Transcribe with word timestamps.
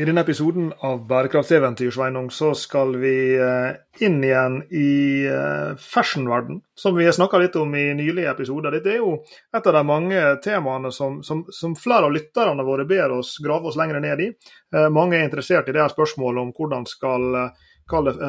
I 0.00 0.04
denne 0.08 0.22
episoden 0.24 0.70
av 0.80 1.02
Bærekraftseventyr 1.08 1.90
Sveinung, 1.92 2.30
så 2.32 2.54
skal 2.56 2.94
vi 3.02 3.34
eh, 3.36 3.74
inn 4.06 4.22
igjen 4.24 4.54
i 4.72 5.26
eh, 5.28 5.74
fashionverden, 5.76 6.62
som 6.72 6.96
vi 6.96 7.04
har 7.04 7.12
snakka 7.12 7.40
litt 7.42 7.58
om 7.60 7.74
i 7.76 7.82
nylige 7.98 8.30
episoder. 8.32 8.72
Dette 8.72 8.94
er 8.94 9.02
jo 9.02 9.18
et 9.28 9.60
av 9.60 9.76
de 9.76 9.82
mange 9.84 10.22
temaene 10.40 10.88
som, 10.96 11.18
som, 11.26 11.42
som 11.52 11.76
flere 11.76 12.08
av 12.08 12.16
lytterne 12.16 12.64
våre 12.64 12.88
ber 12.88 13.12
oss 13.18 13.34
grave 13.44 13.68
oss 13.68 13.76
lenger 13.76 14.00
ned 14.00 14.24
i. 14.24 14.30
Eh, 14.72 14.88
mange 14.88 15.18
er 15.18 15.28
interessert 15.28 15.68
i 15.68 15.76
det 15.76 15.84
her 15.84 15.92
spørsmålet 15.92 16.46
om 16.46 16.54
hvordan 16.56 16.88
skal 16.88 17.28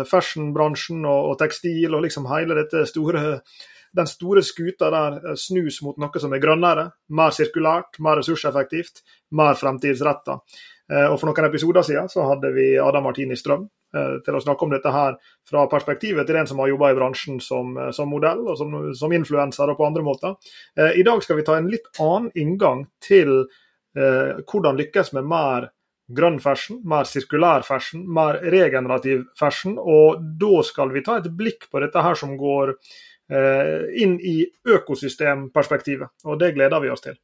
fashionbransjen 0.09 1.05
og, 1.05 1.31
og 1.31 1.39
tekstil 1.39 1.93
og 1.93 2.03
liksom 2.03 2.27
hele 2.33 2.57
dette 2.65 2.83
store 2.89 3.37
den 3.91 4.07
store 4.07 4.43
skuta 4.43 4.89
der 4.91 5.35
snus 5.39 5.81
mot 5.83 5.97
noe 5.99 6.21
som 6.23 6.31
er 6.33 6.41
grønnere, 6.43 6.85
mer 7.11 7.33
sirkulært, 7.35 7.99
mer 7.99 8.19
ressurseffektivt, 8.21 9.03
mer 9.35 9.57
fremtidsretta. 9.59 10.37
Eh, 10.91 11.07
og 11.07 11.17
For 11.19 11.29
noen 11.29 11.47
episoder 11.47 11.85
siden 11.87 12.09
så 12.11 12.25
hadde 12.27 12.51
vi 12.55 12.73
Adam 12.81 13.05
Martini 13.07 13.37
Strøm 13.39 13.65
eh, 13.95 14.15
til 14.25 14.37
å 14.37 14.43
snakke 14.43 14.67
om 14.67 14.73
dette 14.73 14.93
her 14.93 15.17
fra 15.47 15.65
perspektivet 15.71 16.27
til 16.27 16.39
en 16.41 16.49
som 16.49 16.61
har 16.63 16.71
jobba 16.71 16.91
i 16.91 16.97
bransjen 16.97 17.41
som, 17.43 17.75
eh, 17.77 17.91
som, 17.95 18.11
modell 18.11 18.43
og 18.47 18.57
som, 18.59 18.77
som 18.97 19.15
influenser 19.15 19.71
og 19.71 19.79
på 19.79 19.87
andre 19.87 20.05
måter. 20.05 20.39
I 20.77 21.03
dag 21.05 21.21
skal 21.23 21.39
vi 21.39 21.45
ta 21.47 21.57
en 21.59 21.69
litt 21.71 21.87
annen 21.99 22.31
inngang 22.39 22.85
til 23.03 23.43
hvordan 23.91 24.77
lykkes 24.79 25.09
med 25.17 25.25
mer 25.27 25.65
grønn 26.15 26.37
fashion, 26.43 26.79
mer 26.87 27.07
sirkulær 27.07 27.65
fashion, 27.67 28.05
mer 28.07 28.39
regenerativ 28.53 29.25
fashion. 29.39 29.77
Og 29.79 30.21
da 30.39 30.61
skal 30.67 30.93
vi 30.95 31.03
ta 31.05 31.17
et 31.19 31.27
blikk 31.35 31.67
på 31.71 31.81
dette 31.83 32.03
her 32.03 32.15
som 32.19 32.37
går 32.39 32.75
inn 33.31 34.17
i 34.19 34.43
økosystemperspektivet, 34.67 36.09
og 36.25 36.39
det 36.39 36.51
gleder 36.55 36.83
vi 36.83 36.91
oss 36.91 37.03
til. 37.05 37.15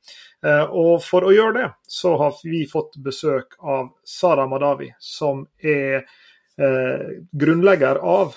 Eh, 0.46 0.64
og 0.64 1.02
For 1.04 1.28
å 1.28 1.34
gjøre 1.34 1.56
det, 1.58 1.68
så 1.88 2.16
har 2.22 2.38
vi 2.44 2.64
fått 2.70 2.96
besøk 3.04 3.58
av 3.60 3.90
Sara 4.08 4.48
Madawi, 4.48 4.94
som 5.00 5.46
er 5.60 6.06
eh, 6.58 7.08
grunnlegger 7.32 8.00
av 8.02 8.36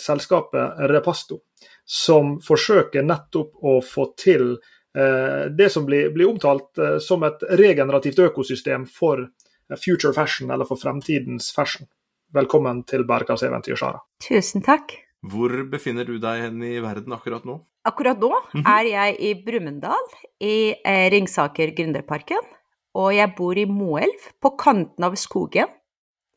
selskapet 0.00 0.78
Repasto, 0.88 1.36
som 1.84 2.38
forsøker 2.40 3.04
nettopp 3.04 3.58
å 3.60 3.74
få 3.84 4.06
til 4.16 4.54
det 4.90 5.66
som 5.68 5.84
blir, 5.84 6.08
blir 6.14 6.30
omtalt 6.30 6.80
som 7.04 7.26
et 7.28 7.44
regenerativt 7.60 8.22
økosystem 8.24 8.86
for 8.88 9.26
future 9.76 10.16
fashion, 10.16 10.48
eller 10.50 10.64
for 10.64 10.80
fremtidens 10.80 11.52
fashion. 11.52 11.90
Velkommen 12.32 12.84
til 12.88 13.04
bærekraftseventyret, 13.04 13.84
Sara. 13.84 14.00
Tusen 14.24 14.64
takk. 14.64 15.09
Hvor 15.20 15.52
befinner 15.68 16.08
du 16.08 16.16
deg 16.20 16.46
hen 16.46 16.62
i 16.64 16.78
verden 16.80 17.12
akkurat 17.12 17.44
nå? 17.44 17.58
Akkurat 17.88 18.20
nå 18.20 18.30
mhm. 18.32 18.64
er 18.64 18.88
jeg 18.88 19.18
i 19.20 19.34
Brumunddal, 19.44 20.08
i 20.40 20.72
eh, 20.76 21.06
Ringsaker 21.12 21.74
Gründerparken. 21.76 22.44
Og 22.98 23.12
jeg 23.14 23.30
bor 23.38 23.58
i 23.58 23.68
Moelv, 23.70 24.30
på 24.42 24.54
kanten 24.58 25.06
av 25.06 25.14
skogen. 25.20 25.70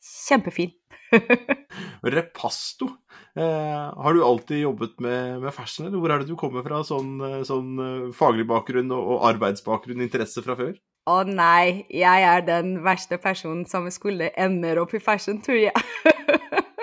Kjempefin. 0.04 0.74
Repasto. 2.16 2.90
Eh, 3.36 3.94
har 4.04 4.14
du 4.14 4.24
alltid 4.24 4.62
jobbet 4.62 5.00
med, 5.02 5.40
med, 5.42 5.54
fashion, 5.56 5.88
eller 5.88 6.02
hvor 6.02 6.14
er 6.14 6.22
det 6.22 6.30
du 6.30 6.36
kommer 6.38 6.66
fra? 6.66 6.84
Sånn, 6.86 7.16
eh, 7.24 7.40
sånn 7.48 7.72
eh, 7.82 8.10
faglig 8.16 8.46
bakgrunn 8.50 8.92
og, 8.94 9.16
og 9.16 9.30
arbeidsbakgrunn, 9.32 10.04
interesse 10.06 10.44
fra 10.46 10.58
før? 10.60 10.76
Å 11.10 11.16
nei, 11.28 11.86
jeg 11.92 12.28
er 12.28 12.46
den 12.48 12.78
verste 12.86 13.18
personen 13.20 13.66
som 13.68 13.90
skulle 13.92 14.30
ender 14.40 14.80
opp 14.84 14.94
i 14.96 15.02
fashion, 15.04 15.42
tror 15.44 15.60
jeg. 15.60 15.74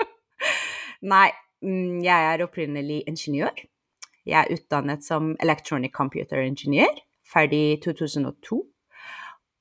nei, 1.13 1.29
jeg 1.61 2.33
er 2.33 2.43
opprinnelig 2.45 3.03
ingeniør. 3.07 3.53
Jeg 4.25 4.37
er 4.39 4.53
utdannet 4.53 5.03
som 5.05 5.35
electronic 5.41 5.93
computer 5.93 6.41
engineer, 6.41 6.93
ferdig 7.33 7.61
i 7.73 7.79
2002. 7.83 8.61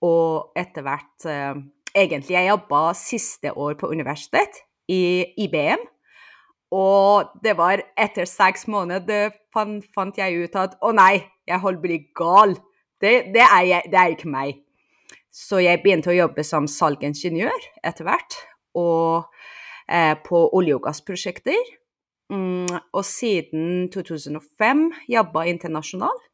Og 0.06 0.56
etter 0.56 0.84
hvert 0.86 1.28
eh, 1.28 1.60
Egentlig, 1.90 2.36
jeg 2.36 2.46
jobba 2.46 2.92
siste 2.94 3.50
år 3.58 3.74
på 3.74 3.88
universitet, 3.90 4.60
i 4.86 5.24
IBM. 5.42 5.80
Og 6.70 7.32
det 7.42 7.56
var 7.58 7.82
etter 7.98 8.28
seks 8.30 8.68
måneder 8.70 9.32
fant, 9.54 9.82
fant 9.94 10.18
jeg 10.18 10.44
ut 10.44 10.58
at 10.58 10.76
å 10.86 10.92
nei, 10.94 11.24
jeg 11.50 11.58
holder 11.58 11.80
på 11.80 11.82
å 11.82 11.88
bli 11.88 11.98
gal. 12.14 12.54
Det, 13.02 13.12
det, 13.34 13.42
er 13.42 13.64
jeg, 13.66 13.90
det, 13.90 13.98
er 13.98 14.14
ikke 14.14 14.30
meg. 14.30 14.60
Så 15.34 15.58
jeg 15.64 15.82
begynte 15.82 16.12
å 16.12 16.16
jobbe 16.16 16.44
som 16.46 16.70
salgingeniør 16.70 17.66
etter 17.82 18.06
hvert. 18.06 18.38
Og 18.78 19.26
eh, 19.90 20.14
på 20.26 20.46
olje- 20.54 20.78
og 20.78 20.86
gassprosjekter. 20.86 21.58
Mm, 22.30 22.68
og 22.92 23.04
siden 23.04 23.90
2005 23.90 24.92
jobba 25.08 25.42
internasjonalt. 25.50 26.26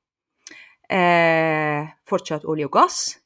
Eh, 0.92 1.88
fortsatt 2.08 2.44
olje 2.44 2.68
og 2.68 2.72
gass. 2.72 3.16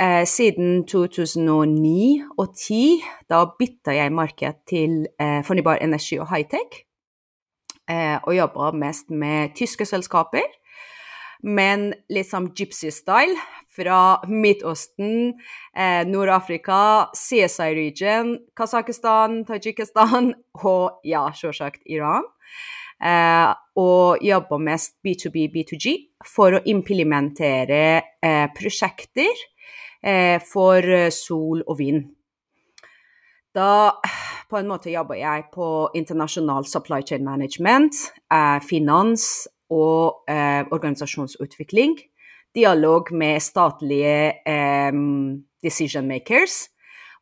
Eh, 0.00 0.24
siden 0.26 0.86
2009 0.88 2.22
og 2.38 2.48
2010, 2.48 3.02
da 3.30 3.44
bytta 3.58 3.94
jeg 3.96 4.12
marked 4.12 4.54
til 4.68 5.06
eh, 5.20 5.44
fornybar 5.44 5.78
energi 5.84 6.18
og 6.18 6.28
high-tech. 6.32 6.82
Eh, 7.88 8.18
og 8.22 8.36
jobba 8.36 8.72
mest 8.72 9.10
med 9.10 9.54
tyske 9.54 9.84
selskaper 9.86 10.48
men 11.46 11.92
litt 12.12 12.28
sånn 12.30 12.50
gypsy-style. 12.56 13.36
Fra 13.76 14.22
Midtøsten, 14.24 15.34
eh, 15.76 16.02
Nord-Afrika, 16.08 17.10
CSI 17.12 17.74
region, 17.76 18.38
Kasakhstan, 18.56 19.42
Tadsjikistan 19.44 20.32
og 20.64 21.04
ja, 21.04 21.26
selvsagt 21.36 21.84
Iran. 21.84 22.24
Eh, 22.96 23.52
og 23.76 24.24
jobber 24.24 24.62
mest 24.64 24.96
B2B, 25.04 25.50
B2G 25.52 25.94
for 26.24 26.56
å 26.56 26.62
implementere 26.64 27.82
eh, 28.24 28.46
prosjekter 28.56 29.44
eh, 30.00 30.40
for 30.40 31.10
sol 31.12 31.60
og 31.66 31.76
vind. 31.82 32.06
Da 33.56 33.92
på 34.48 34.58
en 34.58 34.68
måte 34.70 34.92
jobber 34.92 35.18
jeg 35.18 35.46
på 35.52 35.68
internasjonal 35.98 36.66
supply 36.68 37.02
chain 37.04 37.24
management, 37.24 37.96
eh, 38.32 38.58
finans 38.64 39.46
og 39.70 40.28
eh, 40.30 40.64
organisasjonsutvikling. 40.70 41.98
Dialog 42.54 43.12
med 43.12 43.40
statlige 43.40 44.32
eh, 44.46 44.92
decision 45.62 46.08
makers. 46.08 46.66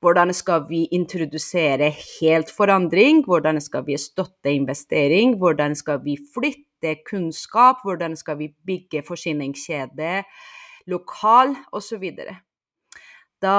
Hvordan 0.04 0.34
skal 0.36 0.66
vi 0.68 0.84
introdusere 0.92 1.88
helt 2.20 2.50
forandring? 2.52 3.24
Hvordan 3.24 3.60
skal 3.60 3.86
vi 3.86 3.96
støtte 3.96 4.52
investering? 4.52 5.38
Hvordan 5.38 5.74
skal 5.74 6.04
vi 6.04 6.18
flytte 6.34 6.96
kunnskap? 7.08 7.80
Hvordan 7.84 8.16
skal 8.16 8.38
vi 8.38 8.50
bygge 8.66 9.02
forsyningskjede 9.06 10.22
lokal, 10.86 11.54
osv. 11.72 12.04
Da 13.42 13.56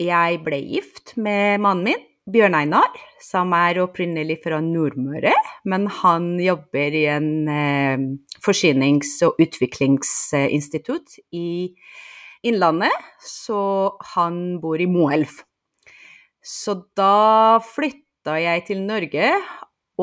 jeg 0.00 0.40
ble 0.44 0.60
gift 0.62 1.16
med 1.16 1.62
mannen 1.64 1.88
min, 1.90 2.07
Bjørn 2.28 2.52
Einar, 2.58 2.96
som 3.24 3.54
er 3.56 3.78
opprinnelig 3.80 4.42
fra 4.42 4.58
Nordmøre, 4.60 5.32
men 5.64 5.86
han 6.02 6.34
jobber 6.42 6.96
i 6.98 7.06
en 7.08 7.30
eh, 7.48 8.02
forsynings- 8.44 9.14
og 9.24 9.38
utviklingsinstitutt 9.40 11.16
i 11.32 11.48
Innlandet, 12.44 12.92
så 13.24 13.60
han 14.12 14.58
bor 14.60 14.78
i 14.78 14.86
Moelv. 14.86 15.40
Så 16.44 16.74
da 16.96 17.58
flytta 17.64 18.36
jeg 18.42 18.66
til 18.68 18.82
Norge, 18.84 19.30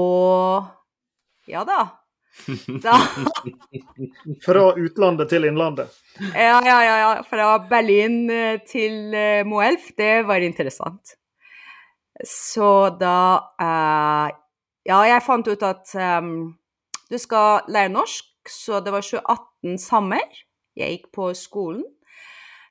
og 0.02 0.66
ja 1.48 1.62
da. 1.68 1.78
da. 2.84 2.96
Fra 4.48 4.66
utlandet 4.74 5.30
til 5.30 5.46
innlandet? 5.46 5.94
Ja, 6.34 6.58
ja, 6.66 6.80
ja. 6.82 7.14
Fra 7.30 7.54
Berlin 7.70 8.26
eh, 8.34 8.58
til 8.66 9.14
eh, 9.14 9.46
Moelv. 9.48 9.94
Det 9.96 10.26
var 10.28 10.44
interessant. 10.44 11.14
Så 12.24 12.90
da 13.00 13.18
uh, 13.60 14.30
Ja, 14.86 15.00
jeg 15.10 15.24
fant 15.26 15.48
ut 15.50 15.64
at 15.66 15.92
um, 15.98 16.54
du 17.10 17.18
skal 17.18 17.66
lære 17.68 17.90
norsk, 17.90 18.30
så 18.48 18.80
det 18.86 18.94
var 18.94 19.02
2018 19.02 19.80
sommer. 19.82 20.22
Jeg 20.78 20.92
gikk 20.94 21.08
på 21.16 21.32
skolen, 21.34 21.84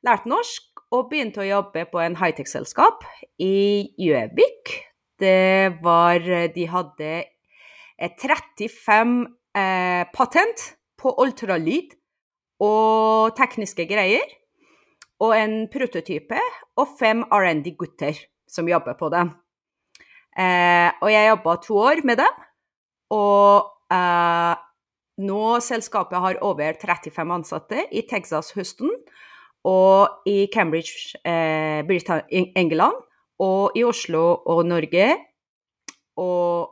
lærte 0.06 0.30
norsk 0.30 0.84
og 0.94 1.08
begynte 1.10 1.42
å 1.42 1.48
jobbe 1.48 1.84
på 1.90 1.98
en 2.04 2.14
high-tech-selskap 2.20 3.02
i 3.42 3.90
Gjøvik. 3.98 4.74
Det 5.18 5.80
var 5.82 6.22
De 6.54 6.66
hadde 6.70 7.10
35 7.98 9.26
eh, 9.56 10.04
patent 10.14 10.64
på 10.98 11.14
ultralyd 11.18 11.94
og 12.62 13.34
tekniske 13.38 13.86
greier. 13.90 14.26
Og 15.22 15.34
en 15.38 15.56
prototype 15.72 16.38
og 16.78 16.94
fem 16.98 17.22
R&D-gutter 17.32 18.18
som 18.54 18.68
jobber 18.70 18.96
på 18.98 19.10
det. 19.12 19.24
Eh, 20.38 20.90
og 21.00 21.10
jeg 21.10 21.30
jobba 21.30 21.56
to 21.62 21.78
år 21.82 22.02
med 22.06 22.20
dem. 22.22 22.44
Og 23.14 23.94
eh, 23.94 24.54
nå 25.24 25.42
selskapet 25.62 26.22
har 26.22 26.40
over 26.46 26.78
35 26.80 27.34
ansatte 27.38 27.86
i 27.94 28.04
Texas, 28.10 28.52
Houston, 28.56 28.90
og 29.64 30.26
i 30.28 30.46
Cambridge, 30.52 31.18
eh, 31.24 31.84
England, 32.54 32.98
og 33.42 33.76
i 33.78 33.84
Oslo 33.86 34.24
og 34.46 34.64
Norge. 34.66 35.12
Og 36.20 36.70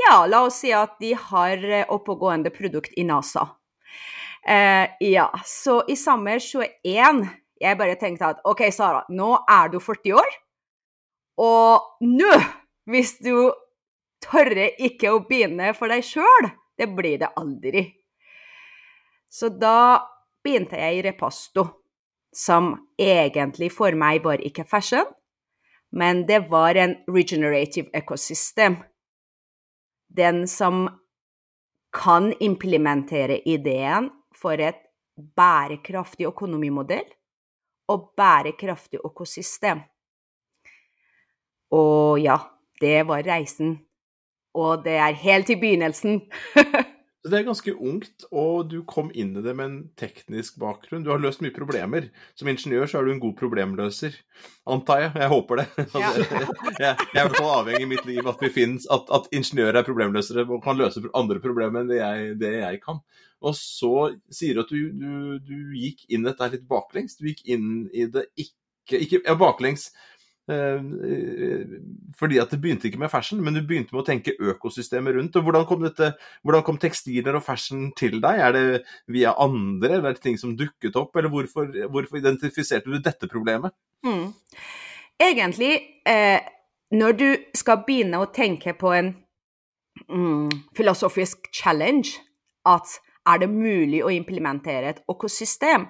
ja, 0.00 0.24
la 0.26 0.44
oss 0.46 0.62
si 0.62 0.72
at 0.74 0.96
de 1.02 1.12
har 1.14 1.66
oppegående 1.92 2.50
produkt 2.54 2.94
i 2.96 3.04
NASA. 3.04 3.46
Eh, 4.46 4.86
ja, 5.04 5.28
så 5.44 5.82
i 5.90 5.98
sommer 6.00 6.40
21 6.40 7.26
jeg 7.60 7.76
bare 7.76 7.96
tenkte 8.00 8.30
at 8.32 8.40
OK, 8.48 8.62
Sara, 8.72 9.02
nå 9.12 9.34
er 9.44 9.68
du 9.72 9.76
40 9.82 10.16
år, 10.16 10.36
og 11.40 12.04
nå, 12.04 12.32
hvis 12.90 13.16
du 13.24 13.50
tørre 14.20 14.68
ikke 14.82 15.14
å 15.14 15.22
begynne 15.24 15.72
for 15.76 15.92
deg 15.92 16.04
sjøl, 16.04 16.50
det 16.76 16.90
blir 16.96 17.20
det 17.22 17.32
aldri. 17.40 17.86
Så 19.30 19.48
da 19.48 20.02
begynte 20.44 20.78
jeg 20.80 20.98
i 20.98 21.04
Repasto, 21.06 21.66
som 22.34 22.74
egentlig 23.00 23.70
for 23.74 23.96
meg 23.96 24.22
var 24.24 24.42
ikke 24.44 24.66
fashion, 24.68 25.08
men 25.90 26.24
det 26.28 26.44
var 26.50 26.78
en 26.78 26.94
regenerative 27.10 27.90
ecosystem. 27.96 28.76
Den 30.10 30.46
som 30.50 30.86
kan 31.94 32.30
implementere 32.38 33.40
ideen 33.48 34.10
for 34.36 34.60
et 34.62 34.78
bærekraftig 35.36 36.28
økonomimodell 36.30 37.08
og 37.90 38.12
bærekraftig 38.18 39.00
økosystem. 39.04 39.82
Og 41.76 42.18
ja, 42.22 42.38
det 42.80 43.02
var 43.06 43.22
reisen 43.26 43.78
og 44.56 44.86
det 44.86 44.96
er 44.98 45.18
helt 45.18 45.50
i 45.50 45.58
begynnelsen. 45.58 46.24
Så 47.20 47.28
det 47.28 47.36
er 47.36 47.44
ganske 47.50 47.72
ungt, 47.76 48.24
og 48.32 48.70
du 48.72 48.78
kom 48.88 49.10
inn 49.12 49.34
i 49.36 49.42
det 49.44 49.52
med 49.52 49.66
en 49.66 49.80
teknisk 50.00 50.54
bakgrunn. 50.62 51.02
Du 51.04 51.10
har 51.12 51.20
løst 51.20 51.42
mye 51.44 51.52
problemer. 51.52 52.06
Som 52.32 52.48
ingeniør 52.48 52.88
så 52.88 52.96
er 52.96 53.04
du 53.04 53.10
en 53.12 53.20
god 53.20 53.34
problemløser, 53.36 54.14
antar 54.64 55.02
jeg. 55.02 55.10
Jeg 55.20 55.28
håper 55.28 55.60
det. 55.60 55.66
Ja. 56.00 56.14
jeg, 56.14 56.94
er 56.94 57.18
i 57.18 57.26
hvert 57.26 57.36
fall 57.36 57.50
avhengig 57.58 57.84
i 57.84 57.90
mitt 57.90 58.08
liv 58.08 58.24
at, 58.24 58.40
finnes, 58.54 58.88
at, 58.88 59.12
at 59.12 59.28
ingeniører 59.36 59.82
er 59.82 59.84
problemløsere 59.90 60.46
og 60.48 60.64
kan 60.64 60.80
løse 60.80 61.04
andre 61.12 61.44
problemer 61.44 61.82
enn 61.82 61.92
det 61.92 62.00
jeg, 62.00 62.32
det 62.40 62.54
jeg 62.54 62.80
kan. 62.86 63.02
Og 63.44 63.52
så 63.58 63.92
sier 64.32 64.56
du 64.56 64.64
at 64.64 64.72
du, 64.72 64.88
du, 64.88 65.12
du 65.44 65.76
gikk 65.76 66.06
inn 66.08 66.24
dette 66.24 66.48
litt 66.54 66.64
baklengs. 66.72 67.20
Du 67.20 67.28
gikk 67.28 67.44
inn 67.52 67.84
i 67.92 68.08
det 68.08 68.30
ikke, 68.32 68.96
ikke 68.96 69.20
ja, 69.26 69.36
baklengs 69.36 69.90
fordi 72.18 72.38
at 72.42 72.52
det 72.52 72.60
begynte 72.60 72.88
ikke 72.88 73.00
med 73.00 73.12
fashion, 73.12 73.40
men 73.44 73.56
du 73.56 73.62
begynte 73.66 73.94
med 73.94 74.02
å 74.02 74.06
tenke 74.06 74.34
økosystemet 74.52 75.16
rundt. 75.16 75.36
og 75.38 75.46
Hvordan 75.46 75.66
kom, 75.68 75.82
dette, 75.86 76.12
hvordan 76.44 76.64
kom 76.66 76.80
tekstiler 76.82 77.38
og 77.38 77.44
fashion 77.46 77.90
til 77.98 78.18
deg? 78.22 78.42
Er 78.44 78.56
det 78.56 78.64
via 79.10 79.34
andre, 79.40 79.94
eller 79.96 80.10
er 80.10 80.18
det 80.18 80.24
ting 80.24 80.38
som 80.40 80.56
dukket 80.58 80.98
opp? 81.00 81.16
Eller 81.16 81.32
hvorfor, 81.32 81.70
hvorfor 81.92 82.20
identifiserte 82.20 82.90
du 82.90 82.98
dette 82.98 83.30
problemet? 83.30 83.76
Mm. 84.06 84.30
Egentlig, 85.20 85.74
eh, 86.08 86.40
når 86.96 87.18
du 87.18 87.28
skal 87.56 87.84
begynne 87.86 88.22
å 88.22 88.30
tenke 88.34 88.74
på 88.78 88.94
en 88.96 89.12
mm, 90.08 90.72
filosofisk 90.76 91.50
challenge, 91.54 92.18
at 92.68 92.98
er 93.28 93.42
det 93.42 93.50
mulig 93.52 94.00
å 94.04 94.12
implementere 94.12 94.94
et 94.94 95.02
økosystem, 95.10 95.86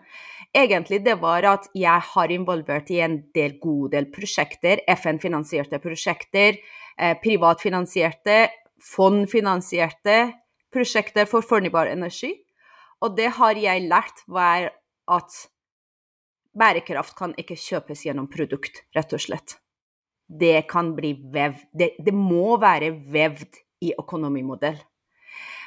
egentlig 0.57 1.01
det 1.05 1.17
var 1.21 1.47
at 1.47 1.69
jeg 1.77 2.07
har 2.13 2.33
involvert 2.33 2.91
i 2.91 3.01
en 3.05 3.21
del 3.35 3.59
god 3.63 3.95
del 3.95 4.11
prosjekter, 4.13 4.83
FN-finansierte 4.97 5.81
prosjekter, 5.83 6.59
eh, 6.99 7.15
privatfinansierte, 7.23 8.49
fondfinansierte 8.81 10.33
prosjekter 10.73 11.27
for 11.27 11.43
fornybar 11.43 11.87
energi. 11.87 12.35
Og 13.03 13.17
det 13.17 13.31
har 13.39 13.57
jeg 13.57 13.89
lært, 13.89 14.25
var 14.29 14.71
at 15.09 15.49
bærekraft 16.57 17.17
kan 17.17 17.35
ikke 17.39 17.57
kjøpes 17.57 18.05
gjennom 18.05 18.29
produkt, 18.29 18.85
rett 18.95 19.13
og 19.13 19.21
slett. 19.21 19.57
Det 20.29 20.67
kan 20.69 20.95
bli 20.95 21.15
vevd. 21.33 21.67
Det, 21.73 21.95
det 21.99 22.15
må 22.15 22.59
være 22.61 22.93
vevd 22.93 23.59
i 23.83 23.95
økonomimodell. 23.99 24.79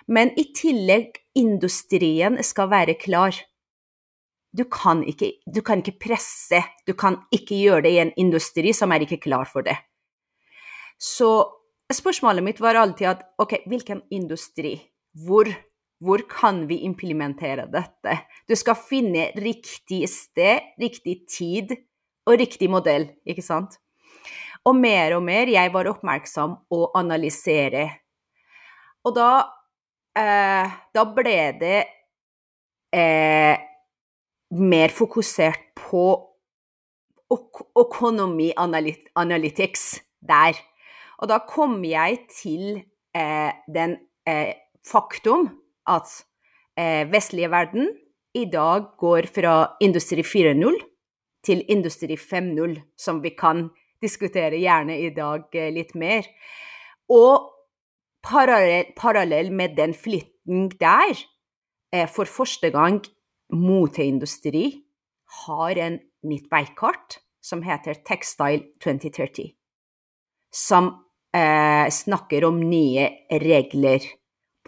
Men 0.07 0.33
i 0.39 0.50
tillegg, 0.56 1.18
industrien 1.35 2.38
skal 2.44 2.69
være 2.69 2.95
klar 3.00 3.35
du 4.53 4.63
kan, 4.69 5.01
ikke, 5.09 5.31
du 5.50 5.61
kan 5.65 5.81
ikke 5.81 5.97
presse, 6.05 6.61
du 6.85 6.94
kan 6.94 7.17
ikke 7.33 7.57
gjøre 7.57 7.88
det 7.88 7.94
i 7.95 8.01
en 8.03 8.13
industri 8.21 8.73
som 8.75 8.94
er 8.94 9.05
ikke 9.05 9.23
klar 9.25 9.50
for 9.50 9.65
det. 9.65 9.75
Så 11.01 11.29
spørsmålet 11.91 12.45
mitt 12.45 12.61
var 12.61 12.77
alltid 12.77 13.09
at 13.09 13.23
ok, 13.41 13.63
hvilken 13.67 14.03
industri? 14.13 14.75
Hvor, 15.25 15.50
hvor 16.01 16.21
kan 16.29 16.63
vi 16.69 16.83
implementere 16.85 17.65
dette? 17.73 18.19
Du 18.50 18.55
skal 18.57 18.77
finne 18.77 19.31
riktig 19.41 20.05
sted, 20.09 20.73
riktig 20.81 21.23
tid 21.29 21.73
og 22.29 22.38
riktig 22.39 22.69
modell, 22.71 23.09
ikke 23.25 23.45
sant? 23.45 23.79
Og 24.63 24.77
mer 24.77 25.17
og 25.17 25.25
mer 25.25 25.49
jeg 25.51 25.73
var 25.73 25.89
oppmerksom 25.91 26.56
å 26.71 26.85
analysere. 26.95 27.89
Og 29.03 29.17
da, 29.17 29.31
eh, 30.15 30.79
da 30.95 31.03
ble 31.17 31.38
det 31.59 31.79
eh, 32.95 33.72
mer 34.53 34.94
fokusert 34.94 35.73
på 35.77 36.05
økonomi 37.79 38.51
analytics 38.57 39.85
der. 40.21 40.57
Og 41.21 41.29
da 41.31 41.39
kom 41.47 41.79
jeg 41.88 42.25
til 42.31 42.83
eh, 43.15 43.51
den 43.73 43.97
eh, 44.27 44.53
faktum 44.85 45.47
at 45.89 46.09
eh, 46.77 47.05
vestlige 47.09 47.51
verden 47.51 47.89
i 48.33 48.45
dag 48.50 48.94
går 48.97 49.29
fra 49.33 49.55
industri 49.81 50.21
4.0 50.25 50.77
til 51.45 51.63
industri 51.69 52.15
5.0, 52.17 52.77
som 52.97 53.21
vi 53.23 53.33
kan 53.38 53.67
diskutere 54.03 54.59
gjerne 54.59 54.99
i 54.99 55.09
dag 55.15 55.47
eh, 55.56 55.71
litt 55.73 55.94
mer. 55.95 56.27
Og 57.11 57.49
parallell, 58.23 58.94
parallell 58.97 59.51
med 59.51 59.75
den 59.77 59.94
flytten 59.94 60.69
der, 60.79 61.19
eh, 61.94 62.07
for 62.07 62.25
første 62.29 62.71
gang 62.73 63.03
moteindustri 63.53 64.65
har 65.45 65.77
en 65.77 66.00
nytt 66.27 66.50
veikart 66.51 67.19
som 67.44 67.63
heter 67.65 68.00
Textile 68.07 68.63
2030, 68.83 69.51
som 70.53 70.89
eh, 71.35 71.89
snakker 71.91 72.45
om 72.47 72.61
nye 72.69 73.09
regler, 73.44 74.05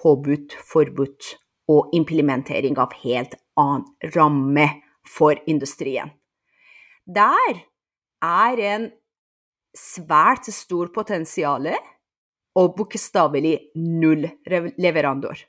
påbudt, 0.02 0.58
forbudt 0.72 1.32
og 1.72 1.96
implementering 1.96 2.78
av 2.78 2.94
helt 3.04 3.38
annen 3.58 4.12
ramme 4.16 4.68
for 5.08 5.40
industrien. 5.48 6.12
Der 7.06 7.62
er 8.26 8.62
en 8.76 8.90
svært 9.76 10.48
stor 10.54 10.90
potensial 10.96 11.68
og 12.56 12.78
bokstavelig 12.78 13.58
null 13.76 14.26
leverandør 14.80 15.44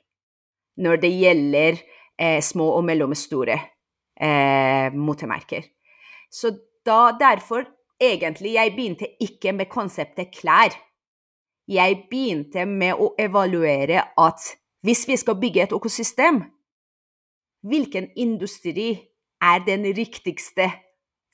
når 0.77 0.99
det 1.01 1.11
gjelder 1.15 1.79
eh, 2.19 2.41
små 2.43 2.69
og 2.77 2.85
mellomstore 2.85 3.57
eh, 4.21 4.93
motemerker. 4.93 5.65
Så 6.31 6.51
da, 6.85 7.13
derfor, 7.19 7.65
egentlig, 8.01 8.53
jeg 8.53 8.73
begynte 8.75 9.09
ikke 9.23 9.53
med 9.53 9.69
konseptet 9.71 10.33
klær. 10.35 10.75
Jeg 11.67 12.03
begynte 12.09 12.65
med 12.65 12.99
å 12.99 13.11
evaluere 13.19 14.05
at 14.17 14.53
hvis 14.85 15.07
vi 15.09 15.17
skal 15.19 15.39
bygge 15.39 15.65
et 15.65 15.75
økosystem, 15.75 16.41
hvilken 17.67 18.11
industri 18.15 18.93
er 19.43 19.63
den 19.65 19.83
riktigste 19.97 20.69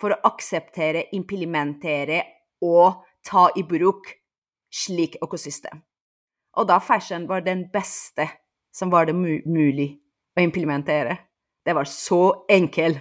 for 0.02 0.16
å 0.16 0.22
akseptere, 0.32 1.06
implementere 1.13 2.24
og 2.63 3.04
ta 3.28 3.50
i 3.56 3.66
bruk 3.68 4.10
slik 4.74 5.20
økosystem? 5.22 5.84
Og 6.58 6.70
da 6.70 6.80
fashion 6.82 7.28
var 7.30 7.46
den 7.46 7.68
beste 7.74 8.28
som 8.74 8.90
var 8.94 9.06
det 9.06 9.16
mulig 9.16 10.03
å 10.38 10.42
implementere. 10.42 11.18
Det 11.66 11.74
var 11.74 11.86
så 11.86 12.46
enkelt. 12.50 12.98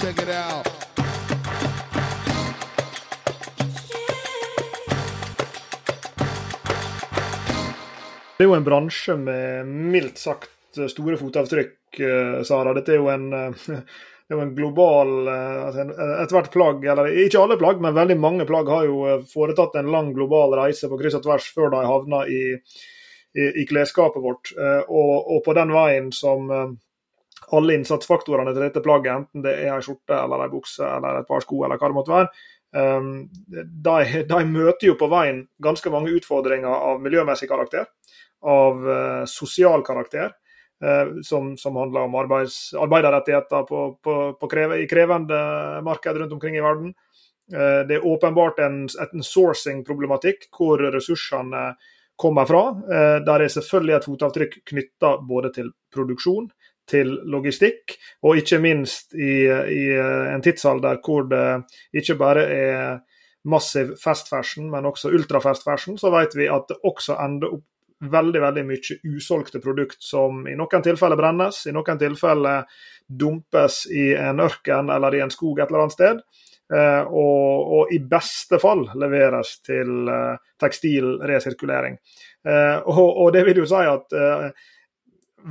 Check 0.00 0.22
it 0.22 0.28
out. 0.28 0.78
Det 8.38 8.44
er 8.44 8.52
jo 8.52 8.54
en 8.54 8.66
bransje 8.66 9.16
med 9.18 9.66
mildt 9.66 10.20
sagt 10.22 10.78
store 10.86 11.16
fotavtrykk, 11.18 11.98
eh, 11.98 12.42
Sara. 12.46 12.70
Dette 12.76 12.94
er 12.94 13.00
jo 13.00 13.08
en, 13.10 13.32
eh, 13.34 13.64
det 13.66 14.30
er 14.30 14.36
jo 14.36 14.44
en 14.44 14.52
global 14.54 15.10
eh, 15.26 15.64
altså 15.64 15.86
Ethvert 16.22 16.52
plagg, 16.54 16.86
eller 16.86 17.10
ikke 17.24 17.40
alle 17.42 17.56
plagg, 17.58 17.82
men 17.82 17.96
veldig 17.96 18.18
mange 18.22 18.46
plagg 18.46 18.70
har 18.70 18.86
jo 18.86 19.18
foretatt 19.26 19.74
en 19.80 19.90
lang 19.90 20.12
global 20.14 20.54
reise 20.60 20.86
på 20.86 21.00
kryss 21.00 21.18
og 21.18 21.26
tvers 21.26 21.50
før 21.56 21.74
de 21.74 21.82
havna 21.88 22.22
i 22.30 22.42
i, 23.34 23.62
i 23.62 23.66
klesskapet 23.66 24.22
vårt. 24.22 24.52
Eh, 24.58 24.84
og, 24.88 25.14
og, 25.36 25.42
på 25.44 25.54
den 25.56 25.72
veien 25.74 26.12
som 26.14 26.50
eh, 26.50 26.68
alle 27.54 27.78
innsatsfaktorene 27.78 28.54
til 28.54 28.64
dette 28.66 28.84
plagget, 28.84 29.14
enten 29.14 29.44
det 29.44 29.54
er 29.62 29.74
ei 29.76 29.84
skjorte 29.84 30.16
eller 30.16 30.46
ei 30.46 30.52
bukse 30.52 30.84
eller 30.84 31.20
et 31.20 31.28
par 31.28 31.44
sko 31.44 31.62
eller 31.64 31.80
hva 31.80 31.90
det 31.90 31.96
måtte 31.96 32.14
være, 32.16 32.46
de, 32.68 34.24
de, 34.28 34.38
møter 34.44 34.90
jo 34.90 34.94
på 35.00 35.06
veien 35.08 35.38
ganske 35.64 35.88
mange 35.88 36.10
utfordringer 36.18 36.68
av 36.68 36.98
miljømessig 37.00 37.46
karakter, 37.48 37.86
av 38.44 38.82
sosial 39.24 39.80
karakter. 39.86 40.34
Som, 41.24 41.54
som, 41.58 41.78
handler 41.80 42.04
om 42.04 42.12
arbeids, 42.20 42.74
arbeiderrettigheter 42.76 43.64
på, 43.66 43.80
på, 44.04 44.16
på 44.38 44.50
kreve, 44.52 44.82
i 44.82 44.84
krevende 44.86 45.38
marked 45.82 46.20
rundt 46.20 46.36
omkring 46.36 46.58
i 46.58 46.62
verden. 46.62 46.92
Det 47.48 47.96
er 47.96 48.06
åpenbart 48.06 48.60
en, 48.62 48.84
en 48.84 49.24
sourcing-problematikk 49.26 50.46
hvor 50.52 50.84
ressursene 50.92 51.64
kommer 52.18 52.48
fra. 52.48 52.62
Der 53.24 53.44
er 53.44 53.52
selvfølgelig 53.52 53.94
et 53.96 54.08
fotavtrykk 54.08 54.56
knytta 54.66 55.12
både 55.28 55.52
til 55.54 55.70
produksjon, 55.94 56.48
til 56.88 57.12
logistikk, 57.30 57.94
og 58.24 58.40
ikke 58.40 58.58
minst 58.64 59.14
i, 59.14 59.44
i, 59.46 59.84
en 60.32 60.42
tidsalder 60.42 60.98
hvor 61.04 61.28
det 61.30 61.44
ikke 62.00 62.16
bare 62.18 62.44
er 62.48 63.00
massiv 63.48 63.94
fast 64.02 64.28
fashion, 64.28 64.70
men 64.70 64.88
også 64.88 65.12
ultrafast 65.14 65.64
fashion, 65.64 65.98
så 66.00 66.10
vet 66.12 66.34
vi 66.36 66.48
at 66.50 66.68
det 66.70 66.80
også 66.84 67.16
ender 67.24 67.58
opp 67.58 67.66
veldig 67.98 68.40
veldig 68.42 68.62
mye 68.66 68.96
usolgte 69.10 69.60
produkt 69.62 70.02
som 70.04 70.44
i 70.46 70.54
noen 70.58 70.84
tilfeller 70.84 71.18
brennes, 71.18 71.64
i 71.66 71.74
noen 71.74 71.98
tilfeller 71.98 72.66
dumpes 73.08 73.86
i 73.90 74.12
en 74.14 74.44
ørken 74.44 74.92
eller 74.94 75.16
i 75.16 75.22
en 75.24 75.34
skog 75.34 75.58
et 75.58 75.66
eller 75.66 75.86
annet 75.86 75.96
sted. 75.96 76.20
Eh, 76.74 77.02
og, 77.02 77.72
og, 77.72 77.92
i 77.92 77.98
beste 78.04 78.58
fall 78.60 78.82
leveres 79.00 79.54
til 79.64 80.10
eh, 80.12 80.34
tekstilresirkulering. 80.60 81.96
Eh, 82.44 82.76
og, 82.84 83.06
og, 83.08 83.30
det 83.32 83.46
vil 83.46 83.62
jo 83.62 83.68
si 83.68 83.80
at 83.88 84.12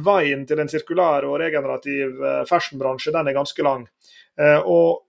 veien 0.05 0.43
til 0.45 0.61
en 0.61 0.69
sirkulær 0.69 1.25
og 1.25 1.39
regenerativ 1.41 2.19
fashionbransje 2.49 3.13
den 3.15 3.29
er 3.31 3.37
ganske 3.37 3.63
lang. 3.65 3.87
Og 4.67 5.03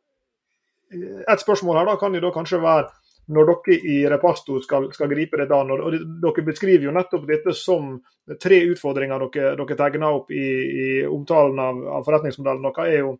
Et 1.28 1.40
spørsmål 1.42 1.76
her 1.76 1.88
da 1.90 1.96
kan 2.00 2.14
jo 2.14 2.20
da 2.22 2.30
kanskje 2.32 2.62
være 2.62 2.86
når 3.34 3.48
dere 3.50 3.74
i 3.84 3.96
Repasto 4.08 4.56
skal, 4.64 4.86
skal 4.94 5.10
gripe 5.10 5.36
det 5.36 5.50
an. 5.52 5.72
og 5.74 5.92
Dere 6.22 6.44
beskriver 6.46 6.86
jo 6.86 6.94
nettopp 6.96 7.26
dette 7.28 7.52
som 7.52 7.98
tre 8.40 8.62
utfordringer 8.70 9.26
dere, 9.26 9.50
dere 9.58 9.76
tegner 9.76 10.16
opp 10.20 10.32
i, 10.32 10.46
i 10.46 10.86
omtalen 11.04 11.60
av, 11.60 11.82
av, 11.98 12.06
forretningsmodellen. 12.06 12.64
Dere 12.70 12.88
er 12.88 13.02
jo 13.02 13.10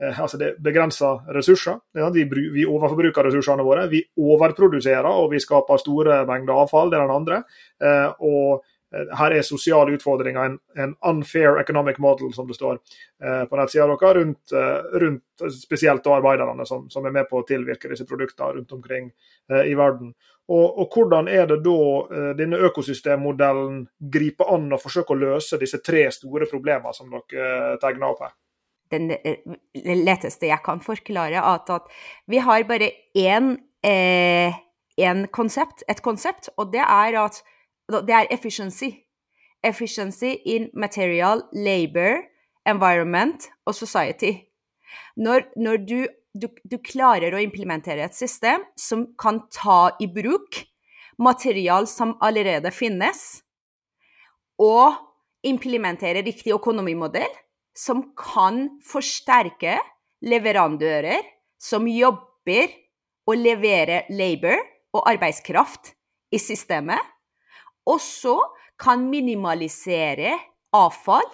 altså 0.00 0.38
det 0.40 0.54
begrensa 0.64 1.12
ressurser. 1.36 1.76
Vi, 2.14 2.24
vi 2.54 2.66
overforbruker 2.66 3.26
ressursene 3.28 3.66
våre. 3.66 3.86
Vi 3.92 4.00
overproduserer 4.16 5.08
og 5.10 5.30
vi 5.34 5.42
skaper 5.42 5.82
store 5.82 6.22
mengder 6.28 6.62
avfall. 6.62 6.92
Det 6.92 6.98
er 6.98 7.08
den 7.08 7.16
andre. 7.20 7.42
og 8.24 8.64
Eh, 8.96 9.06
her 9.18 9.34
er 9.34 9.46
sosiale 9.46 9.94
utfordringer 9.94 10.48
en, 10.48 10.56
en, 10.78 10.96
unfair 11.06 11.60
economic 11.60 11.98
model, 11.98 12.32
som 12.34 12.48
det 12.48 12.56
står 12.58 12.80
eh, 13.22 13.44
på 13.46 13.58
nettsida 13.58 13.86
deres, 13.86 14.16
rundt, 14.16 14.52
eh, 14.52 14.98
rundt, 15.04 15.54
spesielt 15.54 16.06
arbeiderne 16.10 16.66
som, 16.66 16.88
som, 16.90 17.06
er 17.06 17.14
med 17.14 17.28
på 17.30 17.40
å 17.40 17.46
tilvirke 17.46 17.92
disse 17.92 18.08
produktene 18.08 18.58
rundt 18.58 18.74
omkring 18.74 19.10
eh, 19.52 19.70
i 19.70 19.76
verden. 19.78 20.12
Og, 20.50 20.66
og, 20.66 20.86
Hvordan 20.90 21.30
er 21.30 21.46
det 21.46 21.60
da 21.62 21.78
eh, 22.02 22.30
denne 22.38 22.58
økosystemmodellen 22.66 23.84
griper 24.18 24.50
an 24.56 24.72
og 24.74 24.82
forsøker 24.82 25.14
å 25.14 25.22
løse 25.28 25.60
disse 25.60 25.78
tre 25.86 26.08
store 26.14 26.50
problemene 26.50 26.94
som 26.96 27.12
dere 27.14 27.46
eh, 27.46 27.76
tegner 27.82 28.10
opp 28.10 28.26
her? 28.26 28.34
Den 28.90 29.12
letteste 30.04 30.50
jeg 30.50 30.62
kan 30.64 30.80
forklare, 30.82 31.38
er 31.38 31.74
at 31.74 31.86
vi 32.26 32.40
har 32.42 32.66
bare 32.68 32.90
én 33.14 33.56
konsept, 35.32 35.84
et 35.88 36.02
konsept, 36.02 36.50
og 36.56 36.72
det 36.72 36.82
er 36.82 37.24
at 37.24 37.42
det 37.90 38.14
er 38.14 38.26
efficiency. 38.30 38.90
Efficiency 39.64 40.36
in 40.46 40.70
material, 40.74 41.42
labor, 41.52 42.22
environment 42.66 43.48
og 43.66 43.74
society. 43.74 44.32
Når, 45.16 45.42
når 45.56 45.76
du, 45.76 46.06
du, 46.34 46.48
du, 46.70 46.78
klarer 46.78 47.34
å 47.34 47.42
implementere 47.42 48.06
et 48.06 48.16
system 48.16 48.64
som 48.78 49.08
kan 49.20 49.42
ta 49.52 49.92
i 50.00 50.08
bruk 50.10 50.62
material 51.20 51.86
som 51.90 52.16
allerede 52.24 52.72
finnes, 52.72 53.42
og 54.60 54.96
implementere 55.46 56.24
riktig 56.24 56.52
økonomimodell 56.52 57.32
som 57.80 58.02
kan 58.18 58.66
forsterke 58.84 59.78
leverandører 60.26 61.24
som 61.60 61.88
jobber 61.88 62.72
og 63.28 63.38
leverer 63.40 64.08
labor 64.12 64.60
og 64.96 65.06
arbeidskraft 65.08 65.94
i 66.34 66.38
systemet, 66.40 67.00
også 67.88 68.36
kan 68.80 69.02
minimalisere 69.10 70.36
avfall 70.76 71.26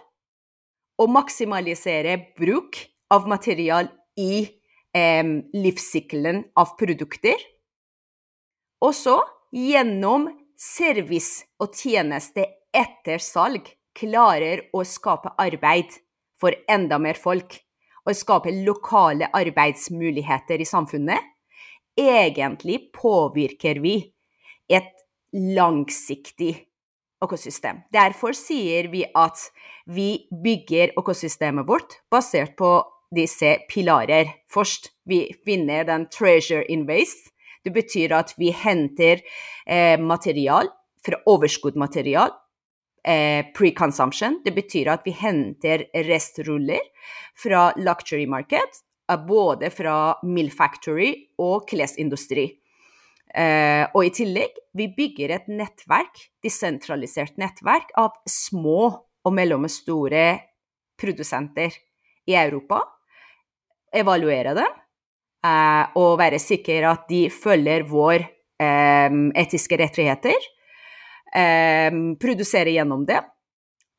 og 1.02 1.12
maksimalisere 1.12 2.16
bruk 2.38 2.78
av 3.12 3.26
material 3.28 3.90
i 4.18 4.46
eh, 4.96 5.32
livssykkelen 5.54 6.42
av 6.58 6.74
produkter. 6.78 7.36
Også 8.82 9.18
gjennom 9.56 10.30
service 10.56 11.44
og 11.60 11.76
tjeneste 11.76 12.46
etter 12.76 13.20
salg 13.22 13.68
klarer 13.96 14.66
å 14.76 14.82
skape 14.84 15.32
arbeid 15.40 15.94
for 16.40 16.54
enda 16.70 16.98
mer 17.02 17.18
folk. 17.20 17.58
Og 18.06 18.14
skape 18.14 18.52
lokale 18.62 19.26
arbeidsmuligheter 19.34 20.62
i 20.62 20.68
samfunnet. 20.68 21.18
Egentlig 21.98 22.92
påvirker 22.94 23.80
vi 23.82 23.96
et 24.70 24.92
langsiktig 25.34 26.52
økosystem. 27.24 27.82
Derfor 27.92 28.36
sier 28.36 28.90
vi 28.92 29.04
at 29.16 29.48
vi 29.90 30.26
bygger 30.30 30.94
økosystemet 30.98 31.66
vårt 31.66 31.98
basert 32.12 32.54
på 32.58 32.78
disse 33.14 33.56
pilarer. 33.70 34.32
Først 34.52 34.92
vi 35.06 35.32
finner 35.44 35.84
den 35.84 36.06
'treasure 36.06 36.64
in 36.68 36.86
waste'. 36.86 37.32
Det 37.64 37.72
betyr 37.72 38.12
at 38.14 38.34
vi 38.38 38.50
henter 38.50 39.20
eh, 39.66 39.98
material 39.98 40.68
fra 41.02 41.18
overskuddmaterial. 41.26 42.30
Eh, 43.06 43.46
Pre-consumption. 43.54 44.40
Det 44.44 44.50
betyr 44.50 44.88
at 44.90 45.04
vi 45.06 45.12
henter 45.14 45.84
restruller 46.08 46.82
fra 47.38 47.68
luxury 47.78 48.26
market, 48.26 48.82
både 49.28 49.70
fra 49.70 50.16
Mill 50.26 50.50
Factory 50.50 51.12
og 51.38 51.68
klesindustri. 51.70 52.48
Uh, 53.36 53.84
og 53.92 54.06
i 54.06 54.10
tillegg, 54.16 54.54
vi 54.78 54.86
bygger 54.96 55.34
et 55.34 55.48
nettverk, 55.52 56.22
desentralisert 56.42 57.34
nettverk, 57.36 57.90
av 58.00 58.14
små 58.30 58.86
og 58.96 59.34
mellomstore 59.34 60.24
produsenter 60.96 61.74
i 62.26 62.36
Europa. 62.38 62.80
Evaluere 63.92 64.54
dem 64.56 64.72
uh, 64.72 65.84
og 66.00 66.16
være 66.22 66.40
sikker 66.40 66.88
at 66.88 67.04
de 67.10 67.26
følger 67.34 67.84
vår 67.90 68.24
um, 68.62 69.28
etiske 69.36 69.78
rettigheter. 69.82 70.48
Um, 71.36 72.14
produsere 72.16 72.72
gjennom 72.72 73.02
det. 73.04 73.20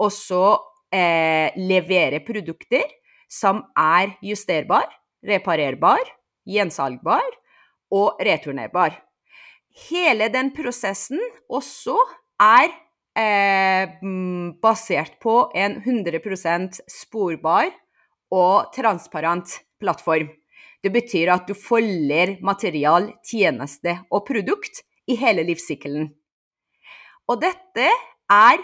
Og 0.01 0.09
så 0.13 0.57
eh, 0.93 1.53
levere 1.57 2.21
produkter 2.25 2.85
som 3.29 3.63
er 3.77 4.15
justerbar, 4.25 4.87
reparerbar, 5.25 6.01
gjensalgbar 6.49 7.25
og 7.93 8.23
returnerbar 8.25 8.97
hele 9.85 10.29
den 10.33 10.51
prosessen 10.55 11.21
også 11.53 11.95
er 12.41 12.71
eh, 13.17 13.93
basert 14.63 15.17
på 15.23 15.39
en 15.57 15.79
100% 15.83 16.81
sporbar 16.89 17.69
og 18.33 18.73
transparent 18.75 19.59
plattform. 19.81 20.29
Det 20.83 20.91
betyr 20.93 21.31
at 21.33 21.47
du 21.49 21.55
følger 21.57 22.37
material, 22.45 23.11
tjeneste 23.25 23.97
og 24.11 24.25
produkt 24.27 24.83
i 25.07 25.17
hele 25.19 25.45
livssykkelen. 25.47 26.11
Og 27.27 27.41
dette 27.43 27.87
er 28.31 28.61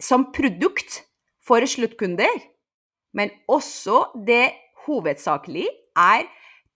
som 0.00 0.26
produkt 0.32 1.02
for 1.44 1.64
sluttkunder, 1.68 2.40
men 3.16 3.32
også 3.50 4.10
det 4.26 4.52
hovedsakelig 4.86 5.66
er 5.98 6.28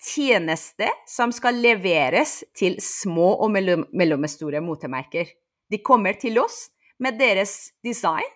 tjeneste 0.05 0.89
som 1.09 1.33
skal 1.33 1.61
leveres 1.61 2.43
til 2.57 2.77
små 2.83 3.35
og 3.45 3.53
mellom, 3.55 3.85
mellomstore 3.93 4.61
motemerker. 4.65 5.29
De 5.71 5.81
kommer 5.81 6.19
til 6.21 6.41
oss 6.43 6.69
med 7.01 7.19
deres 7.21 7.73
design 7.85 8.29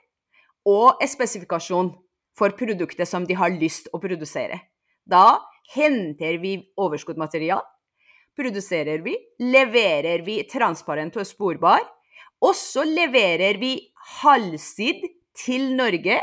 og 0.69 1.01
spesifikasjon 1.09 1.93
for 2.39 2.55
produktet 2.57 3.09
som 3.09 3.27
de 3.27 3.37
har 3.37 3.53
lyst 3.55 3.91
å 3.93 4.01
produsere. 4.01 4.61
Da 5.09 5.41
henter 5.75 6.39
vi 6.41 6.59
overskuddmaterial, 6.79 7.65
produserer 8.39 9.03
vi, 9.05 9.17
leverer 9.43 10.23
vi 10.27 10.41
transparent 10.51 11.19
og 11.19 11.27
sporbar, 11.27 11.83
og 12.41 12.55
så 12.55 12.85
leverer 12.87 13.59
vi 13.59 13.75
halvsid 14.21 15.03
til 15.39 15.73
Norge 15.77 16.21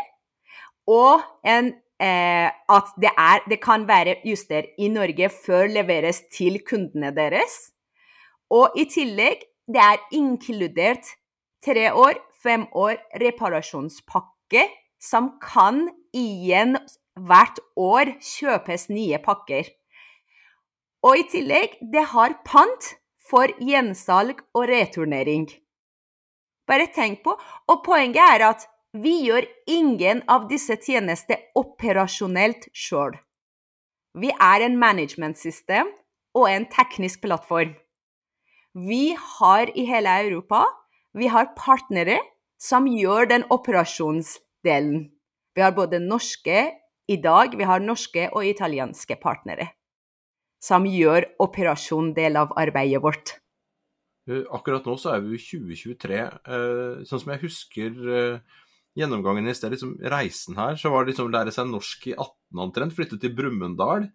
og 0.87 1.23
en 1.47 1.73
eh, 2.01 2.47
at 2.49 2.91
det, 3.01 3.11
er, 3.11 3.43
det, 3.49 3.59
kan 3.63 3.87
være 3.87 4.19
juster 4.25 4.67
i 4.77 4.89
Norge 4.91 5.29
før 5.33 5.67
leveres 5.71 6.23
til 6.33 6.59
kundene 6.67 7.11
deres. 7.15 7.71
Og 8.51 8.75
i 8.77 8.85
tillegg, 8.91 9.43
det 9.67 9.81
er 9.81 10.03
inkludert 10.13 11.15
tre 11.65 11.89
år, 11.93 12.19
fem 12.43 12.67
år 12.77 12.99
reparasjonspakke 13.21 14.67
som 15.01 15.33
kan 15.41 15.87
igjen 16.15 16.77
hvert 17.15 17.59
år 17.79 18.15
kjøpes 18.21 18.89
nye 18.91 19.19
pakker. 19.23 19.65
Og 21.05 21.19
i 21.21 21.25
tillegg, 21.29 21.75
det 21.93 22.07
har 22.15 22.39
pant 22.47 22.87
for 23.29 23.51
gjensalg 23.61 24.41
og 24.57 24.65
returnering. 24.71 25.45
Bare 26.65 26.87
tenk 26.93 27.21
på. 27.25 27.35
Og 27.69 27.83
poenget 27.85 28.23
er 28.23 28.45
at 28.47 28.65
vi 28.95 29.13
gjør 29.27 29.45
ingen 29.69 30.23
av 30.31 30.47
disse 30.49 30.77
tjenestene 30.81 31.51
operasjonelt 31.59 32.69
sjøl. 32.73 33.13
Vi 34.15 34.31
er 34.31 34.65
en 34.65 34.79
managementsystem 34.81 35.91
og 36.35 36.47
en 36.49 36.65
teknisk 36.71 37.21
plattform. 37.25 37.75
Vi 38.73 39.13
har 39.37 39.69
i 39.75 39.85
hele 39.87 40.17
Europa 40.25 40.63
vi 41.15 41.29
har 41.31 41.53
partnere 41.55 42.17
som 42.59 42.87
gjør 42.91 43.29
den 43.29 43.45
operasjonsdelen. 43.53 45.05
Vi 45.55 45.63
har 45.63 45.71
både 45.71 46.01
norske 46.03 46.65
i 47.07 47.15
dag, 47.23 47.55
vi 47.55 47.63
har 47.63 47.79
norske 47.79 48.27
og 48.33 48.43
italienske 48.43 49.15
partnere 49.21 49.69
som 50.65 50.85
gjør 50.89 51.27
operasjondel 51.45 52.41
av 52.41 52.53
arbeidet 52.57 53.03
vårt. 53.03 53.37
Akkurat 54.25 54.87
nå 54.89 54.95
så 54.97 55.13
er 55.13 55.25
vi 55.25 55.37
i 55.37 55.41
2023. 55.41 56.21
Eh, 56.21 57.01
sånn 57.05 57.21
som 57.21 57.33
jeg 57.35 57.43
husker 57.43 57.99
eh, 58.09 58.61
gjennomgangen 58.97 59.45
i 59.51 59.53
sted, 59.53 59.75
liksom 59.75 59.97
reisen 60.09 60.57
her, 60.57 60.79
så 60.79 60.89
var 60.89 61.03
det 61.03 61.13
liksom 61.13 61.29
lære 61.33 61.53
seg 61.53 61.69
norsk 61.69 62.07
i 62.09 62.15
18 62.15 62.63
omtrent. 62.63 62.95
Flytte 62.95 63.19
til 63.21 63.35
Brumunddal. 63.37 64.07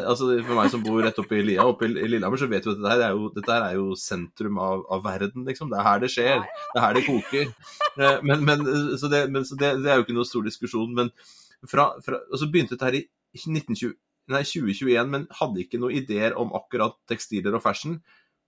Altså, 0.00 0.32
for 0.40 0.58
meg 0.58 0.72
som 0.72 0.82
bor 0.82 0.98
rett 1.04 1.20
oppe 1.22 1.38
i 1.38 1.44
Lia, 1.46 1.68
oppe 1.68 1.86
i 1.86 1.92
Lillehammer, 1.94 2.40
så 2.40 2.50
vet 2.50 2.66
vi 2.66 2.72
at 2.72 2.80
dette 2.80 2.94
her 2.96 3.06
er 3.06 3.14
jo, 3.14 3.30
her 3.46 3.66
er 3.68 3.78
jo 3.78 3.86
sentrum 4.00 4.58
av, 4.64 4.82
av, 4.90 5.04
verden, 5.06 5.46
liksom. 5.46 5.70
Det 5.70 5.78
er 5.78 5.88
her 5.90 6.02
det 6.02 6.10
skjer. 6.16 6.42
Det 6.72 6.80
er 6.80 6.86
her 6.88 6.98
det 6.98 7.06
koker. 7.06 7.54
Eh, 7.92 8.22
men, 8.24 8.40
men, 8.48 8.62
så, 8.96 9.12
det, 9.12 9.26
men, 9.28 9.44
så 9.44 9.58
det, 9.60 9.74
det, 9.84 9.90
er 9.92 10.00
jo 10.00 10.06
ikke 10.06 10.16
noe 10.16 10.24
stor 10.24 10.46
diskusjon. 10.48 10.94
Men 10.96 11.10
fra, 11.68 11.90
fra, 12.02 12.24
og 12.32 12.40
så 12.40 12.48
begynte 12.48 12.74
dette 12.74 12.88
her 12.88 12.96
i 12.98 13.06
1920 13.36 13.92
nei, 14.30 14.42
2021, 14.46 15.08
men 15.10 15.24
hadde 15.38 15.64
ikke 15.64 15.80
noen 15.82 15.96
ideer 15.98 16.36
om 16.38 16.52
akkurat 16.56 16.98
tekstiler 17.10 17.56
og 17.56 17.64
fashion. 17.64 17.98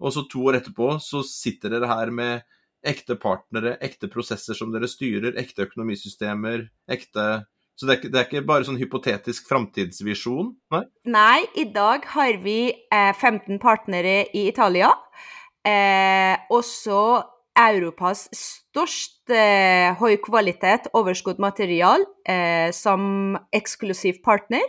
Og 0.03 0.15
så 0.15 0.25
to 0.31 0.45
år 0.49 0.61
etterpå 0.61 0.97
så 1.03 1.23
sitter 1.27 1.75
dere 1.75 1.91
her 1.91 2.13
med 2.15 2.45
ekte 2.85 3.17
partnere, 3.17 3.79
ekte 3.83 4.11
prosesser 4.13 4.57
som 4.59 4.73
dere 4.75 4.91
styrer, 4.91 5.39
ekte 5.41 5.69
økonomisystemer, 5.69 6.69
ekte 6.91 7.45
Så 7.75 7.89
det 7.89 7.91
er, 7.91 7.97
ikke, 7.99 8.09
det 8.13 8.19
er 8.21 8.27
ikke 8.29 8.47
bare 8.47 8.67
sånn 8.69 8.79
hypotetisk 8.79 9.49
framtidsvisjon? 9.51 10.53
Nei? 10.71 10.83
Nei, 11.11 11.41
i 11.59 11.65
dag 11.75 12.05
har 12.13 12.37
vi 12.45 12.71
eh, 12.71 13.11
15 13.11 13.59
partnere 13.59 14.29
i 14.31 14.45
Italia. 14.47 14.93
Eh, 15.67 16.37
også 16.55 17.01
Europas 17.59 18.29
største 18.31 19.35
eh, 19.35 19.99
høy 19.99 20.17
kvalitet 20.23 20.87
overskuddmaterial 20.95 22.07
eh, 22.31 22.71
som 22.75 23.35
eksklusiv 23.55 24.23
partner. 24.23 24.63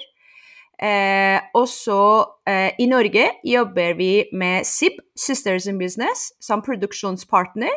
Eh, 0.76 1.40
og 1.56 1.70
så 1.72 2.02
eh, 2.50 2.76
i 2.84 2.88
Norge 2.92 3.30
jobber 3.48 3.96
vi 3.96 4.12
med 4.36 4.68
SIB, 4.68 5.00
Sisters 5.16 5.70
in 5.72 5.80
Business, 5.80 6.34
som 6.44 6.64
produksjonspartner. 6.66 7.76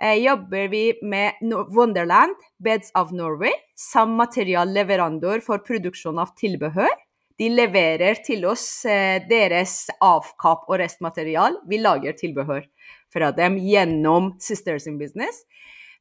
Eh, 0.00 0.16
jobber 0.24 0.68
vi 0.72 0.84
med 1.02 1.42
no 1.42 1.66
Wonderland, 1.76 2.34
Beds 2.58 2.90
of 2.94 3.12
Norway, 3.12 3.52
som 3.76 4.16
materialleverandør 4.16 5.44
for 5.44 5.60
produksjon 5.66 6.18
av 6.22 6.32
tilbehør. 6.40 6.94
De 7.38 7.48
leverer 7.52 8.20
til 8.24 8.46
oss 8.48 8.84
eh, 8.88 9.20
deres 9.28 9.86
avkapp 10.00 10.64
og 10.68 10.80
restmaterial. 10.80 11.60
Vi 11.68 11.80
lager 11.82 12.16
tilbehør 12.16 12.64
fra 13.12 13.30
dem 13.36 13.58
gjennom 13.60 14.32
Sisters 14.40 14.88
in 14.88 14.98
Business. 15.00 15.44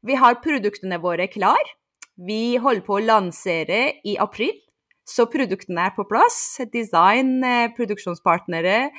Vi 0.02 0.16
har 0.18 0.40
produktene 0.44 1.00
våre 1.02 1.28
klar. 1.32 1.62
Vi 2.16 2.58
holder 2.62 2.86
på 2.86 2.98
å 2.98 3.04
lansere 3.04 3.84
i 4.08 4.18
april 4.20 4.56
så 5.08 5.26
produktene 5.30 5.88
er 5.90 5.96
på 5.96 6.06
plass. 6.08 6.60
Design, 6.74 7.44
eh, 7.44 7.70
produksjonspartnere. 7.76 8.92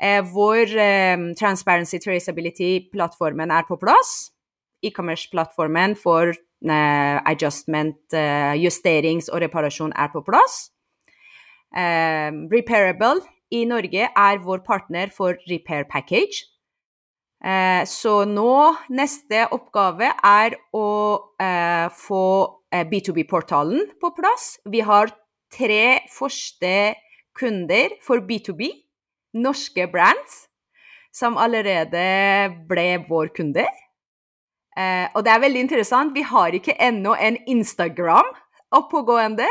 Eh, 0.00 0.22
hvor 0.32 0.62
eh, 0.62 1.16
Transparency 1.38 1.98
Traceability-plattformen 1.98 3.50
er 3.50 3.66
på 3.68 3.76
plass. 3.76 4.32
E-commerce-plattformen 4.82 5.96
for 5.96 6.32
adjustment, 6.62 8.14
justerings 8.54 9.26
og 9.34 9.40
reparasjon 9.42 9.90
er 9.98 10.10
på 10.12 10.20
plass. 10.22 10.70
Repairable 11.74 13.18
i 13.50 13.64
Norge 13.66 14.06
er 14.06 14.38
vår 14.44 14.62
partner 14.62 15.10
for 15.10 15.34
Repair 15.50 15.88
Package. 15.90 16.44
Så 17.90 18.14
nå 18.30 18.54
neste 18.94 19.42
oppgave 19.50 20.12
er 20.22 20.54
å 20.70 20.86
få 21.98 22.22
B2B-portalen 22.70 23.90
på 23.98 24.14
plass. 24.14 24.60
Vi 24.62 24.86
har 24.86 25.10
tre 25.52 26.00
første 26.12 26.94
kunder 27.36 27.94
for 28.04 28.24
B2B, 28.24 28.68
norske 29.34 29.86
brands, 29.92 30.46
som 31.12 31.36
allerede 31.40 32.04
ble 32.68 32.88
vår 33.08 33.32
kunde. 33.36 33.66
Eh, 34.72 35.06
og 35.12 35.24
det 35.24 35.32
er 35.32 35.42
veldig 35.44 35.64
interessant. 35.66 36.14
Vi 36.16 36.24
har 36.24 36.56
ikke 36.56 36.78
ennå 36.80 37.14
en 37.20 37.36
Instagram 37.46 38.28
oppegående, 38.72 39.48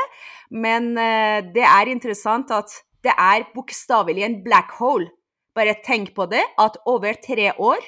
men 0.49 0.95
eh, 0.97 1.41
det 1.53 1.65
er 1.67 1.91
interessant 1.93 2.51
at 2.53 2.73
det 3.05 3.13
er 3.17 3.45
bokstavelig 3.53 4.25
en 4.25 4.41
black 4.45 4.73
hole. 4.79 5.09
Bare 5.55 5.77
tenk 5.85 6.13
på 6.15 6.25
det, 6.31 6.43
at 6.57 6.77
over 6.87 7.17
tre 7.19 7.51
år 7.59 7.81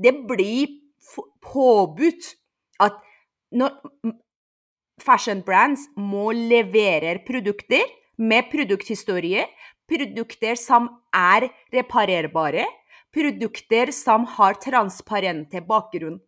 Det 0.00 0.14
blir 0.28 0.68
påbudt 1.44 2.28
at 2.80 2.94
når 3.52 3.74
fashion 5.02 5.42
brands 5.46 5.86
må 5.96 6.30
levere 6.36 7.18
produkter 7.26 7.86
med 8.20 8.50
produkthistorie, 8.52 9.46
produkter 9.90 10.58
som 10.60 10.88
er 11.16 11.48
reparerbare, 11.74 12.66
produkter 13.14 13.90
som 13.94 14.26
har 14.36 14.60
transparente 14.62 15.62
bakgrunn. 15.66 16.20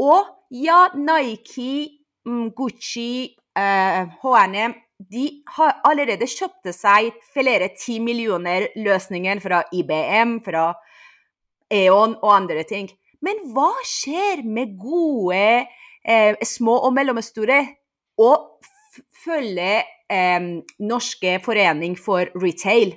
Og 0.00 0.26
ja, 0.50 0.88
Nike, 0.96 2.00
mm, 2.26 2.48
Gucci, 2.56 3.36
uh, 3.54 4.08
H&M 4.22 4.74
de 4.98 5.24
har 5.56 5.80
allerede 5.84 6.26
kjøpt 6.30 6.70
seg 6.74 7.14
flere 7.34 7.70
ti 7.78 7.98
millioner 8.02 8.68
løsninger 8.78 9.40
fra 9.42 9.62
IBM, 9.74 10.38
fra 10.44 10.68
Eon 11.72 12.14
og 12.20 12.30
andre 12.34 12.64
ting. 12.68 12.88
Men 13.24 13.40
hva 13.54 13.72
skjer 13.86 14.44
med 14.44 14.76
gode 14.80 15.64
eh, 16.04 16.36
små 16.44 16.76
og 16.86 16.94
mellomstore 16.96 17.60
og 18.20 18.66
følge 19.24 19.82
eh, 20.10 20.40
Norske 20.78 21.38
forening 21.44 21.96
for 21.98 22.30
retail. 22.38 22.94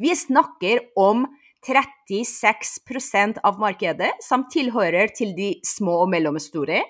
Vi 0.00 0.14
snakker 0.16 0.80
om 0.98 1.26
36% 1.66 3.38
av 3.44 3.58
markedet 3.60 4.12
som 4.24 4.46
tilhører 4.50 5.08
til 5.12 5.34
de 5.36 5.60
små 5.66 6.02
og 6.06 6.10
mellomstore. 6.14 6.80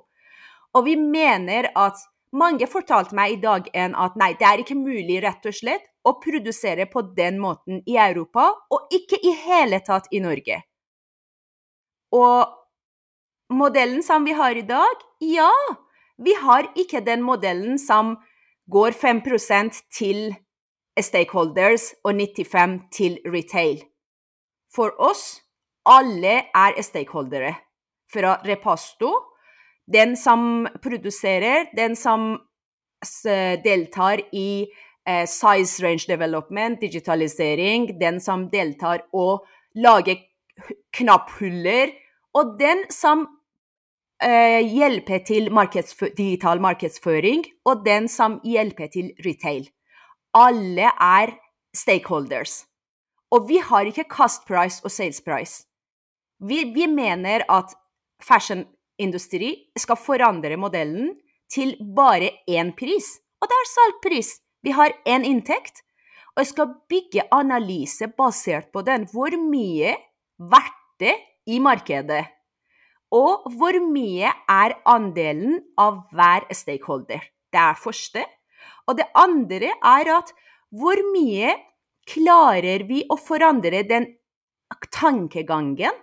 Og 0.75 0.85
vi 0.85 0.97
mener 0.99 1.71
at 1.79 2.01
mange 2.37 2.67
fortalte 2.69 3.15
meg 3.17 3.37
i 3.37 3.41
dag 3.41 3.69
en 3.73 3.95
at 3.95 4.17
nei, 4.19 4.33
det 4.39 4.49
er 4.49 4.63
ikke 4.65 4.79
mulig 4.79 5.21
rett 5.25 5.47
og 5.47 5.55
slett 5.57 5.87
å 6.07 6.17
produsere 6.23 6.89
på 6.91 7.03
den 7.17 7.39
måten 7.43 7.83
i 7.87 7.97
Europa, 7.99 8.51
og 8.71 8.93
ikke 8.95 9.21
i 9.23 9.33
hele 9.47 9.81
tatt 9.87 10.11
i 10.11 10.21
Norge. 10.23 10.61
Og 12.17 12.49
modellen 13.53 14.03
som 14.03 14.25
vi 14.25 14.35
har 14.37 14.57
i 14.57 14.65
dag, 14.67 15.05
ja, 15.21 15.53
vi 16.19 16.35
har 16.41 16.71
ikke 16.79 17.05
den 17.05 17.23
modellen 17.23 17.79
som 17.79 18.17
går 18.73 18.97
5% 18.97 19.83
til 19.93 20.33
stakeholders 20.97 21.93
og 22.05 22.17
95 22.17 22.81
til 22.93 23.19
retail. 23.27 23.83
For 24.75 24.97
oss, 24.99 25.43
alle 25.87 26.43
er 26.55 26.83
stakeholdere. 26.83 27.55
Fra 28.13 28.37
Repasto, 28.47 29.13
den 29.93 30.17
som 30.17 30.67
produserer, 30.83 31.67
den 31.77 31.97
som 31.97 32.39
deltar 33.65 34.23
i 34.33 34.67
eh, 35.07 35.27
size 35.27 35.85
range 35.85 36.07
development, 36.09 36.81
digitalisering, 36.81 38.01
den 38.01 38.21
som 38.21 38.49
deltar 38.51 39.05
og 39.13 39.47
lager 39.75 40.23
knapphuller, 40.97 41.93
og 42.37 42.57
den 42.61 42.85
som 42.93 43.25
eh, 44.23 44.61
hjelper 44.69 45.25
til 45.25 45.49
digital 46.17 46.61
markedsføring, 46.61 47.45
og 47.65 47.85
den 47.87 48.09
som 48.13 48.41
hjelper 48.45 48.93
til 48.93 49.13
retail. 49.25 49.69
Alle 50.37 50.91
er 50.93 51.37
stakeholders. 51.77 52.65
Og 53.33 53.49
vi 53.49 53.59
har 53.59 53.89
ikke 53.89 54.07
cost 54.11 54.45
price 54.47 54.85
og 54.85 54.93
sales 54.93 55.23
price. 55.25 55.65
Vi, 56.39 56.65
vi 56.75 56.87
mener 56.87 57.47
at 57.49 57.73
fashionindustri 58.23 59.73
skal 59.79 59.99
forandre 59.99 60.59
modellen 60.61 61.15
til 61.53 61.75
bare 61.97 62.31
én 62.51 62.75
pris, 62.77 63.17
og 63.41 63.49
det 63.49 63.57
er 63.57 63.73
salgpris. 63.73 64.31
Vi 64.63 64.75
har 64.75 64.93
én 65.09 65.25
inntekt, 65.25 65.83
og 66.35 66.43
jeg 66.43 66.53
skal 66.53 66.75
bygge 66.91 67.25
analyse 67.33 68.09
basert 68.19 68.69
på 68.73 68.83
den. 68.85 69.07
Hvor 69.13 69.33
mye 69.41 69.95
verdt 70.37 70.83
det 71.01 71.15
i 71.47 71.61
markedet? 71.63 72.25
Og 73.15 73.47
hvor 73.55 73.79
mye 73.87 74.33
er 74.51 74.75
andelen 74.89 75.61
av 75.79 76.03
hver 76.13 76.49
stakeholder? 76.55 77.23
Det 77.53 77.63
er 77.63 77.79
første. 77.79 78.25
Og 78.87 78.99
det 78.99 79.07
andre 79.15 79.71
er 79.79 80.11
at 80.19 80.33
hvor 80.75 80.99
mye 81.15 81.55
klarer 82.07 82.87
vi 82.89 83.05
å 83.11 83.17
forandre 83.19 83.83
den 83.87 84.11
tankegangen 84.93 85.95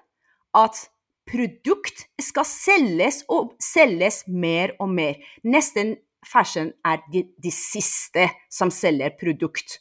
at 0.56 0.88
produkt 1.30 2.06
skal 2.22 2.48
selges 2.48 3.22
og 3.32 3.54
selges 3.64 4.24
mer 4.28 4.76
og 4.80 4.92
mer. 4.92 5.20
Nesten 5.44 5.96
fashion 6.28 6.72
er 6.88 7.04
de, 7.12 7.26
de 7.40 7.52
siste 7.52 8.30
som 8.52 8.72
selger 8.72 9.16
produkt. 9.20 9.80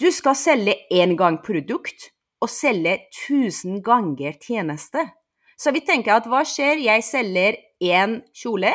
Du 0.00 0.10
skal 0.12 0.36
selge 0.36 0.76
én 0.92 1.14
gang 1.16 1.38
produkt 1.44 2.10
og 2.44 2.50
selge 2.52 2.98
tusen 3.14 3.80
ganger 3.84 4.36
tjeneste. 4.40 5.06
Så 5.56 5.72
vi 5.72 5.84
tenker 5.86 6.18
at 6.18 6.26
hva 6.28 6.42
skjer? 6.46 6.82
Jeg 6.82 7.04
selger 7.06 7.56
én 7.80 8.18
kjole 8.36 8.74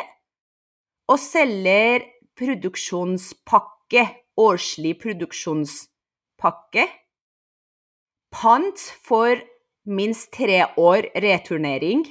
og 1.10 1.18
selger 1.20 2.06
produksjonspakke, 2.38 4.04
årslig 4.40 4.94
produksjonspakke. 5.02 6.86
Pant 8.30 8.84
for 9.06 9.42
minst 9.90 10.30
tre 10.34 10.62
år 10.78 11.10
returnering. 11.18 12.04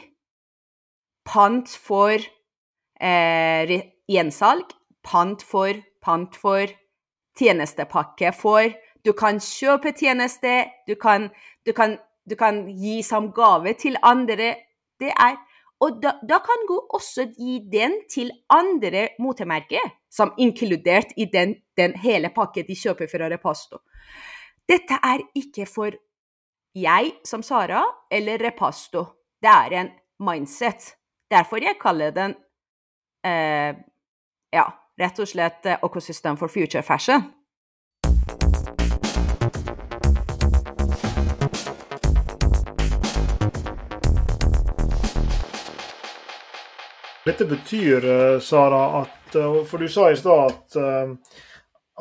Pant 1.25 1.71
for 1.71 2.19
eh, 2.99 3.73
gjensalg. 4.09 4.75
Pant 5.09 5.41
for, 5.41 5.79
pant 6.03 6.35
for, 6.35 6.67
tjenestepakke 7.39 8.33
for. 8.35 8.67
Du 9.05 9.13
kan 9.13 9.39
kjøpe 9.39 9.93
tjeneste, 9.95 10.65
du 10.87 10.95
kan, 10.95 11.29
du 11.65 11.73
du 12.29 12.35
kan 12.35 12.65
gi 12.67 13.01
som 13.03 13.31
gave 13.33 13.73
til 13.73 13.97
andre. 14.03 14.55
Det 14.99 15.13
er 15.13 15.37
Og 15.79 16.01
da, 16.03 16.11
da 16.27 16.41
kan 16.43 16.65
du 16.67 16.75
også 16.91 17.23
gi 17.37 17.61
den 17.71 17.93
til 18.11 18.33
andre 18.51 19.09
motemerker, 19.19 19.93
som 20.11 20.33
inkludert 20.37 21.13
i 21.15 21.23
den, 21.31 21.55
den 21.77 21.93
hele 21.95 22.33
pakken 22.35 22.65
de 22.67 22.75
kjøper 22.75 23.07
fra 23.07 23.29
Repasto. 23.31 23.79
Dette 24.67 24.99
er 24.99 25.23
ikke 25.39 25.63
for 25.65 25.95
jeg 26.75 27.13
som 27.23 27.43
Sara 27.43 27.85
eller 28.11 28.43
Repasto. 28.43 29.05
Det 29.39 29.49
er 29.49 29.77
en 29.79 29.89
mindset. 30.19 30.97
Derfor 31.31 31.63
jeg 31.63 31.79
kaller 31.79 32.11
den 32.11 32.35
eh, 33.23 33.71
ja, 34.51 34.67
rett 34.99 35.19
og 35.23 35.31
slett 35.31 35.77
Ecosystem 35.77 36.35
for 36.35 36.51
future 36.51 36.83
fashion. 36.83 37.23
Dette 47.29 47.45
betyr, 47.45 48.05
eh, 48.05 48.39
Sara, 48.39 49.01
at 49.01 49.35
eh, 49.35 49.63
For 49.63 49.77
du 49.77 49.87
sa 49.87 50.11
i 50.11 50.15
stad 50.17 50.51
at, 50.51 50.75
eh, 50.75 51.09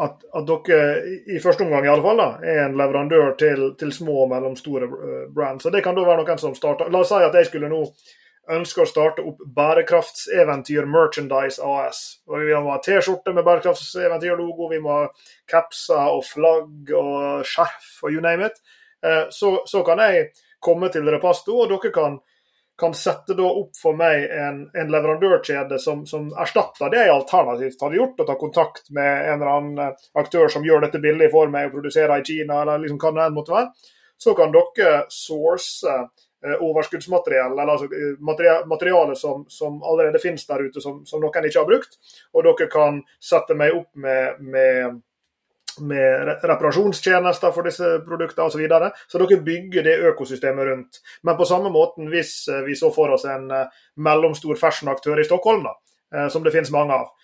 at, 0.05 0.23
at, 0.35 0.47
dere, 0.47 1.03
i 1.29 1.41
første 1.43 1.67
omgang 1.67 1.85
i 1.85 1.91
alle 1.93 2.05
fall, 2.07 2.23
da, 2.23 2.29
er 2.41 2.63
en 2.63 2.79
leverandør 2.81 3.35
til, 3.37 3.67
til 3.77 3.93
små 3.93 4.23
og 4.23 4.31
mellomstore 4.31 4.89
brands. 5.35 5.67
Så 5.67 5.73
det 5.75 5.83
kan 5.85 5.99
da 5.99 6.07
være 6.07 6.23
noen 6.23 6.41
som 6.41 6.55
starter 6.57 6.89
La 6.95 7.03
oss 7.05 7.13
si 7.13 7.21
at 7.27 7.37
jeg 7.37 7.51
skulle 7.51 7.69
nå 7.69 7.83
ønske 8.57 8.81
å 8.81 8.89
starte 8.89 9.27
opp 9.29 9.43
Bærekraftseventyr 9.59 10.89
Merchandise 10.89 11.61
AS. 11.61 12.01
Og 12.31 12.47
vi 12.47 12.57
må 12.57 12.73
ha 12.73 12.81
T-skjorte 12.81 13.37
med 13.37 13.45
Bærekraftseventyr-logo, 13.45 14.71
vi 14.73 14.81
må 14.81 14.95
ha 14.95 15.11
capser 15.51 16.09
og 16.15 16.25
flagg 16.25 16.95
og 16.97 17.45
skjerf 17.45 17.99
og 18.01 18.17
you 18.17 18.25
name 18.25 18.49
it. 18.49 18.57
Så, 19.35 19.59
så 19.69 19.85
kan 19.85 20.01
jeg 20.07 20.31
komme 20.65 20.89
til 20.95 21.05
Repasto, 21.13 21.61
og 21.61 21.69
dere 21.75 21.93
kan 21.93 22.17
kan 22.79 22.95
sette 22.95 23.35
da 23.35 23.47
opp 23.47 23.75
for 23.83 23.97
meg 23.99 24.29
en, 24.31 24.61
en 24.75 24.93
leverandørkjede 24.93 25.81
som, 25.83 26.05
som, 26.07 26.29
erstatter 26.39 26.93
det 26.93 27.03
jeg 27.03 27.15
alternativt 27.15 27.83
hadde 27.83 27.99
gjort, 27.99 28.21
og 28.21 28.29
ta 28.29 28.37
kontakt 28.39 28.93
med 28.95 29.25
en 29.33 29.41
eller 29.41 29.51
annen 29.51 29.83
eh, 29.83 30.07
aktør 30.21 30.47
som 30.53 30.67
gjør 30.67 30.87
dette 30.87 31.01
billig 31.03 31.31
for 31.33 31.51
meg 31.51 31.69
og 31.69 31.79
produserer 31.79 32.21
i 32.21 32.27
Kina, 32.29 32.63
eller 32.63 32.85
liksom 32.85 33.01
hva 33.03 33.13
det 33.17 33.29
måtte 33.35 33.57
være, 33.57 33.91
så 34.19 34.35
kan 34.39 34.55
dere 34.55 34.93
source 35.11 35.91
eh, 35.91 36.55
overskuddsmateriell, 36.55 37.59
eller 37.59 37.75
altså 37.75 37.91
eh, 37.91 38.63
materiale 38.71 39.19
som, 39.19 39.43
som, 39.51 39.83
allerede 39.83 40.23
finnes 40.23 40.47
der 40.47 40.63
ute, 40.69 40.83
som, 40.85 41.03
som, 41.07 41.23
noen 41.25 41.51
ikke 41.51 41.65
har 41.65 41.71
brukt. 41.71 41.99
Og 42.35 42.47
dere 42.47 42.71
kan 42.71 43.03
sette 43.19 43.59
meg 43.59 43.75
opp 43.75 43.91
med, 43.99 44.39
med 44.39 45.03
med 45.81 46.33
reparasjonstjenester 46.43 47.53
for 47.55 47.69
disse 47.69 47.99
produktene 48.07 48.47
osv. 48.47 48.57
Så, 48.59 48.63
videre. 48.63 48.91
så 49.09 49.21
dere 49.23 49.41
bygger 49.45 49.87
det 49.87 49.99
økosystemet 50.13 50.67
rundt. 50.71 51.01
Men 51.23 51.37
på 51.39 51.47
samme 51.49 51.71
måten 51.75 52.11
hvis 52.13 52.49
eh, 52.49 52.65
vi 52.67 52.77
så 52.79 52.91
for 52.95 53.15
oss 53.15 53.27
en 53.29 53.51
eh, 53.55 53.71
mellomstor 54.03 54.59
fashionaktør 54.59 55.21
i 55.21 55.27
Stockholm, 55.29 55.63
da, 55.69 55.77
eh, 56.15 56.29
som 56.33 56.45
det 56.45 56.55
finnes 56.57 56.75
mange 56.75 56.99
av. 56.99 57.15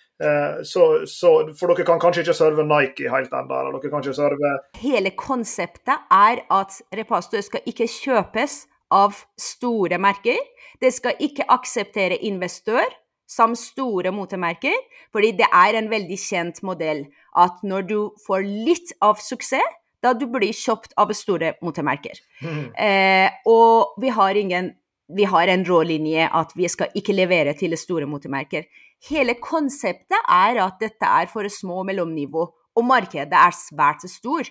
Så, 0.63 1.03
så, 1.11 1.29
for 1.59 1.73
dere 1.73 1.83
kan 1.83 1.99
kanskje 1.99 2.21
ikke 2.23 2.37
serve 2.37 2.63
Nike 2.63 3.09
helt 3.11 3.33
ennå, 3.35 3.51
eller 3.51 3.73
dere 3.75 3.89
kan 3.91 3.99
ikke 3.99 4.15
serve 4.15 4.51
Hele 4.79 5.11
konseptet 5.19 6.05
er 6.07 6.39
at 6.55 6.77
repasto 6.95 7.41
skal 7.43 7.67
ikke 7.67 7.89
kjøpes 7.91 8.61
av 8.95 9.17
store 9.35 9.99
merker. 9.99 10.39
Det 10.79 10.93
skal 10.95 11.19
ikke 11.19 11.49
akseptere 11.51 12.21
investør 12.29 12.87
som 13.27 13.55
store 13.57 14.13
motemerker, 14.13 14.75
fordi 15.13 15.33
det 15.39 15.47
er 15.49 15.77
en 15.79 15.89
veldig 15.91 16.17
kjent 16.21 16.61
modell 16.65 17.05
at 17.35 17.61
når 17.63 17.89
du 17.89 17.99
får 18.25 18.45
litt 18.45 18.95
av 19.03 19.19
suksess, 19.23 19.81
da 20.03 20.13
du 20.13 20.27
blir 20.29 20.53
kjøpt 20.53 20.93
av 21.01 21.09
store 21.17 21.55
motemerker. 21.65 22.19
Mm. 22.43 22.65
Eh, 22.77 23.37
og 23.49 23.95
vi 24.01 24.11
har 24.13 24.37
ingen 24.37 24.73
vi 25.05 25.25
har 25.29 25.47
en 25.53 25.61
rålinje 25.65 26.25
at 26.33 26.53
vi 26.57 26.69
skal 26.69 26.93
ikke 26.97 27.13
levere 27.13 27.53
til 27.57 27.75
store 27.77 28.07
motemerker. 28.09 28.65
Hele 29.05 29.35
konseptet 29.37 30.17
er 30.17 30.57
at 30.63 30.79
dette 30.81 31.05
er 31.05 31.29
for 31.29 31.45
små 31.51 31.83
mellomnivå, 31.85 32.45
og 32.75 32.87
markedet 32.89 33.37
er 33.37 33.53
svært 33.53 34.07
stor. 34.09 34.49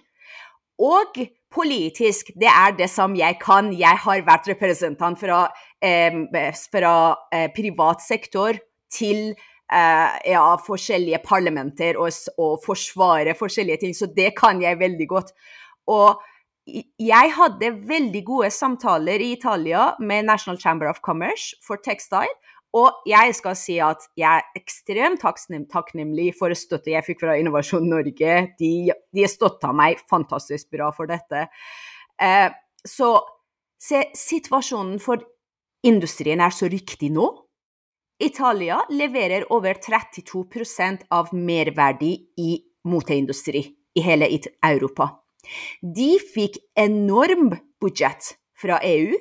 Og 0.78 1.18
politisk, 1.54 2.30
det 2.38 2.50
er 2.50 2.74
det 2.78 2.88
som 2.90 3.14
jeg 3.18 3.38
kan. 3.42 3.72
Jeg 3.74 3.98
har 4.04 4.22
vært 4.26 4.48
representant 4.52 5.18
fra, 5.18 5.48
eh, 5.82 6.22
fra 6.70 6.94
eh, 7.32 7.48
privat 7.54 8.02
sektor 8.02 8.58
til 8.90 9.34
eh, 9.72 10.20
ja, 10.32 10.44
forskjellige 10.66 11.22
parlamenter 11.24 11.98
og, 12.00 12.12
og 12.38 12.60
forsvare 12.64 13.36
forskjellige 13.38 13.82
ting, 13.84 13.96
så 13.96 14.10
det 14.10 14.32
kan 14.38 14.62
jeg 14.62 14.80
veldig 14.80 15.08
godt. 15.10 15.34
Og 15.90 16.22
jeg 16.64 17.32
hadde 17.36 17.74
veldig 17.88 18.22
gode 18.24 18.48
samtaler 18.54 19.20
i 19.20 19.34
Italia 19.36 19.92
med 20.00 20.24
National 20.24 20.60
Chamber 20.60 20.88
of 20.88 21.02
Commerce 21.04 21.56
for 21.64 21.76
textile. 21.84 22.32
Og 22.74 23.04
jeg 23.06 23.34
skal 23.38 23.54
si 23.54 23.76
at 23.78 24.02
jeg 24.18 24.40
er 24.40 24.58
ekstremt 24.58 25.22
takknemlig 25.70 26.32
for 26.38 26.50
støtte 26.58 26.90
jeg 26.90 27.06
fikk 27.06 27.20
fra 27.22 27.36
Innovasjon 27.38 27.86
Norge. 27.86 28.32
De, 28.58 28.72
de 29.14 29.28
støtta 29.30 29.70
meg 29.76 30.02
fantastisk 30.10 30.72
bra 30.74 30.88
for 30.96 31.06
dette. 31.10 31.46
Eh, 32.18 32.48
så 32.82 33.12
se, 33.78 34.02
situasjonen 34.18 34.98
for 35.02 35.22
industrien 35.86 36.42
er 36.42 36.54
så 36.54 36.66
riktig 36.72 37.12
nå. 37.14 37.28
Italia 38.18 38.78
leverer 38.90 39.52
over 39.52 39.74
32% 39.74 41.06
av 41.10 41.28
merverdi 41.34 42.12
i 42.36 42.50
moteindustri 42.84 43.64
i 43.94 44.00
hele 44.00 44.28
Europa. 44.62 45.08
De 45.96 46.14
fikk 46.34 46.58
enorm 46.78 47.50
budsjett 47.80 48.36
fra 48.60 48.78
EU 48.86 49.16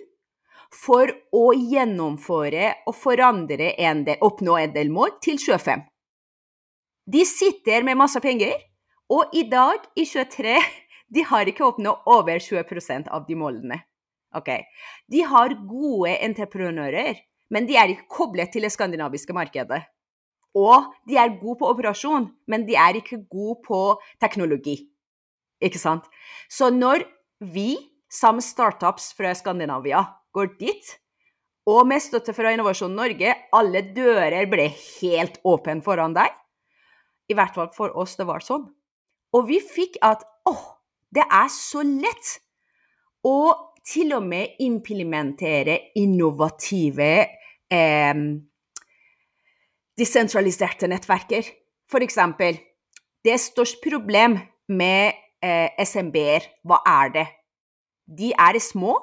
for 0.74 1.10
å 1.34 1.48
gjennomføre 1.54 2.70
og 2.88 2.96
forandre 2.98 3.74
en 3.78 4.06
del, 4.06 4.22
oppnå 4.22 4.58
en 4.62 4.74
del 4.74 4.94
mål 4.94 5.18
til 5.22 5.42
25. 5.42 5.84
De 7.14 7.26
sitter 7.28 7.84
med 7.84 8.00
masse 8.00 8.20
penger, 8.24 8.56
og 9.12 9.34
i 9.36 9.44
dag, 9.50 9.84
i 10.00 10.06
23, 10.08 10.56
de 11.14 11.26
har 11.30 11.50
ikke 11.50 11.66
oppnådd 11.66 12.08
over 12.10 12.40
20% 12.40 13.10
av 13.12 13.26
de 13.28 13.38
målene. 13.38 13.82
Okay. 14.34 14.64
De 15.12 15.22
har 15.30 15.54
gode 15.68 16.16
entreprenører 16.26 17.20
men 17.54 17.68
de 17.70 17.78
er 17.78 17.94
ikke 17.94 18.10
koblet 18.10 18.52
til 18.54 18.66
det 18.66 18.74
skandinaviske 18.74 19.36
markedet. 19.36 19.84
Og 20.58 20.90
de 21.10 21.18
er 21.18 21.38
gode 21.40 21.60
på 21.62 21.70
operasjon, 21.70 22.28
men 22.50 22.66
de 22.68 22.76
er 22.78 22.98
ikke 23.00 23.24
gode 23.30 23.60
på 23.66 23.80
teknologi. 24.22 24.80
Ikke 25.64 25.82
sant? 25.82 26.06
Så 26.50 26.70
når 26.74 27.06
vi 27.54 27.78
som 28.14 28.42
startups 28.42 29.12
fra 29.18 29.34
Skandinavia 29.38 30.04
går 30.34 30.54
dit 30.60 31.00
Og 31.64 31.86
med 31.88 32.02
støtte 32.04 32.34
fra 32.36 32.52
Innovasjon 32.52 32.92
Norge, 32.92 33.32
alle 33.56 33.82
dører 33.96 34.50
ble 34.52 34.66
helt 34.68 35.38
åpne 35.48 35.78
foran 35.80 36.12
deg. 36.12 36.34
I 37.32 37.38
hvert 37.40 37.56
fall 37.56 37.70
for 37.72 37.94
oss 37.96 38.18
det 38.20 38.26
var 38.28 38.44
sånn. 38.44 38.66
Og 39.32 39.46
vi 39.48 39.62
fikk 39.64 39.96
at 40.04 40.26
åh, 40.44 40.66
det 41.16 41.24
er 41.24 41.48
så 41.48 41.86
lett 41.88 42.34
å 43.24 43.38
til 43.88 44.12
og 44.18 44.28
med 44.28 44.60
implementere 44.64 45.78
innovative 46.04 47.14
eh, 47.74 48.14
desentraliserte 49.98 50.90
nettverker. 50.90 51.50
For 51.90 52.06
eksempel, 52.06 52.60
det 53.24 53.36
er 53.36 53.42
størst 53.42 53.82
problem 53.84 54.38
med 54.70 55.14
eh, 55.44 55.72
SMB-er. 55.86 56.48
Hva 56.68 56.82
er 56.88 57.14
det? 57.18 57.26
De 58.04 58.32
er 58.36 58.60
små, 58.60 58.98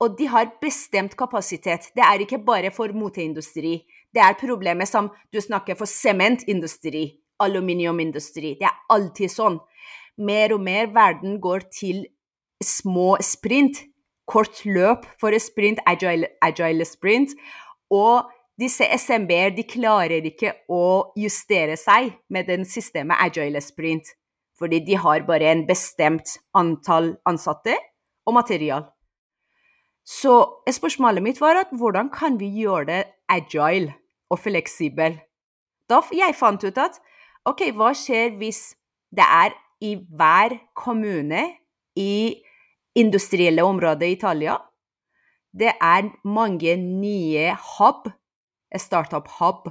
og 0.00 0.18
de 0.18 0.28
har 0.28 0.52
bestemt 0.60 1.16
kapasitet. 1.16 1.90
Det 1.96 2.04
er 2.04 2.22
ikke 2.22 2.42
bare 2.44 2.70
for 2.70 2.92
moteindustri. 2.94 3.80
Det 4.14 4.22
er 4.22 4.38
problemet 4.40 4.88
som 4.88 5.08
du 5.32 5.40
snakker 5.40 5.76
for 5.78 5.88
sementindustri, 5.88 7.08
aluminiumindustri. 7.40 8.56
Det 8.60 8.68
er 8.68 8.76
alltid 8.92 9.32
sånn. 9.32 9.58
Mer 10.16 10.54
og 10.54 10.62
mer 10.64 10.92
verden 10.94 11.40
går 11.40 11.66
til 11.72 12.04
små 12.62 13.16
sprint. 13.20 13.82
Kort 14.26 14.64
løp 14.66 15.04
for 15.20 15.36
sprint, 15.38 15.78
agile, 15.86 16.32
agile 16.42 16.84
sprint. 16.84 17.36
Og 17.92 18.30
disse 18.60 18.86
SMB-er 18.98 19.52
de 19.56 19.66
klarer 19.68 20.24
ikke 20.26 20.54
å 20.72 21.12
justere 21.18 21.76
seg 21.80 22.14
med 22.32 22.48
den 22.48 22.64
systemet 22.68 23.20
agile 23.20 23.60
sprint. 23.60 24.08
Fordi 24.56 24.80
de 24.80 24.96
har 24.96 25.26
bare 25.28 25.50
en 25.52 25.66
bestemt 25.68 26.38
antall 26.56 27.14
ansatte 27.28 27.76
og 28.26 28.38
material. 28.38 28.86
Så 30.06 30.32
spørsmålet 30.70 31.22
mitt 31.22 31.40
var 31.42 31.58
at 31.60 31.74
hvordan 31.74 32.08
kan 32.14 32.38
vi 32.40 32.48
gjøre 32.62 32.86
det 32.88 33.02
agile 33.28 33.92
og 34.30 34.40
fleksibel? 34.40 35.18
Da 35.90 36.00
jeg 36.14 36.34
fant 36.38 36.64
ut 36.64 36.78
at 36.78 36.96
OK, 37.46 37.68
hva 37.76 37.92
skjer 37.94 38.38
hvis 38.40 38.72
det 39.14 39.26
er 39.26 39.52
i 39.84 39.96
hver 39.98 40.56
kommune 40.78 41.42
i 41.98 42.42
industrielle 42.96 43.64
områder 43.66 44.08
i 44.08 44.16
Italia 44.16 44.56
det 45.56 45.72
er 45.80 46.10
mange 46.24 46.76
nye 46.76 47.54
hub, 47.76 48.10
startup 48.76 49.28
hub, 49.38 49.70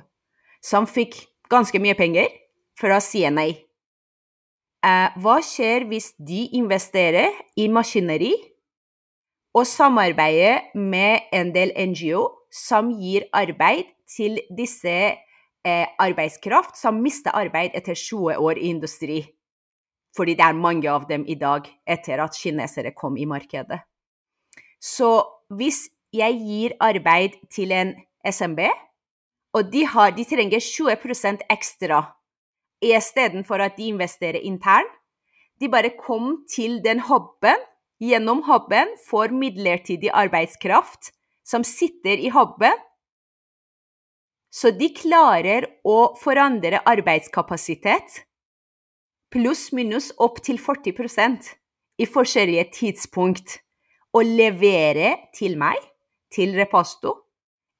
som 0.64 0.88
fikk 0.90 1.20
ganske 1.52 1.78
mye 1.82 1.94
penger 1.98 2.32
for 2.80 2.94
å 2.96 3.02
si 3.04 3.22
nei. 3.30 3.54
hva 5.22 5.40
skjer 5.42 5.88
hvis 5.90 6.12
de 6.18 6.44
investerer 6.58 7.34
i 7.58 7.68
maskineri 7.74 8.34
og 9.58 9.66
samarbeider 9.66 10.74
med 10.78 11.30
en 11.34 11.54
del 11.56 11.72
NGO 11.74 12.28
som 12.54 12.92
gir 12.94 13.26
arbeid 13.34 13.90
til 14.10 14.38
disse 14.58 14.94
eh, 15.66 15.88
arbeidskraft 16.00 16.78
som 16.78 17.02
mister 17.02 17.34
arbeid 17.34 17.74
etter 17.74 17.98
20 17.98 18.38
år 18.38 18.62
i 18.62 18.70
industri. 18.70 19.24
Fordi 20.16 20.36
det 20.38 20.46
er 20.46 20.60
mange 20.60 20.90
av 20.92 21.08
dem 21.10 21.26
i 21.28 21.36
dag 21.36 21.66
etter 21.88 22.22
at 22.24 22.38
kinesere 22.38 22.94
kom 22.96 23.18
i 23.18 23.26
markedet. 23.26 23.82
Så 24.80 25.35
hvis 25.54 25.90
jeg 26.16 26.40
gir 26.40 26.76
arbeid 26.80 27.38
til 27.52 27.72
en 27.76 27.94
SMB, 28.26 28.60
og 29.56 29.72
de, 29.72 29.86
har, 29.88 30.12
de 30.16 30.26
trenger 30.28 30.60
20% 30.60 31.46
ekstra 31.52 32.02
istedenfor 32.84 33.62
at 33.64 33.78
de 33.78 33.90
investerer 33.94 34.42
internt, 34.44 34.92
de 35.62 35.70
bare 35.72 35.94
kom 35.96 36.44
til 36.52 36.82
den 36.84 37.00
hubben 37.08 37.62
gjennom 38.04 38.42
huben 38.44 38.92
får 39.08 39.32
midlertidig 39.32 40.12
arbeidskraft 40.12 41.14
som 41.48 41.64
sitter 41.64 42.20
i 42.20 42.32
huben, 42.34 42.76
så 44.52 44.72
de 44.72 44.90
klarer 44.96 45.68
å 45.84 46.16
forandre 46.20 46.82
arbeidskapasitet 46.88 48.22
pluss-minus 49.36 50.14
opp 50.22 50.40
til 50.44 50.60
40% 50.62 51.50
i 52.00 52.08
forskjellige 52.08 52.70
tidspunkt 52.76 53.60
og 54.16 54.24
levere 54.24 55.16
til 55.36 55.58
meg, 55.60 55.80
til 56.32 56.56
Repasto, 56.56 57.18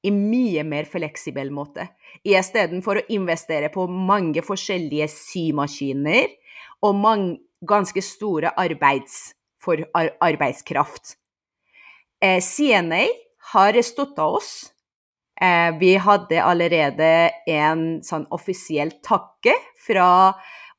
i 0.06 0.12
mye 0.12 0.62
mer 0.66 0.86
fleksibel 0.86 1.50
måte. 1.54 1.88
Istedenfor 2.26 3.00
å 3.00 3.06
investere 3.16 3.72
på 3.74 3.86
mange 3.90 4.44
forskjellige 4.44 5.08
symaskiner 5.10 6.30
og 6.84 6.98
mange, 7.00 7.38
ganske 7.66 8.02
store 8.04 8.52
arbeids 8.60 9.32
for 9.62 9.80
arbeidskraft. 9.96 11.16
Eh, 12.22 12.38
CNA 12.44 13.06
har 13.52 13.78
støtta 13.82 14.26
oss. 14.28 14.50
Eh, 15.40 15.72
vi 15.80 15.94
hadde 16.00 16.44
allerede 16.44 17.10
en 17.48 17.86
sånn 18.04 18.28
offisiell 18.32 18.92
takke 19.04 19.56
fra 19.86 20.08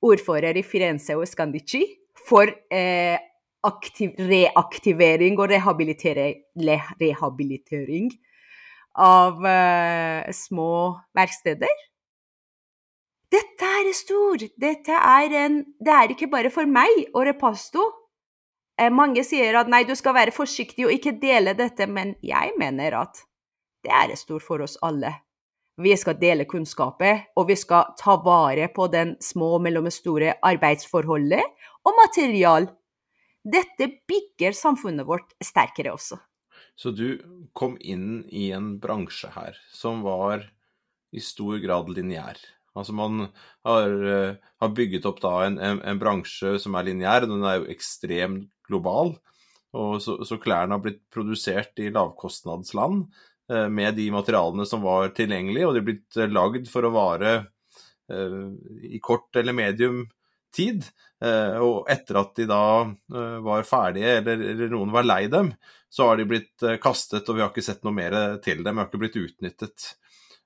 ordfører 0.05 0.57
i 0.61 0.65
Firenze 0.65 1.17
og 1.17 1.27
Scandici 1.29 1.83
for 2.27 2.49
eh, 2.71 3.17
aktiv, 3.65 4.13
reaktivering 4.19 5.39
og 5.39 5.49
rehabilitering, 5.51 8.11
av 8.97 9.43
uh, 9.45 10.31
små 10.33 10.71
verksteder. 11.17 11.85
Dette 13.27 13.69
er 13.81 13.91
stor! 13.93 14.39
Dette 14.55 14.95
er 14.95 15.33
en 15.43 15.59
Det 15.79 15.93
er 15.93 16.13
ikke 16.13 16.29
bare 16.31 16.51
for 16.53 16.65
meg 16.65 17.09
og 17.13 17.25
Repasto. 17.27 17.83
Eh, 18.79 18.91
mange 18.93 19.23
sier 19.25 19.57
at 19.59 19.69
nei, 19.69 19.83
du 19.83 19.95
skal 19.97 20.15
være 20.15 20.35
forsiktig 20.35 20.85
og 20.85 20.93
ikke 20.93 21.17
dele 21.19 21.53
dette, 21.57 21.87
men 21.89 22.15
jeg 22.23 22.53
mener 22.61 23.01
at 23.01 23.23
det 23.83 23.93
er 23.93 24.15
stort 24.15 24.45
for 24.45 24.63
oss 24.63 24.77
alle. 24.85 25.11
Vi 25.77 25.93
skal 25.97 26.17
dele 26.17 26.47
kunnskaper, 26.49 27.27
og 27.37 27.49
vi 27.51 27.57
skal 27.59 27.91
ta 27.99 28.15
vare 28.23 28.69
på 28.73 28.87
den 28.89 29.15
små 29.21 29.57
og 29.57 29.65
mellomstore 29.65 30.37
arbeidsforholdet 30.41 31.43
og 31.85 31.99
material. 31.99 32.69
Dette 33.47 33.88
bygger 34.10 34.55
samfunnet 34.55 35.07
vårt 35.07 35.31
sterkere 35.43 35.93
også. 35.95 36.19
Så 36.77 36.91
du 36.91 37.17
kom 37.57 37.77
inn 37.79 38.25
i 38.27 38.49
en 38.53 38.75
bransje 38.81 39.29
her 39.33 39.57
som 39.73 40.03
var 40.05 40.43
i 41.15 41.21
stor 41.23 41.57
grad 41.63 41.89
lineær. 41.93 42.38
Altså 42.77 42.93
man 42.93 43.29
har, 43.65 43.88
uh, 43.89 44.36
har 44.62 44.75
bygget 44.77 45.07
opp 45.10 45.21
da 45.23 45.33
en, 45.47 45.57
en, 45.57 45.79
en, 45.81 46.01
bransje 46.01 46.57
som 46.62 46.75
er 46.77 46.89
lineær, 46.89 47.25
den 47.25 47.45
er 47.47 47.62
jo 47.62 47.71
ekstremt 47.73 48.51
global. 48.67 49.15
Og 49.77 49.97
så, 50.03 50.19
så 50.27 50.38
klærne 50.41 50.77
har 50.77 50.83
blitt 50.83 51.01
produsert 51.13 51.79
i 51.81 51.89
lavkostnadsland 51.93 53.07
uh, 53.53 53.67
med 53.73 53.97
de 53.97 54.10
materialene 54.13 54.67
som 54.69 54.86
var 54.86 55.15
tilgjengelige, 55.17 55.65
og 55.65 55.73
de 55.73 55.81
er 55.81 55.88
blitt 55.89 56.19
uh, 56.19 56.27
lagd 56.29 56.69
for 56.71 56.88
å 56.88 56.93
vare 56.95 57.38
i 58.07 59.01
kort 59.03 59.36
eller 59.36 59.51
medium 59.51 60.05
tid. 60.55 60.88
og 61.17 61.88
etter 61.89 62.19
at 62.19 62.36
de 62.38 62.45
da 62.45 62.63
var 63.41 63.63
ferdige, 63.65 64.19
eller, 64.19 64.41
eller, 64.51 64.67
noen 64.69 64.91
var 64.93 65.07
lei 65.07 65.23
dem, 65.33 65.49
så 65.89 66.12
har 66.12 66.19
de 66.19 66.27
blitt 66.29 66.65
kastet, 66.83 67.25
og 67.25 67.36
vi 67.36 67.41
har 67.41 67.49
ikke 67.49 67.65
sett 67.65 67.81
noe 67.88 67.95
mer 67.97 68.38
til 68.45 68.62
dem. 68.62 68.75
Vi 68.75 68.83
har 68.83 68.89
ikke 68.89 69.01
blitt 69.01 69.17
utnyttet. 69.17 69.88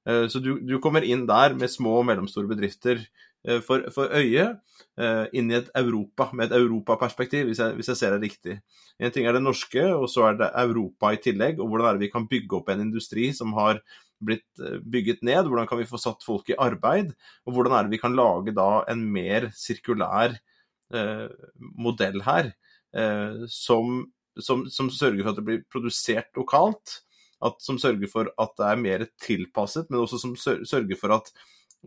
Eh, 0.10 0.28
så 0.28 0.40
du, 0.40 0.56
du, 0.66 0.78
kommer 0.82 1.06
inn 1.06 1.28
der 1.30 1.56
med 1.58 1.72
små 1.72 2.00
og 2.00 2.08
mellomstore 2.10 2.50
bedrifter 2.50 3.02
eh, 3.46 3.60
for, 3.66 3.86
for 3.94 4.14
øyet, 4.18 4.62
eh, 4.98 5.26
inn 5.38 5.52
i 5.52 5.60
et 5.60 5.70
Europa, 5.78 6.32
med 6.34 6.50
et 6.50 6.58
europaperspektiv, 6.58 7.52
hvis, 7.52 7.62
hvis 7.78 7.92
jeg 7.94 8.00
ser 8.00 8.16
det 8.16 8.30
riktig. 8.30 8.60
En 9.02 9.14
ting 9.14 9.28
er 9.28 9.38
det 9.38 9.44
norske, 9.44 9.84
og 9.94 10.08
så 10.12 10.30
er 10.30 10.40
det 10.42 10.54
Europa 10.64 11.14
i 11.14 11.22
tillegg. 11.22 11.62
Og 11.62 11.70
hvordan 11.70 11.90
er 11.90 12.00
det 12.00 12.08
vi 12.08 12.14
kan 12.14 12.30
bygge 12.30 12.60
opp 12.60 12.72
en 12.74 12.86
industri 12.88 13.32
som 13.38 13.54
har 13.58 13.82
blitt 14.22 14.64
bygget 14.86 15.26
ned? 15.26 15.50
Hvordan 15.50 15.68
kan 15.70 15.82
vi 15.82 15.90
få 15.90 16.00
satt 16.02 16.24
folk 16.26 16.50
i 16.52 16.58
arbeid? 16.60 17.12
Og 17.48 17.56
hvordan 17.56 17.76
er 17.78 17.86
det 17.86 17.96
vi 17.96 18.02
kan 18.04 18.18
lage 18.18 18.54
da 18.56 18.84
en 18.92 19.04
mer 19.14 19.50
sirkulær 19.58 20.38
eh, 20.96 21.30
modell 21.78 22.22
her, 22.26 22.52
eh, 22.96 23.46
som, 23.52 24.04
som, 24.40 24.66
som, 24.70 24.92
sørger 24.94 25.24
for 25.24 25.32
at 25.34 25.40
det 25.40 25.48
blir 25.48 25.64
produsert 25.72 26.30
lokalt, 26.38 27.02
at, 27.42 27.58
som 27.64 27.80
sørger 27.82 28.12
for 28.12 28.30
at 28.42 28.54
det 28.60 28.68
er 28.68 28.84
mer 28.84 29.08
tilpasset, 29.24 29.90
men 29.90 30.04
også 30.04 30.22
som 30.22 30.36
sørger 30.38 30.98
for 31.00 31.16
at, 31.16 31.32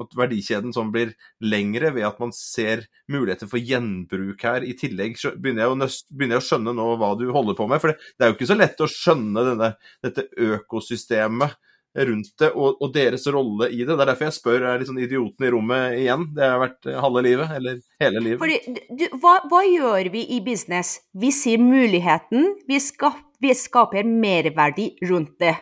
at 0.02 0.16
verdikjeden 0.18 0.74
sånn 0.74 0.90
blir 0.94 1.12
lengre 1.44 1.92
ved 1.94 2.08
at 2.08 2.18
man 2.22 2.34
ser 2.34 2.88
muligheter 3.10 3.50
for 3.50 3.62
gjenbruk 3.62 4.42
her. 4.42 4.66
I 4.66 4.74
tillegg 4.78 5.20
begynner 5.38 5.68
jeg, 5.68 5.76
å, 5.76 5.90
begynner 6.10 6.40
jeg 6.40 6.42
å 6.42 6.48
skjønne 6.48 6.74
nå 6.74 6.88
hva 6.98 7.12
du 7.20 7.28
holder 7.30 7.58
på 7.58 7.68
med. 7.70 7.82
For 7.82 7.92
det, 7.92 8.10
det 8.16 8.26
er 8.26 8.32
jo 8.32 8.38
ikke 8.38 8.50
så 8.50 8.58
lett 8.58 8.82
å 8.82 8.90
skjønne 8.90 9.46
denne, 9.52 9.70
dette 10.02 10.26
økosystemet 10.48 11.54
rundt 11.94 12.32
det, 12.38 12.50
og, 12.52 12.80
og, 12.82 12.90
deres 12.94 13.26
rolle 13.30 13.68
i 13.70 13.82
det. 13.82 13.92
Det 13.92 14.02
er 14.02 14.10
derfor 14.10 14.28
jeg 14.28 14.36
spør, 14.36 14.66
er 14.66 14.80
liksom 14.82 14.98
idioten 14.98 15.46
i 15.46 15.50
rommet 15.54 15.98
igjen? 16.00 16.26
Det 16.34 16.48
har 16.48 16.62
vært 16.62 16.88
halve 17.04 17.22
livet, 17.26 17.52
eller 17.58 17.78
hele 18.02 18.22
livet. 18.24 18.40
Fordi, 18.42 18.86
du, 18.90 19.04
hva, 19.22 19.36
hva, 19.50 19.62
gjør 19.68 20.10
vi 20.14 20.24
i 20.34 20.40
business? 20.44 20.96
Vi 21.14 21.30
sier 21.34 21.62
muligheten, 21.62 22.50
vi, 22.68 22.80
skap, 22.82 23.20
vi 23.42 23.54
skaper 23.58 24.08
merverdi 24.08 24.90
rundt 25.06 25.36
det. 25.42 25.54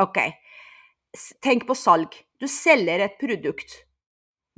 Ok, 0.00 0.20
tenk 1.44 1.68
på 1.68 1.76
salg. 1.78 2.16
Du 2.40 2.48
selger 2.50 3.04
et 3.04 3.20
produkt. 3.20 3.82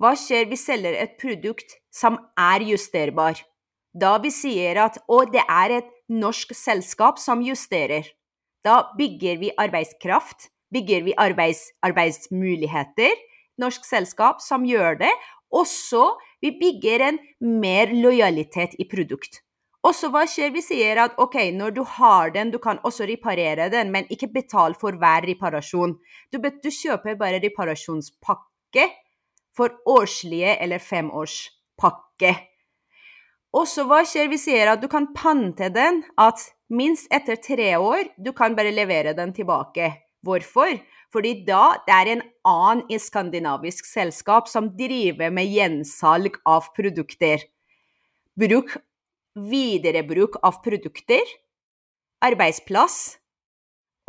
Hva 0.01 0.13
skjer 0.19 0.49
vi 0.51 0.59
selger 0.61 0.97
et 1.01 1.17
produkt 1.21 1.79
som 1.93 2.19
er 2.39 2.65
justerbar? 2.69 3.39
Da 3.97 4.17
vi 4.21 4.31
sier 4.35 4.77
at 4.83 4.99
å, 5.09 5.23
det 5.25 5.43
er 5.49 5.79
et 5.79 5.93
norsk 6.13 6.53
selskap 6.57 7.19
som 7.21 7.41
justerer. 7.45 8.05
Da 8.67 8.91
bygger 8.99 9.41
vi 9.41 9.55
arbeidskraft 9.57 10.51
bygger 10.75 11.07
vi 11.07 11.15
arbeids, 11.19 11.71
arbeidsmuligheter. 11.87 13.15
Norsk 13.61 13.85
selskap 13.89 14.43
som 14.45 14.67
gjør 14.69 15.01
det. 15.01 15.13
Også 15.55 16.17
vi 16.43 16.53
bygger 16.59 17.09
en 17.09 17.19
mer 17.41 17.93
lojalitet 17.95 18.77
i 18.79 18.89
produkt. 18.91 19.41
Og 19.87 19.95
så 19.95 20.11
hva 20.11 20.25
skjer? 20.27 20.51
Vi 20.51 20.65
sier 20.65 20.99
at 20.99 21.15
ok, 21.23 21.37
når 21.55 21.75
du 21.77 21.83
har 21.87 22.33
den, 22.35 22.51
du 22.51 22.59
kan 22.63 22.81
også 22.83 23.07
reparere 23.07 23.69
den, 23.71 23.93
men 23.95 24.09
ikke 24.11 24.33
betal 24.35 24.75
for 24.79 24.99
hver 24.99 25.29
reparasjon. 25.29 25.95
Du, 26.35 26.41
du 26.41 26.71
kjøper 26.75 27.15
bare 27.21 27.39
reparasjonspakke 27.45 28.89
for 29.57 29.79
årslige 29.87 30.57
eller 30.63 30.83
femårspakke. 30.83 32.35
Og 33.57 33.69
så 33.71 33.87
hva 33.89 34.03
skjer? 34.05 34.27
Vi 34.33 34.41
sier 34.43 34.73
at 34.73 34.83
du 34.83 34.89
kan 34.91 35.13
pante 35.17 35.71
den, 35.73 36.03
at 36.19 36.43
minst 36.69 37.07
etter 37.15 37.39
tre 37.41 37.77
år 37.79 38.11
du 38.19 38.35
kan 38.37 38.59
bare 38.59 38.75
levere 38.75 39.15
den 39.17 39.33
tilbake. 39.37 39.93
Hvorfor? 40.27 40.81
Fordi 41.15 41.33
da 41.47 41.77
det 41.87 41.95
er 41.95 42.11
en 42.13 42.25
annen 42.51 43.01
skandinavisk 43.01 43.87
selskap 43.89 44.51
som 44.51 44.73
driver 44.77 45.31
med 45.33 45.49
gjensalg 45.55 46.41
av 46.45 46.69
produkter. 46.77 47.47
Bruk 48.37 48.75
viderebruk 49.37 50.39
av 50.45 50.61
produkter, 50.65 51.25
arbeidsplass 52.25 53.19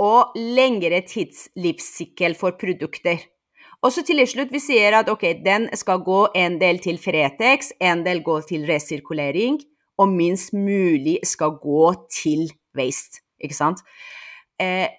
og 0.01 0.35
lengre 0.37 1.01
tidslivssykkel 1.07 2.37
for 2.37 2.55
produkter. 2.59 3.19
Og 3.85 3.93
så 3.93 4.01
til 4.05 4.23
slutt 4.25 4.53
vi 4.53 4.61
sier 4.61 4.95
at 4.97 5.09
ok, 5.11 5.25
den 5.45 5.67
skal 5.77 6.01
gå 6.05 6.21
en 6.37 6.57
del 6.61 6.79
til 6.81 6.97
Fretex, 7.01 7.73
en 7.81 8.03
del 8.05 8.23
går 8.25 8.47
til 8.49 8.65
resirkulering, 8.69 9.59
og 9.97 10.13
minst 10.13 10.53
mulig 10.53 11.19
skal 11.25 11.57
gå 11.61 11.91
til 12.13 12.47
waste. 12.77 13.21
Ikke 13.41 13.57
sant? 13.57 13.83
Eh, 14.61 14.89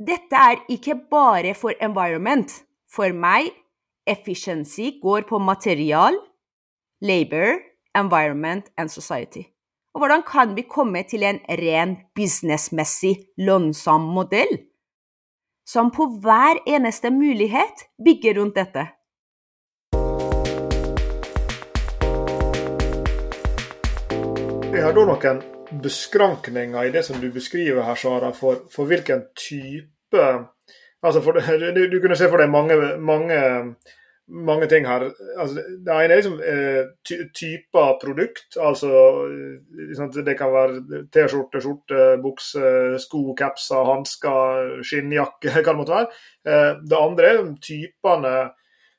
dette 0.00 0.36
er 0.36 0.62
ikke 0.72 0.94
bare 1.10 1.54
for 1.54 1.76
environment. 1.84 2.48
For 2.90 3.12
meg, 3.12 3.52
efficiency 4.08 4.96
går 5.02 5.26
på 5.28 5.38
material, 5.38 6.16
labor, 7.00 7.60
environment 7.94 8.70
and 8.78 8.90
society. 8.90 9.44
Og 9.94 10.00
hvordan 10.00 10.22
kan 10.26 10.56
vi 10.56 10.62
komme 10.62 11.02
til 11.02 11.22
en 11.26 11.38
ren 11.60 11.96
businessmessig 12.14 13.16
lønnsom 13.38 14.08
modell, 14.14 14.56
som 15.66 15.90
på 15.90 16.06
hver 16.22 16.62
eneste 16.66 17.10
mulighet 17.10 17.86
bygger 18.04 18.40
rundt 18.40 18.56
dette? 18.56 18.88
Jeg 24.70 24.86
har 24.86 24.94
da 24.94 25.04
noen 25.04 25.59
beskrankninger 25.82 26.84
i 26.84 26.92
det 26.94 27.04
som 27.06 27.20
du 27.20 27.30
beskriver 27.32 27.82
her, 27.86 27.94
Sara, 27.94 28.32
for, 28.36 28.66
for 28.72 28.90
hvilken 28.90 29.28
type 29.38 30.26
Altså, 31.00 31.22
for, 31.24 31.32
du, 31.76 31.86
du, 31.88 32.00
kunne 32.00 32.16
se 32.18 32.26
for 32.28 32.36
deg 32.42 32.50
mange, 32.52 32.74
mange 33.00 33.36
mange 34.30 34.66
ting 34.66 34.86
her. 34.86 35.04
Altså, 35.38 35.62
det 35.86 35.94
ene 35.94 36.14
er 36.14 36.20
liksom 36.20 36.40
eh, 36.44 37.24
typer 37.34 37.98
produkt. 38.02 38.56
Altså 38.60 38.90
liksom, 39.88 40.12
Det 40.12 40.36
kan 40.38 40.52
være 40.52 41.04
T-skjorte, 41.12 41.60
skjorte, 41.60 42.06
bukse, 42.22 42.62
sko, 43.02 43.34
capser, 43.38 43.84
hansker, 43.90 44.80
skinnjakke, 44.86 45.50
hva 45.54 45.66
det 45.72 45.76
måtte 45.78 45.98
være. 45.98 46.10
Eh, 46.46 46.72
det 46.90 46.98
andre 47.00 47.30
er 47.32 47.52
typene 47.62 48.34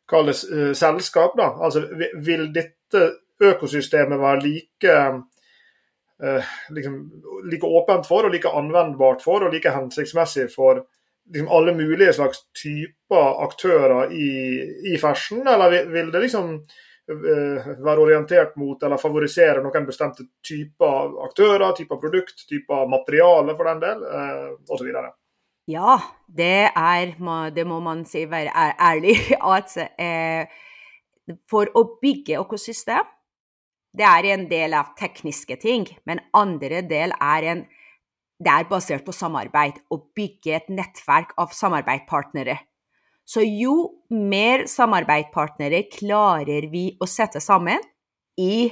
kalles 0.10 0.44
eh, 0.52 0.74
selskap. 0.78 1.38
da. 1.38 1.54
Altså 1.64 1.86
Vil 2.26 2.50
dette 2.54 3.08
økosystemet 3.42 4.20
være 4.20 4.44
like 4.44 4.98
liksom, 6.70 6.98
like 7.50 7.66
åpent 7.66 8.06
for, 8.08 8.28
og 8.28 8.34
like 8.34 8.50
anvendbart 8.50 9.24
for, 9.24 9.46
og 9.46 9.54
like 9.54 9.72
hensiktsmessig 9.74 10.50
for 10.54 10.84
liksom 11.34 11.50
alle 11.50 11.74
mulige 11.74 12.14
slags 12.14 12.44
typer 12.64 13.44
aktører 13.44 14.12
i, 14.12 14.32
i 14.94 14.98
fashion, 15.02 15.48
eller 15.48 15.86
vil 15.90 16.12
det 16.14 16.22
liksom 16.26 16.54
uh, 17.12 17.72
være 17.86 18.04
orientert 18.04 18.56
mot 18.60 18.84
eller 18.84 19.02
favorisere 19.02 19.64
noen 19.64 19.88
bestemte 19.88 20.28
typer 20.46 21.18
aktører, 21.26 21.72
typer 21.78 22.02
produkt, 22.02 22.46
typer 22.50 22.90
materiale 22.92 23.56
for 23.58 23.72
den 23.72 23.84
del, 23.84 24.06
uh, 24.06 24.54
osv.? 24.70 24.92
Ja, 25.70 26.00
det 26.28 26.72
er 26.76 27.52
Det 27.56 27.68
må 27.68 27.80
man 27.80 28.06
si, 28.06 28.26
være 28.26 28.52
ærlig, 28.80 29.16
at 29.56 29.78
eh, 29.98 30.46
for 31.50 31.70
å 31.76 31.98
bygge 32.02 32.40
økosystem, 32.40 33.06
det 33.98 34.08
er 34.08 34.28
en 34.34 34.48
del 34.50 34.76
av 34.78 34.94
tekniske 35.00 35.58
ting, 35.62 35.86
men 36.08 36.24
andre 36.38 36.82
del 36.88 37.16
er 37.20 37.48
en 37.54 37.64
det 38.42 38.50
er 38.50 38.66
basert 38.66 39.06
på 39.06 39.14
samarbeid, 39.14 39.76
å 39.94 40.00
bygge 40.18 40.56
et 40.58 40.70
nettverk 40.74 41.36
av 41.38 41.52
samarbeidspartnere. 41.54 42.56
Så 43.22 43.44
jo 43.46 43.76
mer 44.10 44.66
samarbeidspartnere 44.66 45.84
klarer 45.94 46.66
vi 46.72 46.88
å 46.98 47.06
sette 47.06 47.38
sammen 47.44 47.84
i 48.42 48.72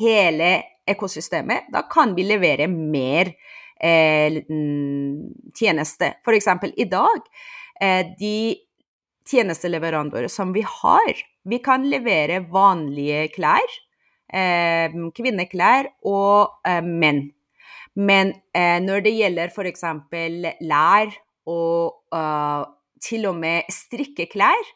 hele 0.00 0.52
ekosystemet, 0.88 1.68
da 1.74 1.84
kan 1.92 2.16
vi 2.16 2.24
levere 2.24 2.66
mer 2.72 3.34
eh, 3.76 4.40
tjeneste. 5.60 6.14
Eksempel 6.32 6.72
i 6.80 6.88
dag, 6.88 7.28
eh, 7.84 8.14
de 8.18 8.56
tjenesteleverandører 9.28 10.32
som 10.32 10.56
vi 10.56 10.64
har, 10.66 11.22
vi 11.44 11.60
kan 11.62 11.84
levere 11.90 12.40
vanlige 12.50 13.28
klær, 13.36 13.76
eh, 14.32 14.98
kvinneklær 15.16 15.92
og 16.08 16.58
eh, 16.66 16.82
menn 16.82 17.26
men 17.98 18.32
eh, 18.56 18.80
når 18.80 19.04
det 19.04 19.12
gjelder 19.18 19.52
f.eks. 19.52 19.84
lær 20.64 21.12
og 21.50 22.14
uh, 22.14 22.64
til 23.02 23.26
og 23.26 23.36
med 23.42 23.68
strikkeklær, 23.72 24.68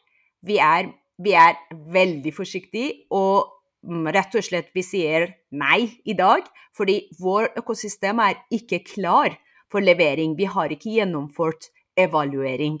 vi 0.45 0.57
er, 0.61 0.91
vi 1.17 1.33
er 1.33 1.55
veldig 1.71 2.33
forsiktige 2.35 3.07
og 3.15 3.47
mm, 3.87 4.09
rett 4.13 4.35
og 4.35 4.45
slett 4.45 4.69
vi 4.75 4.83
sier 4.85 5.29
nei 5.55 5.87
i 6.05 6.13
dag, 6.17 6.43
fordi 6.75 6.99
vår 7.21 7.53
økosystem 7.57 8.19
er 8.21 8.41
ikke 8.53 8.83
klar 8.85 9.37
for 9.71 9.81
levering. 9.81 10.35
Vi 10.37 10.45
har 10.45 10.75
ikke 10.75 10.99
gjennomført 10.99 11.71
evaluering. 11.97 12.77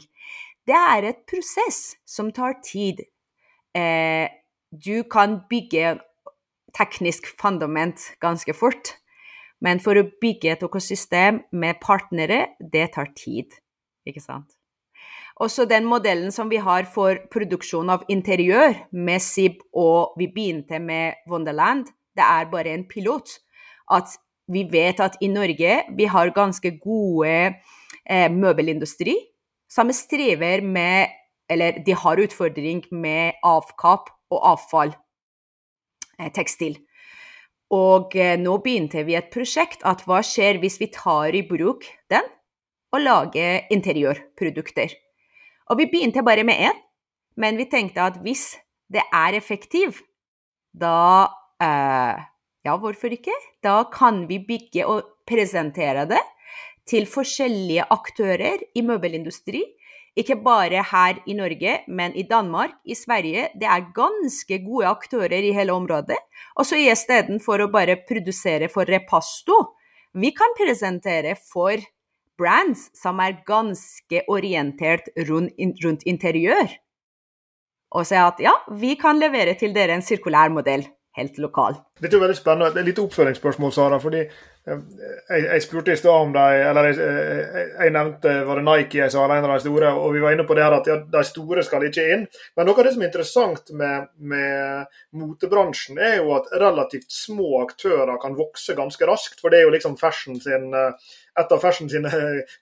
Det 0.67 0.75
er 0.75 1.07
et 1.09 1.23
prosess 1.31 1.95
som 2.05 2.29
tar 2.35 2.59
tid. 2.61 2.99
Eh, 3.73 4.27
du 4.69 5.07
kan 5.07 5.39
bygge 5.49 5.95
teknisk 6.77 7.27
fundament 7.39 8.11
ganske 8.23 8.53
fort. 8.55 8.93
Men 9.63 9.81
for 9.81 9.97
å 9.97 10.05
bygge 10.21 10.53
et 10.53 10.63
økosystem 10.65 11.41
med 11.51 11.81
partnere, 11.81 12.53
det 12.61 12.91
tar 12.93 13.09
tid. 13.17 13.57
Ikke 14.07 14.21
sant? 14.21 14.53
Også 15.41 15.67
den 15.69 15.85
modellen 15.85 16.31
som 16.33 16.49
vi 16.49 16.57
har 16.61 16.87
for 16.89 17.19
produksjon 17.33 17.91
av 17.93 18.05
interiør 18.09 18.73
med 18.93 19.21
SIB, 19.21 19.59
og 19.77 20.17
vi 20.17 20.29
begynte 20.33 20.79
med 20.81 21.19
Wonderland, 21.29 21.91
det 22.17 22.25
er 22.25 22.49
bare 22.49 22.73
en 22.73 22.87
pilot. 22.89 23.35
At 23.93 24.17
vi 24.49 24.63
vet 24.71 25.01
at 25.03 25.17
i 25.21 25.29
Norge 25.29 25.81
vi 25.97 26.07
har 26.09 26.33
ganske 26.33 26.71
gode 26.81 27.33
eh, 28.09 28.29
møbelindustri 28.31 29.17
som 29.69 29.91
strever 29.91 30.63
med 30.63 31.13
Eller 31.49 31.77
de 31.79 31.93
har 31.95 32.19
utfordring 32.19 32.81
med 32.91 33.37
avkapp 33.39 34.09
og 34.35 34.39
avfall. 34.49 34.89
Eh, 36.17 36.31
tekstil. 36.33 36.79
Og 37.73 38.15
eh, 38.17 38.37
nå 38.41 38.55
begynte 38.63 39.03
vi 39.05 39.17
et 39.19 39.29
prosjekt 39.33 39.83
at 39.85 40.01
hva 40.07 40.23
skjer 40.25 40.57
hvis 40.61 40.79
vi 40.81 40.89
tar 40.93 41.35
i 41.35 41.43
bruk 41.45 41.85
den 42.09 42.25
og 42.95 43.03
lager 43.03 43.67
interiørprodukter. 43.73 44.95
Og 45.69 45.81
vi 45.81 45.89
begynte 45.91 46.23
bare 46.25 46.45
med 46.47 46.63
én, 46.69 46.79
men 47.37 47.59
vi 47.59 47.67
tenkte 47.69 48.05
at 48.07 48.17
hvis 48.23 48.55
det 48.89 49.03
er 49.11 49.37
effektivt, 49.37 50.01
da 50.73 51.27
eh, 51.61 52.25
Ja, 52.67 52.73
hvorfor 52.75 53.13
ikke? 53.13 53.31
Da 53.63 53.85
kan 53.87 54.25
vi 54.27 54.41
bygge 54.43 54.83
og 54.91 55.05
presentere 55.29 56.03
det 56.09 56.19
til 56.89 57.05
forskjellige 57.07 57.85
aktører 57.93 58.59
i 58.75 58.83
møbelindustri 58.83 59.61
ikke 60.17 60.37
bare 60.41 60.81
her 60.91 61.19
i 61.29 61.35
Norge, 61.37 61.73
men 61.87 62.15
i 62.17 62.25
Danmark, 62.27 62.73
i 62.85 62.95
Sverige. 62.97 63.49
Det 63.53 63.67
er 63.69 63.91
ganske 63.95 64.59
gode 64.65 64.89
aktører 64.89 65.45
i 65.45 65.53
hele 65.53 65.75
området. 65.75 66.17
Og 66.57 66.65
så 66.65 66.79
istedenfor 66.81 67.63
å 67.63 67.71
bare 67.73 67.99
produsere 68.07 68.69
for 68.73 68.89
repasto, 68.89 69.59
vi 70.17 70.31
kan 70.33 70.55
presentere 70.57 71.35
for 71.37 71.77
brands 72.37 72.87
som 72.97 73.21
er 73.21 73.39
ganske 73.45 74.23
orientert 74.31 75.09
rundt, 75.29 76.05
interiør. 76.05 76.69
Og 77.95 78.05
si 78.07 78.17
at 78.19 78.41
ja, 78.43 78.53
vi 78.73 78.95
kan 78.99 79.19
levere 79.21 79.55
til 79.59 79.73
dere 79.75 79.95
en 79.95 80.05
sirkulær 80.05 80.51
modell 80.53 80.85
helt 81.17 81.37
lokal. 81.41 81.79
Dette 82.01 82.17
er 82.17 82.21
veldig 82.21 82.37
spennende. 82.37 82.73
Et 82.77 82.85
lite 82.85 83.01
oppfølgingsspørsmål, 83.05 83.73
Sara. 83.73 83.97
fordi 83.97 84.25
jeg, 84.67 85.43
jeg, 85.45 85.61
spurte 85.63 85.93
i 85.93 85.99
stad 85.99 86.11
om 86.11 86.33
de 86.35 86.45
Eller 86.59 86.89
jeg, 86.89 86.97
jeg, 86.99 87.91
nevnte 87.95 88.33
var 88.47 88.59
det 88.59 88.65
Nike 88.67 88.99
jeg 88.99 89.13
sa, 89.13 89.23
en 89.23 89.45
av 89.47 89.53
de 89.53 89.59
store. 89.63 89.93
Og 89.95 90.15
vi 90.15 90.23
var 90.23 90.35
inne 90.35 90.47
på 90.47 90.57
det 90.57 90.65
her 90.65 90.75
at 90.75 90.89
ja, 90.89 90.97
de 91.13 91.23
store 91.27 91.63
skal 91.65 91.87
ikke 91.87 92.07
inn. 92.15 92.25
Men 92.57 92.67
noe 92.67 92.75
av 92.75 92.87
det 92.87 92.95
som 92.95 93.05
er 93.05 93.09
interessant 93.09 93.71
med, 93.79 94.09
med 94.33 94.99
motebransjen, 95.15 96.01
er 96.01 96.19
jo 96.19 96.35
at 96.35 96.51
relativt 96.59 97.07
små 97.13 97.61
aktører 97.63 98.19
kan 98.21 98.35
vokse 98.37 98.75
ganske 98.77 99.07
raskt. 99.07 99.39
For 99.41 99.53
det 99.53 99.61
er 99.61 99.69
jo 99.69 99.75
liksom 99.77 99.97
fashion 99.99 100.41
sin 100.43 100.69
et 101.37 101.51
av 101.53 101.61
fashion 101.61 101.89
sine 101.89 102.09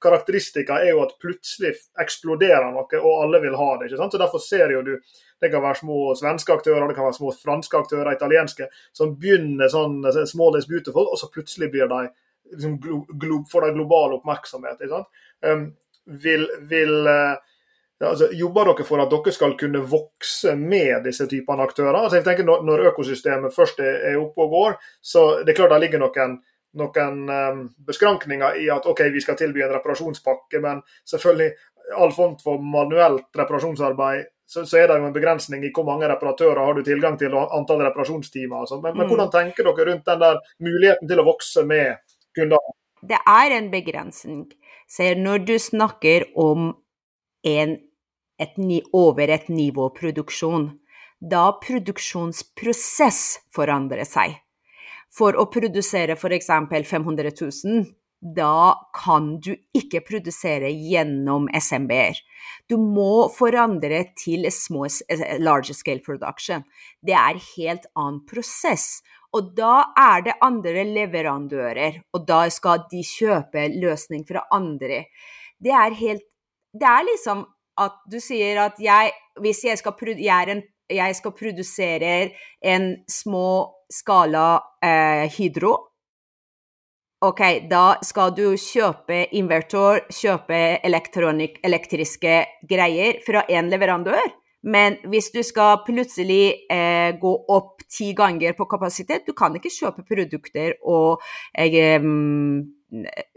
karakteristikker 0.03 0.83
er 0.83 0.91
jo 0.91 1.03
at 1.05 1.15
plutselig 1.21 1.73
eksploderer 2.01 2.67
noe, 2.73 2.99
og 2.99 3.21
alle 3.23 3.39
vil 3.45 3.55
ha 3.55 3.69
det. 3.79 3.87
ikke 3.89 4.01
sant? 4.01 4.15
Så 4.15 4.21
Derfor 4.21 4.43
ser 4.43 4.73
jo 4.75 4.83
du 4.85 4.95
det 5.41 5.51
kan 5.51 5.63
være 5.63 5.79
små 5.81 5.97
svenske 6.15 6.53
aktører, 6.53 6.87
det 6.87 6.95
kan 6.97 7.07
være 7.07 7.17
små 7.17 7.31
franske 7.35 7.77
aktører, 7.77 8.13
italienske, 8.15 8.69
som 8.95 9.15
begynner 9.19 9.71
sånn 9.71 9.99
small 10.27 10.55
is 10.59 10.67
beautiful, 10.69 11.09
og 11.11 11.19
så 11.19 11.27
plutselig 11.31 11.71
blir 11.73 11.89
de, 11.91 12.05
liksom, 12.55 12.77
får 13.51 13.67
de 13.67 13.73
global 13.75 14.15
oppmerksomhet. 14.19 14.79
ikke 14.79 14.93
sant? 14.93 15.11
Um, 15.45 15.67
vil, 16.23 16.47
vil 16.69 17.09
uh, 17.09 17.35
altså, 17.99 18.29
Jobber 18.31 18.71
dere 18.71 18.87
for 18.87 19.03
at 19.03 19.11
dere 19.11 19.35
skal 19.35 19.57
kunne 19.59 19.83
vokse 19.91 20.55
med 20.59 21.03
disse 21.07 21.27
typene 21.31 21.67
aktører? 21.67 21.99
Altså, 21.99 22.19
jeg 22.21 22.27
tenker 22.27 22.47
Når 22.47 22.89
økosystemet 22.93 23.55
først 23.55 23.79
er 23.83 24.19
oppe 24.21 24.47
og 24.47 24.55
går, 24.55 24.77
så 25.01 25.27
det 25.43 25.53
er 25.53 25.61
klart 25.61 25.75
det 25.75 25.83
ligger 25.85 26.05
noen 26.05 26.39
noen 26.79 27.23
um, 27.29 27.63
beskrankninger 27.87 28.59
i 28.63 28.69
at 28.73 28.85
OK, 28.89 29.05
vi 29.13 29.23
skal 29.23 29.37
tilby 29.39 29.63
en 29.63 29.73
reparasjonspakke, 29.77 30.61
men 30.63 30.81
selvfølgelig 31.07 31.51
all 31.97 32.13
form 32.15 32.37
for 32.41 32.61
manuelt 32.61 33.29
reparasjonsarbeid, 33.37 34.25
så, 34.45 34.65
så, 34.65 34.77
er 34.77 34.87
det 34.87 34.99
jo 34.99 35.07
en 35.07 35.15
begrensning 35.15 35.63
i 35.65 35.71
hvor 35.73 35.85
mange 35.87 36.07
reparatører 36.09 36.61
har 36.61 36.77
du 36.77 36.83
tilgang 36.85 37.17
til, 37.17 37.33
og 37.33 37.53
antall 37.57 37.81
reparasjonstimer. 37.87 38.67
Men, 38.75 38.91
men, 38.91 39.01
mm. 39.05 39.09
hvordan 39.09 39.31
tenker 39.33 39.65
dere 39.65 39.87
rundt 39.89 40.09
den 40.11 40.21
der 40.21 40.39
muligheten 40.67 41.09
til 41.09 41.21
å 41.21 41.25
vokse 41.25 41.65
med 41.65 42.15
kundene? 42.37 42.75
Det 43.05 43.17
er 43.29 43.57
en 43.57 43.71
begrensning. 43.73 44.45
Så 44.89 45.13
når 45.17 45.45
du 45.49 45.55
snakker 45.61 46.27
om 46.37 46.71
en, 47.45 47.75
et, 48.41 48.57
over 48.93 49.33
et 49.33 49.49
nivå 49.49 49.89
produksjon, 49.97 50.69
da 51.21 51.47
produksjonsprosess 51.61 53.21
forandrer 53.55 54.05
seg 54.05 54.37
for 55.15 55.37
å 55.39 55.47
produsere 55.51 56.17
f.eks. 56.17 56.49
500 56.69 57.31
000, 57.31 57.85
da 58.35 58.73
kan 58.95 59.35
du 59.43 59.53
ikke 59.75 60.01
produsere 60.05 60.71
gjennom 60.71 61.47
SMB-er. 61.53 62.17
Du 62.69 62.77
må 62.81 63.27
forandre 63.33 64.01
til 64.17 64.47
små, 64.51 64.87
eh, 65.09 65.37
large 65.39 65.75
scale 65.77 66.01
production. 66.01 66.63
Det 67.05 67.13
er 67.13 67.41
helt 67.55 67.85
annen 67.95 68.23
prosess. 68.25 69.03
Og 69.35 69.53
da 69.55 69.91
er 69.99 70.21
det 70.25 70.37
andre 70.41 70.85
leverandører, 70.87 72.01
og 72.13 72.25
da 72.25 72.47
skal 72.49 72.85
de 72.91 73.03
kjøpe 73.03 73.67
løsning 73.75 74.23
fra 74.25 74.45
andre. 74.51 75.05
Det 75.59 75.71
er 75.71 75.91
helt 75.91 76.23
Det 76.75 76.83
er 76.83 77.05
liksom 77.07 77.45
at 77.79 77.93
du 78.11 78.17
sier 78.19 78.57
at 78.59 78.79
jeg, 78.83 79.13
hvis 79.39 79.63
jeg 79.63 79.77
skal, 79.79 79.93
jeg 80.19 80.49
en, 80.51 80.61
jeg 80.91 81.15
skal 81.15 81.31
produsere 81.31 82.31
en 82.59 82.97
små 83.07 83.74
skala 83.91 84.47
eh, 84.83 85.25
hydro. 85.37 85.75
Ok, 87.25 87.41
da 87.71 87.95
skal 88.05 88.33
du 88.37 88.57
kjøpe 88.59 89.23
invertor, 89.33 90.03
kjøpe 90.13 90.81
elektriske 90.85 92.33
greier 92.69 93.21
fra 93.25 93.45
én 93.49 93.71
leverandør. 93.71 94.33
Men 94.65 94.97
hvis 95.09 95.29
du 95.33 95.41
skal 95.45 95.83
plutselig 95.85 96.67
eh, 96.73 97.13
gå 97.21 97.33
opp 97.53 97.85
ti 97.89 98.11
ganger 98.17 98.55
på 98.57 98.65
kapasitet, 98.69 99.27
du 99.27 99.33
kan 99.37 99.53
ikke 99.57 99.73
kjøpe 99.73 100.05
produkter 100.09 100.73
og 100.81 101.21
eh, 101.53 102.01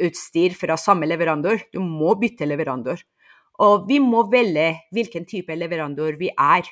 utstyr 0.09 0.57
fra 0.57 0.79
samme 0.81 1.09
leverandør. 1.09 1.69
Du 1.73 1.81
må 1.85 2.17
bytte 2.21 2.49
leverandør. 2.49 3.05
Og 3.65 3.89
vi 3.89 3.99
må 4.01 4.25
velge 4.31 4.71
hvilken 4.95 5.27
type 5.29 5.55
leverandør 5.57 6.19
vi 6.21 6.31
er. 6.33 6.69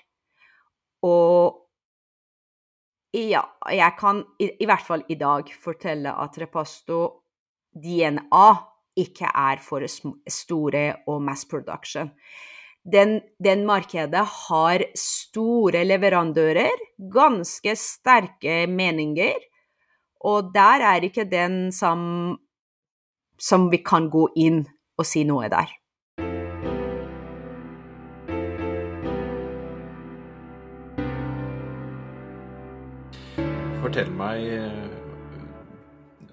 Og 1.04 1.65
ja, 3.16 3.42
jeg 3.72 3.94
kan 3.98 4.24
i, 4.38 4.50
i, 4.60 4.66
hvert 4.68 4.84
fall 4.86 5.04
i 5.08 5.16
dag 5.18 5.48
fortelle 5.62 6.12
at 6.12 6.36
Repasto 6.40 7.00
DNA 7.72 8.48
ikke 8.96 9.28
er 9.28 9.60
for 9.60 9.84
store 9.88 10.84
og 11.08 11.22
mass 11.24 11.44
production. 11.48 12.10
Den, 12.86 13.18
den 13.42 13.64
markedet 13.66 14.22
har 14.46 14.84
store 14.96 15.82
leverandører, 15.84 16.84
ganske 17.12 17.74
sterke 17.76 18.64
meninger, 18.70 19.40
og 20.26 20.52
der 20.54 20.84
er 20.92 21.04
ikke 21.04 21.26
den 21.28 21.72
som, 21.74 22.38
som 23.38 23.66
vi 23.72 23.82
kan 23.84 24.08
gå 24.10 24.28
inn 24.38 24.62
og 24.96 25.08
si 25.08 25.26
noe 25.28 25.50
der. 25.52 25.72
Fortell 33.96 34.12
meg 34.12 34.42
eh, 34.52 34.88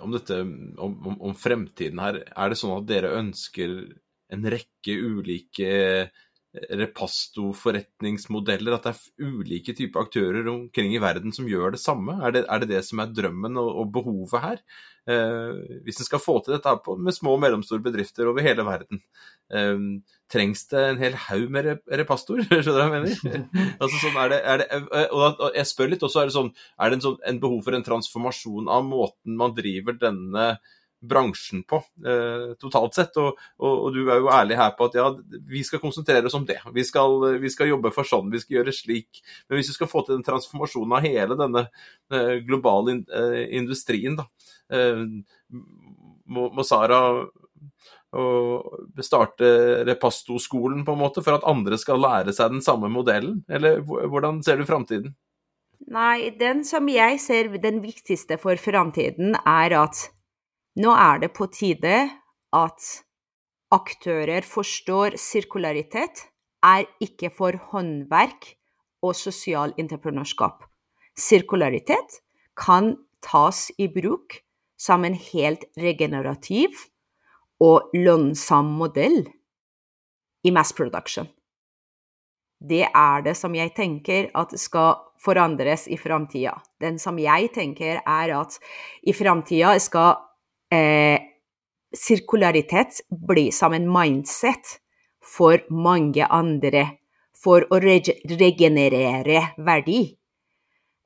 om 0.04 0.12
dette, 0.12 0.36
om, 0.84 0.96
om, 1.08 1.14
om, 1.30 1.32
fremtiden 1.32 2.02
her. 2.04 2.18
Er 2.36 2.52
det 2.52 2.58
sånn 2.60 2.74
at 2.76 2.90
dere 2.90 3.14
ønsker 3.16 3.78
en 4.36 4.44
rekke 4.52 4.96
ulike 5.00 5.70
repasto-forretningsmodeller? 6.54 8.74
At 8.76 8.84
det 8.86 8.92
er 8.94 9.02
ulike 9.26 9.74
typer 9.78 10.02
aktører 10.06 10.44
omkring 10.52 10.92
i 10.94 11.02
verden 11.02 11.32
som 11.36 11.50
gjør 11.50 11.70
det 11.76 11.82
samme? 11.82 12.14
Er 12.22 12.30
det 12.36 12.42
er 12.48 12.58
det, 12.62 12.70
det, 12.74 12.82
som 12.88 12.98
er 13.02 13.14
drømmen 13.14 13.54
og, 13.62 13.70
og 13.82 13.86
behovet 13.96 14.42
her? 14.44 14.58
Eh, 15.10 15.54
hvis 15.84 16.00
en 16.00 16.08
skal 16.08 16.24
få 16.24 16.36
til 16.44 16.54
dette 16.56 16.72
på, 16.86 16.92
med 16.96 17.14
små 17.16 17.32
og 17.36 17.42
mellomstore 17.44 17.84
bedrifter 17.84 18.26
over 18.30 18.42
hele 18.46 18.64
verden, 18.68 18.98
eh, 19.52 19.78
trengs 20.32 20.62
det 20.72 20.82
en 20.92 21.02
hel 21.02 21.16
haug 21.26 21.48
med 21.52 21.64
repastoer? 22.04 22.42
Skjønner 22.48 22.70
du 22.70 22.78
hva 22.78 22.86
jeg 22.86 22.94
mener? 22.94 23.14
altså, 23.82 23.96
sånn 23.98 24.20
er 24.22 24.28
det, 24.36 24.42
er 24.54 24.58
det, 24.62 24.68
eh, 24.84 25.10
og 25.12 25.22
jeg 25.58 25.68
spør 25.72 25.90
litt 25.92 26.06
også, 26.06 26.18
er 26.22 26.28
det, 26.30 26.38
sånn, 26.38 26.54
er 26.80 26.86
det 26.90 26.96
en, 27.00 27.06
sånn, 27.10 27.20
en 27.34 27.44
behov 27.44 27.60
for 27.66 27.74
en 27.76 27.88
transformasjon 27.90 28.66
av 28.72 28.82
måten 28.88 29.32
man 29.42 29.58
driver 29.58 29.94
denne 30.00 30.46
bransjen 31.04 31.64
på, 31.68 31.80
eh, 32.08 32.54
totalt 32.60 32.96
sett. 32.98 33.18
Og, 33.22 33.40
og, 33.60 33.74
og, 33.74 33.88
du 33.96 34.08
er 34.08 34.22
jo 34.22 34.32
ærlig 34.34 34.58
her 34.60 34.74
på 34.78 34.88
at 34.90 34.98
ja, 34.98 35.10
vi 35.50 35.64
skal 35.68 35.82
konsentrere 35.84 36.30
oss 36.30 36.38
om 36.38 36.48
det. 36.48 36.60
Vi 36.76 36.86
skal, 36.88 37.18
vi 37.44 37.52
skal, 37.52 37.72
jobbe 37.74 37.94
for 37.96 38.08
sånn, 38.08 38.32
vi 38.34 38.42
skal 38.44 38.60
gjøre 38.60 38.76
slik. 38.76 39.22
Men 39.48 39.60
hvis 39.60 39.74
vi 39.74 39.78
skal 39.78 39.92
få 39.92 40.06
til 40.06 40.18
den 40.18 40.26
transformasjonen 40.28 40.98
av 40.98 41.08
hele 41.08 41.40
denne 41.40 41.66
eh, 41.68 42.36
globale 42.48 42.98
in, 42.98 43.04
eh, 43.12 43.40
industrien, 43.60 44.18
da, 44.20 44.28
eh, 44.74 45.04
må, 46.24 46.50
må, 46.50 46.66
Sara 46.66 47.02
starte 49.02 49.48
Repasto-skolen 49.88 50.84
på 50.86 50.94
en 50.94 51.00
måte, 51.02 51.24
for 51.26 51.34
at 51.34 51.48
andre 51.50 51.80
skal 51.82 51.98
lære 51.98 52.36
seg 52.36 52.54
den 52.54 52.62
samme 52.62 52.92
modellen? 52.94 53.40
Eller 53.50 53.82
hvordan 53.82 54.44
ser 54.46 54.62
du 54.62 54.68
framtiden? 54.70 55.16
Nei, 55.92 56.32
den 56.40 56.62
som 56.68 56.88
jeg 56.88 57.20
ser 57.20 57.50
den 57.64 57.82
viktigste 57.84 58.38
for 58.40 58.60
framtiden, 58.62 59.36
er 59.44 59.76
at 59.82 60.06
nå 60.80 60.94
er 60.98 61.24
det 61.24 61.34
på 61.38 61.48
tide 61.54 61.98
at 62.54 62.88
aktører 63.74 64.46
forstår 64.46 65.18
sirkularitet 65.22 66.26
er 66.64 66.86
ikke 67.04 67.30
for 67.34 67.58
håndverk 67.72 68.54
og 69.04 69.16
sosial 69.18 69.74
entreprenørskap. 69.82 70.64
Sirkularitet 71.18 72.22
kan 72.58 72.96
tas 73.24 73.68
i 73.78 73.88
bruk 73.92 74.40
som 74.80 75.06
en 75.06 75.16
helt 75.16 75.66
regenerativ 75.80 76.88
og 77.64 77.94
lønnsom 77.96 78.74
modell 78.80 79.24
i 80.44 80.52
mass 80.52 80.74
production. 80.76 81.28
Det 82.64 82.86
er 82.88 83.24
det 83.26 83.36
som 83.36 83.56
jeg 83.56 83.74
tenker 83.76 84.30
at 84.40 84.54
skal 84.60 84.96
forandres 85.24 85.86
i 85.92 85.98
framtida. 86.00 86.56
Den 86.80 87.00
som 87.00 87.20
jeg 87.20 87.52
tenker 87.56 88.00
er 88.00 88.34
at 88.36 88.56
i 89.04 89.16
framtida 89.16 89.76
skal 89.84 90.16
eh, 90.74 91.22
sirkularitet 91.94 93.04
blir 93.10 93.52
som 93.54 93.74
en 93.74 93.86
mindset 93.90 94.80
for 95.24 95.62
mange 95.70 96.26
andre 96.26 96.88
for 97.44 97.66
å 97.70 97.80
regenerere 97.84 99.42
verdi. 99.58 100.02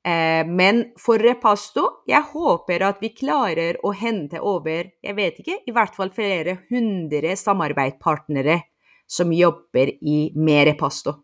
Eh, 0.07 0.43
men 0.47 0.83
for 1.01 1.19
Repasto, 1.19 2.03
jeg 2.07 2.23
håper 2.31 2.85
at 2.87 3.01
vi 3.03 3.11
klarer 3.15 3.79
å 3.83 3.91
hente 3.91 4.39
over, 4.39 4.93
jeg 5.03 5.17
vet 5.17 5.39
ikke, 5.41 5.59
i 5.67 5.75
hvert 5.75 5.95
fall 5.97 6.13
flere 6.15 6.59
hundre 6.69 7.35
samarbeidspartnere 7.35 8.61
som 9.07 9.33
jobber 9.33 9.91
i, 9.99 10.31
med 10.35 10.67
Repasto. 10.71 11.17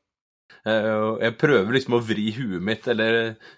Uh, 0.64 1.20
jeg 1.20 1.36
prøver 1.41 1.76
liksom 1.76 1.97
å 1.97 2.01
vri 2.07 2.30
huet 2.38 2.64
mitt, 2.64 2.86
eller 2.88 3.18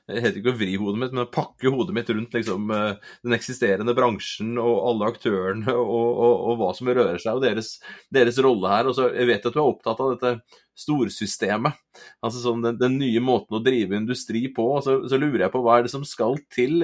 jeg 0.09 0.23
heter 0.23 0.39
ikke 0.39 0.53
å 0.55 0.57
vri 0.57 0.71
hodet 0.81 1.01
mitt, 1.03 1.11
men 1.13 1.27
å 1.27 1.29
pakke 1.29 1.69
hodet 1.69 1.93
mitt 1.93 2.09
rundt 2.09 2.33
liksom, 2.33 2.71
uh, 2.73 3.11
den 3.21 3.35
eksisterende 3.37 3.93
bransjen 3.97 4.55
og 4.57 4.79
alle 4.89 5.11
aktørene 5.13 5.75
og, 5.75 5.85
og, 5.85 6.33
og, 6.33 6.55
hva 6.63 6.71
som 6.73 6.89
rører 6.89 7.21
seg, 7.21 7.37
og 7.37 7.45
deres, 7.45 7.75
deres, 8.09 8.41
rolle 8.41 8.73
her. 8.73 8.89
Og 8.89 8.97
så 8.97 9.11
Jeg 9.13 9.29
vet 9.29 9.45
at 9.45 9.53
du 9.53 9.61
er 9.61 9.69
opptatt 9.69 10.01
av 10.01 10.15
dette 10.15 10.61
storsystemet. 10.75 11.77
Altså 12.25 12.41
sånn 12.43 12.63
den, 12.63 12.75
den, 12.79 12.97
nye 12.99 13.21
måten 13.23 13.55
å 13.55 13.61
drive 13.63 13.95
industri 13.95 14.45
på. 14.53 14.65
Så, 14.83 14.97
så, 15.09 15.19
lurer 15.19 15.45
jeg 15.45 15.53
på 15.53 15.61
hva 15.63 15.77
er 15.77 15.85
det 15.85 15.93
som 15.93 16.03
skal 16.07 16.37
til? 16.53 16.83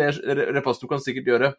Repasto 0.55 0.87
kan 0.89 1.01
sikkert 1.03 1.27
gjøre 1.31 1.49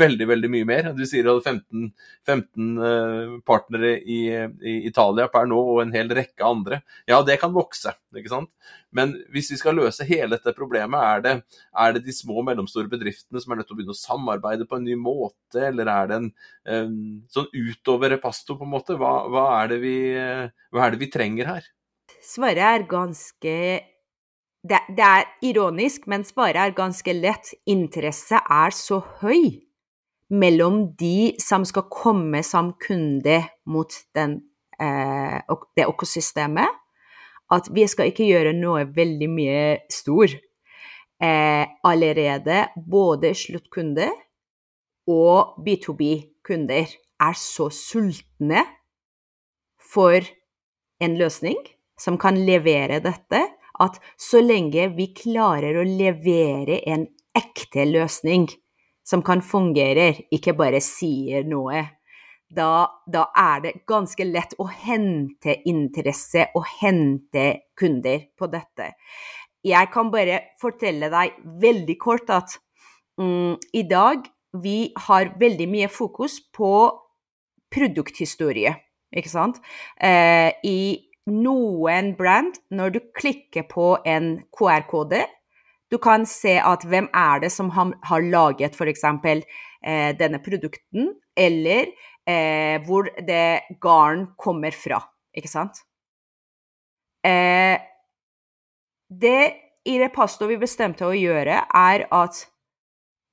veldig 0.00 0.28
veldig 0.30 0.52
mye 0.54 0.68
mer. 0.68 0.90
Du 0.96 1.04
sier 1.08 1.28
at 1.28 1.44
15, 1.44 1.90
15 2.28 2.70
uh, 2.80 3.34
partnere 3.48 3.98
i, 4.00 4.22
i, 4.32 4.78
Italia 4.88 5.28
per 5.32 5.50
nå, 5.50 5.58
og 5.74 5.82
en 5.84 5.92
hel 5.94 6.12
rekke 6.16 6.46
andre. 6.46 6.80
Ja, 7.08 7.20
det 7.26 7.38
kan 7.42 7.52
vokse, 7.54 7.94
ikke 8.16 8.32
sant. 8.32 8.52
Men 8.92 9.14
hvis 9.32 9.50
vi 9.52 9.60
skal 9.60 9.76
løse 9.76 10.06
hele 10.08 10.36
dette 10.36 10.56
problemet, 10.56 11.00
er 11.00 11.22
det, 11.24 11.36
er 11.84 11.94
det 11.96 12.04
de 12.06 12.16
små 12.16 12.40
og 12.40 12.48
mellomstore 12.48 12.90
bedriftene 12.92 13.40
som 13.40 13.52
er 13.52 13.60
nødt 13.60 13.68
til 13.70 13.76
å 13.76 13.80
begynne 13.80 13.96
å 13.96 14.00
samarbeide 14.00 14.68
på 14.68 14.80
en 14.80 14.88
ny 14.88 14.96
måte, 15.00 15.60
eller 15.68 15.88
er 15.92 16.08
det 16.08 16.20
en 16.20 16.32
en 16.64 16.96
sånn 17.32 17.48
utover 17.52 18.12
Repasto, 18.14 18.56
på 18.58 18.66
en 18.66 18.72
måte? 18.72 18.96
Hva, 18.98 19.12
hva, 19.30 19.46
er 19.62 19.78
vi, 19.82 19.96
hva 20.72 20.86
er 20.86 20.94
det 20.94 21.02
vi 21.02 21.10
trenger 21.12 21.54
her? 21.56 21.70
Svaret 22.22 22.62
er 22.62 22.84
ganske 22.86 23.54
det, 24.62 24.78
det, 24.94 25.02
er 25.02 25.24
ironisk, 25.42 26.06
men 26.06 26.22
svaret 26.22 26.60
er 26.62 26.76
ganske 26.76 27.12
lett. 27.16 27.50
Interesse 27.66 28.38
er 28.38 28.70
så 28.70 29.00
høy 29.22 29.58
mellom 30.30 30.92
de 30.98 31.34
som 31.42 31.66
skal 31.66 31.88
komme 31.90 32.44
som 32.46 32.70
kunde 32.80 33.40
mot 33.66 33.96
den, 34.14 34.38
eh, 34.78 35.42
det 35.76 35.88
økosystemet, 35.88 36.70
at 37.52 37.68
vi 37.74 37.88
skal 37.90 38.12
ikke 38.12 38.30
gjøre 38.30 38.54
noe 38.54 38.86
veldig 38.86 39.28
mye 39.28 39.66
stor. 39.90 40.30
Eh, 41.22 41.66
allerede 41.82 42.68
både 42.76 43.34
sluttkunde 43.34 44.08
og 45.10 45.58
B2B-kunder 45.58 46.86
er 47.20 47.34
så 47.34 47.68
sultne 47.70 48.62
for 49.92 50.22
en 51.02 51.18
løsning 51.18 51.58
som 52.02 52.18
kan 52.18 52.38
levere 52.46 52.98
dette, 53.04 53.42
at 53.82 53.98
så 54.20 54.42
lenge 54.42 54.88
vi 54.96 55.08
klarer 55.16 55.78
å 55.78 55.86
levere 55.86 56.82
en 56.90 57.06
ekte 57.36 57.86
løsning 57.88 58.48
som 59.06 59.22
kan 59.26 59.42
fungere, 59.42 60.12
ikke 60.34 60.54
bare 60.58 60.82
sier 60.84 61.46
noe, 61.48 61.82
da, 62.52 62.84
da, 63.08 63.26
er 63.38 63.62
det 63.64 63.72
ganske 63.88 64.24
lett 64.28 64.52
å 64.60 64.66
hente 64.68 65.56
interesse 65.68 66.50
og 66.58 66.66
hente 66.82 67.46
kunder 67.78 68.26
på 68.36 68.48
dette. 68.52 68.92
Jeg 69.64 69.88
kan 69.94 70.10
bare 70.12 70.42
fortelle 70.60 71.08
deg 71.12 71.38
veldig 71.62 71.96
kort 72.02 72.28
at 72.34 72.58
um, 73.16 73.56
i 73.72 73.86
dag 73.88 74.26
vi 74.60 74.92
har 75.06 75.32
veldig 75.40 75.68
mye 75.70 75.88
fokus 75.88 76.42
på 76.52 76.74
produkthistorie, 77.72 78.74
ikke 79.16 79.32
sant? 79.32 79.62
Eh, 79.96 80.52
I 80.68 81.11
noen 81.30 82.14
brand, 82.18 82.56
når 82.70 82.96
du 82.96 83.00
klikker 83.14 83.66
på 83.70 83.94
en 84.08 84.34
QR-kode, 84.54 85.22
du 85.92 85.98
kan 86.00 86.24
se 86.26 86.56
at 86.56 86.86
hvem 86.88 87.10
er 87.14 87.42
det 87.44 87.52
som 87.52 87.68
har 87.74 88.24
laget 88.24 88.74
f.eks. 88.78 89.04
Eh, 89.04 90.10
denne 90.16 90.38
produkten, 90.42 91.12
eller 91.36 91.90
eh, 92.26 92.78
hvor 92.86 93.10
det 93.26 93.78
garn 93.82 94.28
kommer 94.38 94.72
fra, 94.72 95.02
ikke 95.36 95.50
sant? 95.50 95.82
Eh, 97.26 97.76
det 99.12 99.42
i 99.84 99.98
Repasto 100.00 100.46
vi 100.48 100.56
bestemte 100.60 101.06
å 101.06 101.14
gjøre, 101.14 101.60
er 101.66 102.06
at 102.14 102.44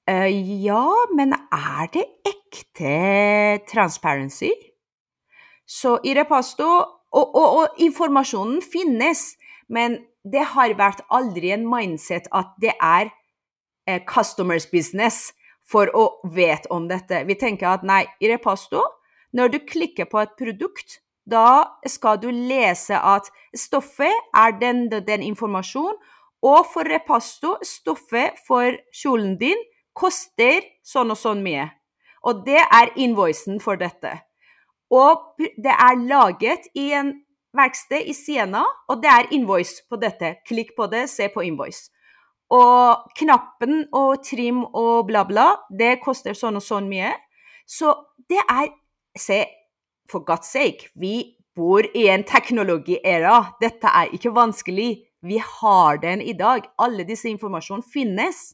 eh, 0.10 0.28
ja, 0.66 0.84
men 1.16 1.38
er 1.38 1.90
det 1.94 2.06
ekte 2.28 3.64
transparency? 3.70 4.52
Så 5.70 6.00
i 6.04 6.16
Repasto 6.18 6.99
og, 7.12 7.36
og, 7.36 7.48
og, 7.60 7.82
informasjonen 7.82 8.62
finnes, 8.62 9.34
men 9.68 10.00
det 10.24 10.46
har 10.54 10.76
vært 10.78 11.02
aldri 11.10 11.54
en 11.56 11.66
mindset 11.70 12.30
at 12.36 12.54
det 12.62 12.76
er 12.76 13.10
eh, 13.88 14.02
customers 14.06 14.68
business 14.70 15.32
for 15.70 15.90
å 15.96 16.06
vite 16.34 16.70
om 16.74 16.88
dette. 16.90 17.24
Vi 17.26 17.38
tenker 17.40 17.70
at 17.72 17.86
nei, 17.86 18.04
i 18.22 18.30
Repasto, 18.32 18.84
når 19.34 19.54
du 19.54 19.60
klikker 19.66 20.10
på 20.10 20.22
et 20.22 20.34
produkt, 20.38 21.00
da 21.30 21.78
skal 21.86 22.18
du 22.22 22.30
lese 22.34 22.98
at 22.98 23.30
stoffet 23.58 24.34
er 24.34 24.56
den, 24.62 24.88
den 24.90 25.26
informasjonen, 25.26 25.98
og 26.40 26.70
for 26.72 26.88
Repasto, 26.88 27.58
stoffet 27.68 28.38
for 28.48 28.78
kjolen 28.96 29.36
din 29.42 29.60
koster 29.98 30.64
sånn 30.88 31.12
og 31.12 31.20
sånn 31.20 31.44
mye. 31.44 31.68
Og 32.24 32.46
det 32.46 32.62
er 32.64 32.94
invoicen 33.00 33.60
for 33.64 33.80
dette. 33.80 34.22
Og 34.90 35.38
det 35.38 35.74
er 35.74 36.02
laget 36.02 36.70
i 36.76 36.90
en 36.98 37.14
verksted 37.56 38.10
i 38.10 38.14
Siena, 38.14 38.64
og 38.90 39.02
det 39.04 39.10
er 39.10 39.32
invoice 39.36 39.84
på 39.90 39.98
dette. 40.02 40.36
Klikk 40.48 40.76
på 40.78 40.90
det, 40.92 41.08
se 41.10 41.30
på 41.34 41.46
invoice. 41.46 41.90
Og 42.50 43.10
knappen 43.18 43.84
og 43.94 44.24
trim 44.26 44.64
og 44.66 45.06
bla, 45.10 45.24
bla, 45.30 45.50
det 45.70 46.00
koster 46.02 46.38
sånn 46.38 46.58
og 46.58 46.66
sånn 46.66 46.90
mye. 46.90 47.14
Så 47.70 47.94
det 48.30 48.42
er 48.46 48.70
Se, 49.18 49.44
for 50.08 50.22
God's 50.24 50.52
sake, 50.54 50.92
vi 50.96 51.36
bor 51.56 51.84
i 51.98 52.06
en 52.08 52.24
teknologiæra. 52.24 53.58
Dette 53.60 53.90
er 53.90 54.14
ikke 54.16 54.32
vanskelig. 54.36 54.90
Vi 55.26 55.42
har 55.44 55.98
den 56.00 56.22
i 56.22 56.34
dag. 56.34 56.70
Alle 56.80 57.04
disse 57.04 57.28
informasjonene 57.28 57.90
finnes. 57.94 58.54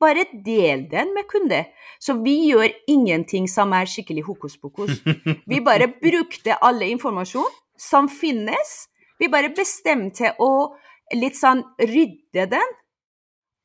Bare 0.00 0.24
del 0.32 0.86
den 0.90 1.12
med 1.14 1.26
kunde. 1.28 1.64
Så 2.00 2.16
vi 2.24 2.36
gjør 2.48 2.70
ingenting 2.88 3.48
som 3.50 3.74
er 3.76 3.88
skikkelig 3.90 4.24
hokus 4.24 4.56
pokus. 4.56 5.02
Vi 5.46 5.60
bare 5.64 5.90
brukte 6.06 6.56
alle 6.64 6.88
informasjon 6.94 7.50
som 7.80 8.08
finnes. 8.08 8.88
Vi 9.20 9.28
bare 9.28 9.52
bestemte 9.52 10.32
å 10.40 10.72
litt 11.16 11.36
sånn 11.36 11.62
rydde 11.80 12.46
den. 12.54 12.74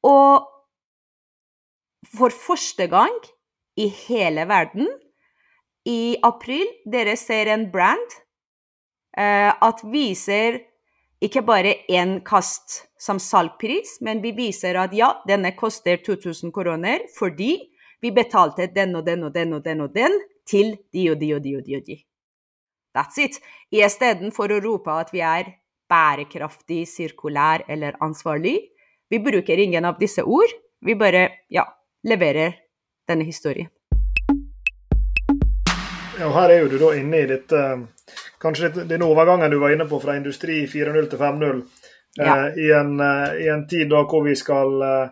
Og 0.06 0.52
for 2.16 2.36
første 2.36 2.88
gang 2.92 3.16
i 3.80 3.88
hele 4.06 4.46
verden, 4.50 4.90
i 5.86 6.18
april, 6.26 6.66
dere 6.90 7.16
ser 7.20 7.52
en 7.54 7.68
brand 7.72 8.16
uh, 9.18 9.54
at 9.54 9.84
viser 9.86 10.64
ikke 11.24 11.42
bare 11.46 11.74
én 11.88 12.18
kast 12.26 12.82
som 13.00 13.20
salgpris, 13.20 14.00
men 14.02 14.22
vi 14.22 14.34
viser 14.36 14.76
at 14.80 14.94
ja, 14.94 15.14
denne 15.28 15.54
koster 15.56 16.02
2000 16.04 16.52
kroner 16.54 17.06
fordi 17.16 17.54
vi 18.02 18.12
betalte 18.12 18.68
den 18.68 18.96
og 18.96 19.06
den 19.06 19.24
og 19.24 19.34
den 19.34 19.54
og 19.54 19.64
den 19.64 19.82
og 19.82 19.94
den 19.96 20.20
til 20.46 20.76
de 20.94 21.10
og 21.12 21.20
de 21.20 21.32
og 21.36 21.42
de 21.44 21.56
og 21.58 21.64
de. 21.66 21.78
og 21.78 21.86
de. 21.86 21.98
That's 22.96 23.20
it. 23.20 23.40
Istedenfor 23.72 24.52
å 24.56 24.60
rope 24.64 24.92
at 24.92 25.10
vi 25.12 25.24
er 25.24 25.56
bærekraftig, 25.92 26.86
sirkulær 26.88 27.66
eller 27.68 27.98
ansvarlig. 28.04 28.60
Vi 29.10 29.20
bruker 29.20 29.60
ingen 29.60 29.86
av 29.86 30.00
disse 30.00 30.24
ord. 30.24 30.52
Vi 30.86 30.96
bare 30.96 31.30
ja, 31.50 31.66
leverer 32.04 32.56
denne 33.08 33.28
historien. 33.28 33.68
Ja, 36.16 36.30
her 36.32 36.50
er 36.50 36.62
jo 36.64 36.72
du 36.72 36.78
da 36.80 36.94
inne 36.96 37.26
i 37.26 37.28
dette 37.28 37.62
Kanskje 38.42 38.70
den 38.86 39.04
overgangen 39.06 39.52
du 39.52 39.60
var 39.60 39.74
inne 39.74 39.88
på 39.90 40.00
fra 40.00 40.16
industri 40.18 40.64
4.0 40.70 41.10
til 41.10 41.20
5.0. 41.20 41.62
Ja. 42.16 42.48
Eh, 42.48 42.58
i, 42.58 42.72
en, 42.72 43.00
eh, 43.00 43.46
I, 43.46 43.48
en, 43.50 43.68
tid 43.68 43.90
da 43.90 44.04
hvor 44.08 44.24
vi 44.24 44.36
skal 44.36 44.82
eh, 44.82 45.08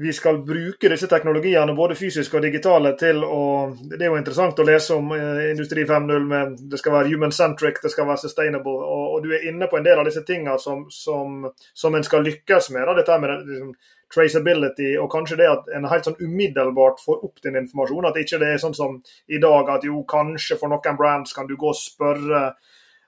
vi 0.00 0.12
skal 0.16 0.38
bruke 0.44 0.88
disse 0.88 1.08
teknologiene, 1.08 1.74
både 1.76 1.94
fysiske 1.96 2.38
og 2.38 2.44
digitale, 2.44 2.94
til 2.96 3.20
å 3.24 3.42
Det 3.76 4.00
er 4.00 4.08
jo 4.08 4.16
interessant 4.16 4.58
å 4.58 4.64
lese 4.64 4.96
om 4.96 5.12
Industri 5.12 5.84
5.0 5.84 6.24
med 6.24 6.54
det 6.72 6.78
skal 6.80 6.94
være 6.94 7.10
human-centric, 7.12 7.82
det 7.82 7.92
skal 7.92 8.08
være 8.08 8.22
sustainable. 8.22 8.78
Og, 8.80 9.02
og, 9.10 9.18
du 9.26 9.34
er 9.36 9.44
inne 9.50 9.68
på 9.68 9.76
en 9.76 9.84
del 9.84 10.00
av 10.00 10.08
disse 10.08 10.24
tingene 10.24 10.56
som, 10.58 10.86
som, 10.88 11.44
som 11.74 11.94
en 11.94 12.06
skal 12.08 12.24
lykkes 12.24 12.70
med. 12.72 12.88
Da. 12.88 12.96
Dette 12.96 13.18
med 13.20 13.44
liksom, 13.50 13.74
traceability, 14.14 14.96
og 14.98 15.10
kanskje 15.12 15.38
det 15.38 15.48
at 15.50 15.70
en 15.76 15.86
helt 15.90 16.08
sånn 16.08 16.18
umiddelbart 16.18 17.02
får 17.04 17.22
opp 17.26 17.42
din 17.44 17.58
informasjon. 17.60 18.08
At 18.10 18.18
ikke 18.18 18.40
det 18.42 18.54
er 18.54 18.62
sånn 18.62 18.76
som 18.76 18.98
i 19.30 19.38
dag 19.42 19.70
at 19.70 19.86
jo, 19.86 20.02
kanskje 20.08 20.58
for 20.60 20.72
noen 20.72 20.98
brands 20.98 21.36
kan 21.36 21.48
du 21.48 21.56
gå 21.56 21.70
og 21.70 21.78
spørre 21.78 22.50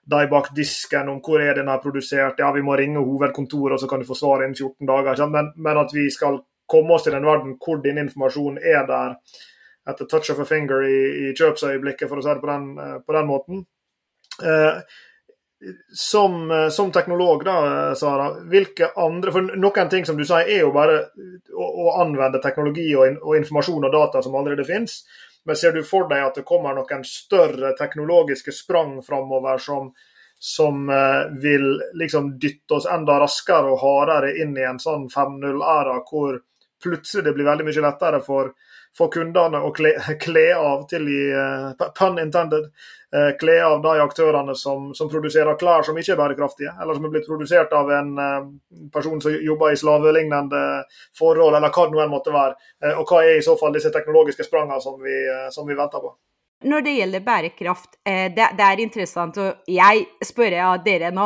de 0.03 0.26
bak 0.30 0.50
disken 0.55 1.11
om 1.12 1.20
hvor 1.22 1.42
er 1.42 1.59
den 1.59 1.70
er 1.70 1.82
produsert. 1.82 2.40
Ja, 2.42 2.50
vi 2.55 2.62
må 2.62 2.76
ringe 2.78 3.03
hovedkontoret, 3.03 3.80
så 3.80 3.90
kan 3.90 4.03
du 4.03 4.09
få 4.09 4.18
svar 4.18 4.42
innen 4.42 4.59
14 4.59 4.86
dager. 4.88 5.26
Men, 5.30 5.53
men, 5.57 5.78
at 5.78 5.94
vi 5.94 6.09
skal 6.11 6.40
komme 6.70 6.96
oss 6.96 7.07
til 7.07 7.14
den 7.14 7.26
verden 7.26 7.57
hvor 7.62 7.82
din 7.82 8.00
informasjon 8.03 8.59
er 8.59 8.86
der 8.88 9.16
etter 9.90 10.07
touch 10.07 10.30
of 10.30 10.42
a 10.42 10.46
finger 10.46 10.84
i, 10.86 10.98
i 11.26 11.30
kjøpsøyeblikket, 11.38 12.09
for 12.11 12.18
å 12.18 12.24
si 12.24 12.30
det 12.30 12.42
på 12.42 12.50
den, 12.50 12.68
eh, 12.78 12.98
på 13.03 13.14
den 13.16 13.26
måten. 13.30 13.64
Eh, 14.42 14.78
som, 15.92 16.50
eh, 16.50 16.68
som, 16.68 16.92
teknolog, 16.92 17.44
da, 17.44 17.94
Sara, 17.94 18.30
hvilke 18.50 18.92
andre 18.96 19.32
For 19.32 19.56
noen 19.56 19.90
ting 19.90 20.06
som 20.06 20.16
du 20.18 20.24
sier, 20.24 20.48
er 20.48 20.64
jo 20.64 20.72
bare 20.74 20.98
å, 21.54 21.66
å 21.86 21.92
anvende 22.02 22.42
teknologi 22.42 22.88
og, 22.96 23.20
og, 23.22 23.36
informasjon 23.38 23.86
og 23.86 23.92
data 23.94 24.22
som 24.22 24.34
allerede 24.38 24.66
finnes. 24.66 25.02
Men 25.46 25.58
ser 25.58 25.74
du 25.74 25.82
for 25.86 26.08
deg 26.10 26.24
at 26.24 26.38
det 26.38 26.46
kommer 26.46 26.74
noen 26.76 27.04
større 27.06 27.74
teknologiske 27.78 28.54
sprang 28.54 29.00
framover 29.02 29.58
som, 29.62 29.90
som 30.38 30.86
uh, 30.90 31.26
vil 31.42 31.80
liksom 31.98 32.36
dytte 32.38 32.78
oss 32.78 32.86
enda 32.86 33.18
raskere 33.18 33.72
og 33.72 33.82
hardere 33.82 34.36
inn 34.38 34.54
i 34.54 34.66
en 34.66 34.78
sånn 34.82 35.08
5.0-æra, 35.10 35.96
hvor 36.06 36.38
plutselig 36.82 37.26
det 37.26 37.34
blir 37.34 37.50
veldig 37.50 37.66
mye 37.66 37.84
lettere 37.88 38.22
for, 38.22 38.52
for 38.97 39.12
kundene 39.12 39.61
å 39.64 39.70
kle, 39.74 39.95
kle 40.20 40.49
av 40.57 40.84
til 40.90 41.07
i 41.09 41.20
uh, 41.32 41.90
pun 41.97 42.18
intended, 42.20 42.68
uh, 43.14 43.30
kle 43.40 43.57
av 43.64 43.80
de 43.84 43.95
aktørene 44.05 44.55
som, 44.59 44.90
som, 44.97 45.09
produserer 45.12 45.57
klær 45.61 45.86
som 45.86 45.99
ikke 45.99 46.14
er 46.14 46.20
bærekraftige, 46.20 46.74
eller 46.82 46.99
som 46.99 47.09
er 47.09 47.14
blitt 47.14 47.28
produsert 47.28 47.72
av 47.76 47.93
en 47.97 48.12
uh, 48.20 48.51
person 48.93 49.20
som 49.24 49.32
jobber 49.32 49.72
i 49.72 49.80
slavelignende 49.80 50.64
forhold, 51.18 51.57
eller 51.57 51.72
hva 51.72 51.88
det 51.88 51.97
nå 51.97 52.05
enn 52.05 52.12
måtte 52.12 52.34
være. 52.34 52.59
og 52.99 53.09
hva 53.09 53.22
er 53.24 53.38
i 53.38 53.45
så 53.45 53.57
fall 53.61 53.72
disse 53.76 53.93
teknologiske 53.95 54.45
sprangene 54.47 54.80
som 54.84 55.01
vi, 55.01 55.16
som 55.55 55.68
vi 55.68 55.78
venter 55.78 56.03
på? 56.03 56.12
Når 56.68 56.84
det 56.84 56.93
gjelder 56.95 57.24
bærekraft, 57.26 57.97
det 58.05 58.66
er 58.68 58.80
interessant, 58.80 59.38
og 59.43 59.66
jeg 59.66 60.05
spør 60.22 60.55
av 60.62 60.84
dere 60.84 61.11
nå 61.11 61.24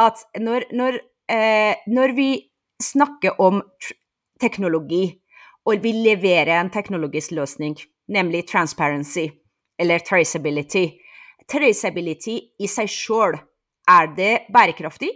at 0.00 0.22
når, 0.40 0.70
når, 0.72 0.96
når 1.92 2.14
vi 2.16 2.28
snakker 2.80 3.36
om 3.44 3.60
teknologi, 4.40 5.10
og 5.68 5.84
vil 5.84 6.00
levere 6.06 6.56
en 6.56 6.70
teknologisk 6.72 7.34
løsning, 7.36 7.76
nemlig 8.08 8.46
transparency 8.48 9.26
eller 9.78 10.00
traceability. 10.00 10.86
Traceability 11.48 12.38
i 12.60 12.68
seg 12.68 12.88
sjøl, 12.92 13.36
er 13.88 14.08
det 14.16 14.32
bærekraftig? 14.52 15.10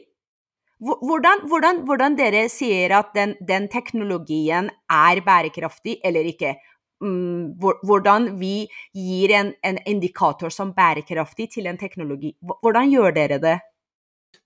Hvordan, 0.83 1.45
hvordan, 1.49 1.81
hvordan 1.87 2.15
dere 2.19 2.47
sier 2.51 2.93
at 2.99 3.13
den, 3.15 3.35
den, 3.49 3.69
teknologien 3.71 4.71
er 4.91 5.21
bærekraftig 5.25 6.01
eller 6.05 6.27
ikke? 6.27 6.57
Mm, 7.03 7.55
hvordan 7.59 8.33
vi 8.41 8.67
gir 8.95 9.35
en, 9.39 9.53
en 9.65 9.79
indikator 9.87 10.51
som 10.51 10.73
bærekraftig 10.75 11.49
til 11.55 11.67
en 11.67 11.79
teknologi. 11.79 12.33
Hvordan 12.43 12.91
gjør 12.91 13.15
dere 13.15 13.39
det? 13.43 13.59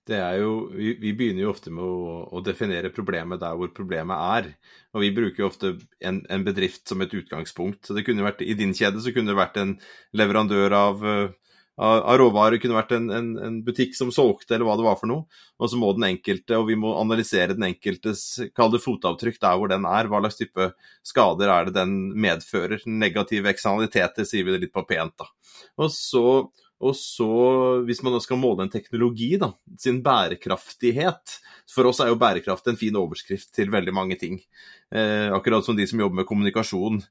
Det 0.07 0.17
er 0.17 0.37
jo, 0.39 0.51
vi, 0.71 0.93
vi, 1.01 1.11
begynner 1.17 1.43
jo 1.43 1.51
ofte 1.51 1.71
med 1.73 1.83
å, 1.83 2.19
å, 2.31 2.43
definere 2.45 2.93
problemet 2.95 3.41
der 3.41 3.57
hvor 3.59 3.71
problemet 3.75 4.37
er. 4.37 4.53
Og 4.95 5.03
vi 5.03 5.11
bruker 5.15 5.43
jo 5.43 5.49
ofte 5.49 5.73
en, 5.99 6.21
en, 6.31 6.45
bedrift 6.47 6.87
som 6.87 7.03
et 7.03 7.13
utgangspunkt. 7.13 7.83
Så 7.85 7.97
det 7.97 8.05
kunne 8.07 8.25
vært, 8.25 8.43
I 8.45 8.55
din 8.57 8.75
kjede 8.77 9.03
så 9.03 9.11
kunne 9.15 9.33
det 9.33 9.39
vært 9.39 9.59
en 9.59 9.75
leverandør 10.17 10.75
av, 10.77 11.03
av, 11.09 11.97
av 11.97 12.19
råvarer, 12.21 12.59
kunne 12.63 12.77
vært 12.77 12.93
en, 12.95 13.09
en, 13.13 13.27
en, 13.49 13.57
butikk 13.67 13.97
som 13.99 14.13
solgte, 14.15 14.53
eller 14.55 14.69
hva 14.69 14.77
det 14.79 14.85
var 14.87 14.99
for 15.01 15.11
noe. 15.11 15.41
Og 15.59 15.73
så 15.73 15.79
må 15.81 15.91
den 15.97 16.07
enkelte, 16.07 16.55
og 16.55 16.69
vi 16.71 16.77
må 16.79 16.93
analysere 17.01 17.57
den 17.57 17.67
enkeltes 17.67 18.23
kall 18.57 18.71
det 18.73 18.83
fotavtrykk 18.85 19.41
der 19.43 19.59
hvor 19.59 19.73
den 19.73 19.87
er. 19.89 20.07
Hva 20.07 20.23
slags 20.23 20.39
type 20.39 20.69
skader 21.05 21.51
er 21.51 21.67
det 21.67 21.75
den 21.81 21.97
medfører? 22.15 22.85
Negative 22.87 23.51
eksternaliteter, 23.51 24.29
sier 24.29 24.47
vi 24.47 24.55
det 24.55 24.63
litt 24.67 24.75
på 24.75 24.87
pent. 24.87 25.17
da. 25.19 25.27
Og 25.83 25.91
så 25.91 26.23
og 26.77 26.93
så, 26.93 27.27
hvis 27.87 28.03
man 28.05 28.13
da 28.13 28.21
skal 28.21 28.37
måle 28.37 28.65
en 28.65 28.73
teknologi, 28.73 29.31
da, 29.41 29.49
sin 29.81 30.03
bærekraftighet 30.05 31.39
For 31.73 31.89
oss 31.89 31.99
er 31.99 32.11
jo 32.11 32.19
bærekraft 32.21 32.69
en 32.69 32.77
fin 32.79 32.95
overskrift 32.95 33.49
til 33.55 33.71
veldig 33.73 33.93
mange 33.93 34.15
ting. 34.15 34.37
Eh, 34.93 35.27
akkurat 35.35 35.65
som 35.65 35.75
de 35.75 35.87
som 35.89 35.99
jobber 35.99 36.21
med 36.21 36.27
kommunikasjon 36.29 37.01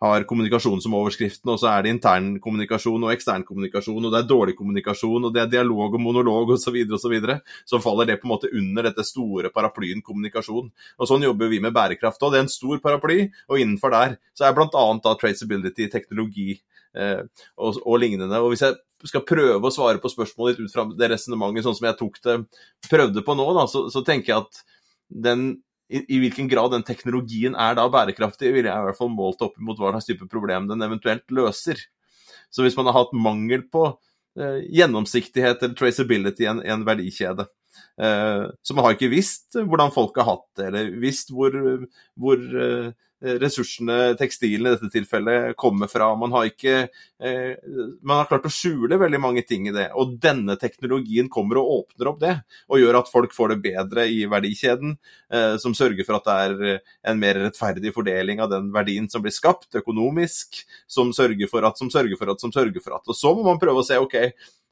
har 0.00 0.22
kommunikasjon 0.30 0.80
som 0.80 0.94
overskriften, 0.94 1.50
og 1.50 1.58
så 1.58 1.72
er 1.72 1.82
det 1.82 1.92
intern 1.96 2.28
kommunikasjon 2.42 3.02
og 3.02 3.10
ekstern 3.10 3.42
kommunikasjon, 3.46 4.04
og 4.06 4.14
det 4.14 4.20
er 4.20 4.28
dårlig 4.30 4.54
kommunikasjon, 4.58 5.26
og 5.26 5.34
det 5.34 5.42
er 5.42 5.50
dialog 5.56 5.96
og 5.98 6.02
monolog 6.02 6.52
osv., 6.54 6.62
så, 6.62 7.10
videre, 7.10 7.40
og 7.40 7.66
så, 7.66 7.74
så 7.74 7.82
faller 7.82 8.06
det 8.06 8.20
på 8.20 8.28
en 8.28 8.34
måte 8.36 8.52
under 8.54 8.86
dette 8.86 9.04
store 9.06 9.50
paraplyen 9.54 10.04
kommunikasjon. 10.06 10.70
Og 10.70 11.10
Sånn 11.10 11.26
jobber 11.26 11.50
vi 11.50 11.58
med 11.64 11.74
bærekraft 11.74 12.22
òg. 12.22 12.34
Det 12.34 12.40
er 12.40 12.46
en 12.46 12.52
stor 12.52 12.78
paraply, 12.84 13.24
og 13.50 13.58
innenfor 13.58 13.94
der 13.94 14.16
så 14.38 14.46
er 14.46 14.54
bl.a. 14.54 15.14
traceability, 15.18 15.90
teknologi 15.90 16.60
og, 16.96 17.76
og 17.84 17.98
lignende. 18.00 18.40
Og 18.40 18.52
Hvis 18.52 18.64
jeg 18.64 18.78
skal 19.06 19.24
prøve 19.26 19.62
å 19.62 19.74
svare 19.74 20.00
på 20.02 20.10
spørsmålet 20.10 20.58
ditt 20.58 20.68
ut 20.68 20.74
fra 20.74 20.84
det 20.98 21.10
resonnementet 21.12 21.66
sånn 21.66 21.76
som 21.78 21.86
jeg 21.86 21.98
tok 22.00 22.18
det, 22.24 22.36
prøvde 22.88 23.22
på 23.24 23.36
nå, 23.38 23.46
da, 23.54 23.66
så, 23.70 23.86
så, 23.92 24.02
tenker 24.06 24.32
jeg 24.32 24.46
at 24.46 24.62
den, 25.26 25.44
i, 25.86 26.02
i, 26.02 26.18
hvilken 26.24 26.50
grad 26.50 26.74
den 26.74 26.86
teknologien 26.86 27.54
er 27.58 27.78
da 27.78 27.86
bærekraftig, 27.92 28.50
vil 28.56 28.66
jeg 28.66 28.74
i 28.74 28.88
hvert 28.88 28.98
fall 28.98 29.12
målt 29.14 29.44
opp 29.46 29.54
mot 29.62 29.78
hva 29.78 29.94
slags 29.94 30.10
type 30.10 30.26
problem 30.32 30.66
den 30.70 30.82
eventuelt 30.84 31.26
løser. 31.34 31.80
Så 32.50 32.64
hvis 32.64 32.76
man 32.78 32.90
har 32.90 32.98
hatt 32.98 33.14
mangel 33.14 33.64
på 33.70 33.86
eh, 34.40 34.64
gjennomsiktighet 34.80 35.62
eller 35.62 35.78
traceability 35.78 36.46
i 36.46 36.50
en, 36.50 36.62
en 36.64 36.86
verdikjede, 36.88 37.46
eh, 38.02 38.46
så 38.50 38.76
man 38.76 38.88
har 38.88 38.96
ikke 38.96 39.12
visst 39.12 39.60
hvordan 39.60 39.94
folk 39.94 40.18
har 40.18 40.32
hatt 40.32 40.48
det, 40.58 40.70
eller 40.72 40.90
visst 41.04 41.30
hvor, 41.36 41.54
hvor 42.18 42.42
eh, 42.64 42.90
Eh, 42.90 43.07
ressursene, 43.18 44.14
tekstilene 44.18 44.70
i 44.70 44.76
dette 44.76 44.90
tilfellet, 44.92 45.56
kommer 45.58 45.90
fra. 45.90 46.12
Man 46.18 46.32
har 46.36 46.46
ikke 46.46 46.74
eh, 46.86 47.54
Man 48.02 48.20
har 48.20 48.28
klart 48.30 48.46
å 48.46 48.52
skjule 48.52 48.98
veldig 49.00 49.20
mange 49.20 49.42
ting 49.46 49.66
i 49.66 49.74
det. 49.74 49.88
Og 49.98 50.14
denne 50.22 50.54
teknologien 50.60 51.30
kommer 51.32 51.58
og 51.58 51.72
åpner 51.78 52.12
opp 52.12 52.20
det, 52.22 52.34
og 52.70 52.82
gjør 52.82 53.00
at 53.00 53.10
folk 53.10 53.34
får 53.34 53.54
det 53.54 53.60
bedre 53.66 54.06
i 54.06 54.20
verdikjeden. 54.30 54.94
Eh, 55.34 55.56
som 55.62 55.74
sørger 55.74 56.06
for 56.06 56.18
at 56.20 56.28
det 56.28 56.36
er 56.44 56.84
en 57.10 57.22
mer 57.22 57.40
rettferdig 57.42 57.92
fordeling 57.96 58.42
av 58.44 58.52
den 58.52 58.70
verdien 58.74 59.08
som 59.10 59.24
blir 59.24 59.34
skapt, 59.34 59.72
økonomisk. 59.80 60.62
Som 60.86 61.10
sørger 61.16 61.50
for 61.50 61.66
at, 61.66 61.80
som 61.80 61.90
sørger 61.90 62.18
for 62.20 62.30
at, 62.30 62.42
som 62.42 62.54
sørger 62.54 62.84
for 62.84 63.00
at. 63.00 63.06
Og 63.10 63.18
så 63.18 63.34
må 63.34 63.46
man 63.46 63.60
prøve 63.62 63.82
å 63.82 63.86
se, 63.86 63.98
OK. 63.98 64.18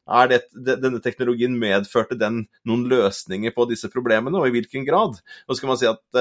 Er 0.06 0.28
det, 0.30 0.44
denne 0.54 1.00
teknologien 1.02 1.56
medførte 1.58 2.14
den 2.14 2.44
noen 2.62 2.84
løsninger 2.86 3.50
på 3.56 3.66
disse 3.66 3.90
problemene, 3.90 4.38
og 4.38 4.46
i 4.46 4.54
hvilken 4.54 4.86
grad? 4.86 5.18
Så 5.50 5.58
skal 5.58 5.72
man 5.72 5.80
si 5.80 5.90
at 5.90 6.20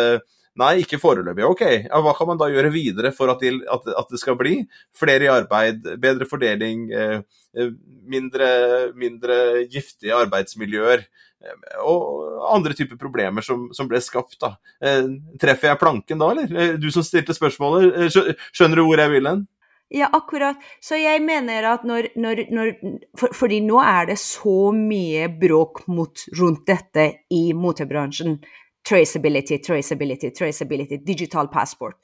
Nei, 0.59 0.85
ikke 0.85 0.99
foreløpig. 1.01 1.43
Ok, 1.43 1.63
ja, 1.67 1.99
hva 1.99 2.13
kan 2.15 2.29
man 2.29 2.39
da 2.39 2.47
gjøre 2.47 2.71
videre 2.71 3.11
for 3.15 3.31
at, 3.33 3.41
de, 3.43 3.57
at, 3.71 3.89
at, 3.91 4.11
det 4.11 4.21
skal 4.21 4.37
bli 4.39 4.61
flere 4.95 5.27
i 5.27 5.31
arbeid, 5.31 5.83
bedre 5.99 6.27
fordeling, 6.29 6.87
eh, 6.95 7.19
eh 7.59 7.73
mindre, 8.05 8.47
mindre, 8.95 9.37
giftige 9.71 10.15
arbeidsmiljøer 10.15 11.03
eh, 11.03 11.57
og 11.83 12.45
andre 12.55 12.75
typer 12.77 12.99
problemer 13.01 13.43
som, 13.43 13.67
som 13.75 13.89
ble 13.91 13.99
skapt? 14.03 14.37
da. 14.45 14.53
Eh, 14.79 15.09
treffer 15.41 15.73
jeg 15.73 15.81
planken 15.81 16.23
da, 16.23 16.31
eller? 16.31 16.55
Eh, 16.55 16.79
du 16.79 16.87
som 16.93 17.03
stilte 17.03 17.35
spørsmålet, 17.35 18.07
skjønner 18.15 18.79
du 18.79 18.87
hvor 18.87 19.03
jeg 19.03 19.15
vil 19.17 19.31
hen? 19.31 19.43
Ja, 19.91 20.07
akkurat. 20.13 20.57
Så 20.81 20.97
jeg 20.97 21.21
mener 21.21 21.67
at 21.75 21.83
når, 21.85 22.07
når, 22.17 22.39
når 22.49 22.71
for, 23.19 23.35
Fordi 23.37 23.59
nå 23.61 23.77
er 23.83 24.07
det 24.09 24.17
så 24.17 24.71
mye 24.73 25.27
bråk 25.29 25.83
mot, 25.87 26.23
rundt 26.39 26.63
dette 26.65 27.05
i 27.29 27.51
motebransjen 27.53 28.39
traceability, 28.85 29.57
traceability, 29.57 30.29
traceability, 30.31 30.97
digital 30.97 31.47
passport. 31.47 31.95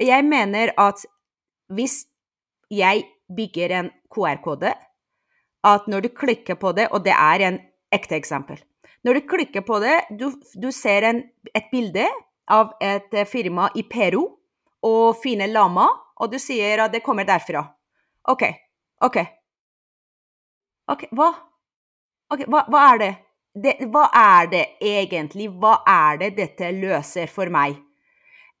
Jeg 0.00 0.24
mener 0.24 0.72
at 0.78 1.06
hvis 1.72 2.04
jeg 2.70 3.04
bygger 3.36 3.78
en 3.78 3.90
QR-kode, 4.14 4.74
at 5.64 5.88
når 5.88 6.00
du 6.00 6.08
klikker 6.08 6.54
på 6.54 6.72
det, 6.72 6.88
og 6.90 7.04
det 7.04 7.12
er 7.12 7.48
en 7.48 7.58
ekte 7.92 8.16
eksempel 8.16 8.62
Når 9.04 9.14
du 9.14 9.20
klikker 9.20 9.60
på 9.60 9.78
det, 9.78 10.00
du, 10.18 10.32
du 10.62 10.70
ser 10.70 11.04
en, 11.06 11.22
et 11.54 11.66
bilde 11.70 12.06
av 12.50 12.72
et 12.82 13.14
firma 13.28 13.68
i 13.74 13.82
Peru 13.82 14.24
og 14.82 15.16
fine 15.22 15.46
lama, 15.46 15.86
og 16.16 16.32
du 16.32 16.38
sier 16.42 16.82
at 16.82 16.92
det 16.92 17.04
kommer 17.04 17.26
derfra. 17.26 17.62
OK. 18.30 18.42
OK. 19.06 19.18
Ok, 20.88 21.06
Hva? 21.14 21.30
Ok, 22.30 22.42
hva, 22.50 22.64
hva 22.66 22.82
er 22.90 22.98
det? 22.98 23.12
Det, 23.56 23.76
hva 23.92 24.06
er 24.12 24.50
det 24.52 24.64
egentlig? 24.84 25.48
Hva 25.56 25.78
er 25.88 26.20
det 26.20 26.34
dette 26.36 26.70
løser 26.76 27.30
for 27.32 27.50
meg? 27.52 27.78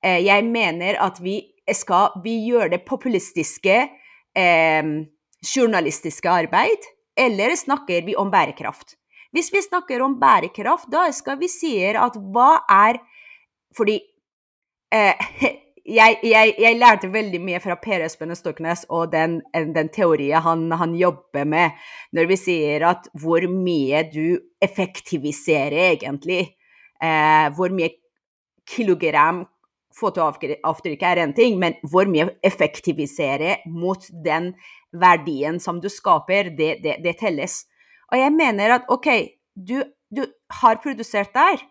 Eh, 0.04 0.22
jeg 0.24 0.44
mener 0.48 0.98
at 1.04 1.20
vi 1.22 1.40
skal 1.74 2.16
vi 2.24 2.38
gjøre 2.46 2.72
det 2.76 2.84
populistiske, 2.88 3.76
eh, 4.36 4.92
journalistiske 5.44 6.30
arbeid, 6.30 6.86
eller 7.16 7.56
snakker 7.56 8.06
vi 8.06 8.16
om 8.16 8.30
bærekraft? 8.30 8.96
Hvis 9.32 9.52
vi 9.52 9.60
snakker 9.60 10.00
om 10.00 10.16
bærekraft, 10.20 10.88
da 10.88 11.10
skal 11.12 11.38
vi 11.40 11.48
si 11.48 11.76
at 11.84 12.16
hva 12.16 12.62
er 12.70 13.02
Fordi 13.76 13.98
eh, 14.94 15.12
jeg, 15.86 16.18
jeg, 16.26 16.54
jeg, 16.58 16.78
lærte 16.80 17.10
veldig 17.12 17.40
mye 17.42 17.60
fra 17.62 17.76
Per 17.82 18.02
Espen 18.06 18.34
Stoknes 18.36 18.84
og 18.90 19.12
den, 19.12 19.38
den 19.54 19.90
teorien 19.94 20.42
han, 20.42 20.66
han, 20.74 20.96
jobber 20.98 21.46
med, 21.48 21.76
når 22.16 22.30
vi 22.30 22.38
sier 22.40 22.86
at 22.90 23.06
hvor 23.14 23.46
mye 23.50 24.02
du 24.10 24.38
effektiviserer 24.62 25.92
egentlig. 25.92 26.56
Eh, 27.02 27.46
hvor 27.54 27.74
mye 27.76 27.92
kilogram 28.66 29.44
fotoavtrykket 29.96 31.06
er 31.08 31.22
en 31.22 31.34
ting, 31.36 31.58
men 31.60 31.76
hvor 31.86 32.08
mye 32.10 32.30
effektiviserer 32.44 33.64
mot 33.70 34.08
den 34.24 34.52
verdien 34.96 35.60
som 35.60 35.80
du 35.80 35.88
skaper, 35.92 36.50
det, 36.56 36.76
det, 36.84 36.98
det 37.04 37.16
telles. 37.20 37.62
Og 38.12 38.20
jeg 38.20 38.32
mener 38.34 38.78
at 38.78 38.90
OK, 38.92 39.08
du, 39.56 39.80
du 40.12 40.26
har 40.60 40.80
produsert 40.82 41.32
der, 41.36 41.62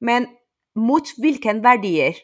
men 0.00 0.28
mot 0.76 1.08
hvilke 1.20 1.54
verdier? 1.62 2.18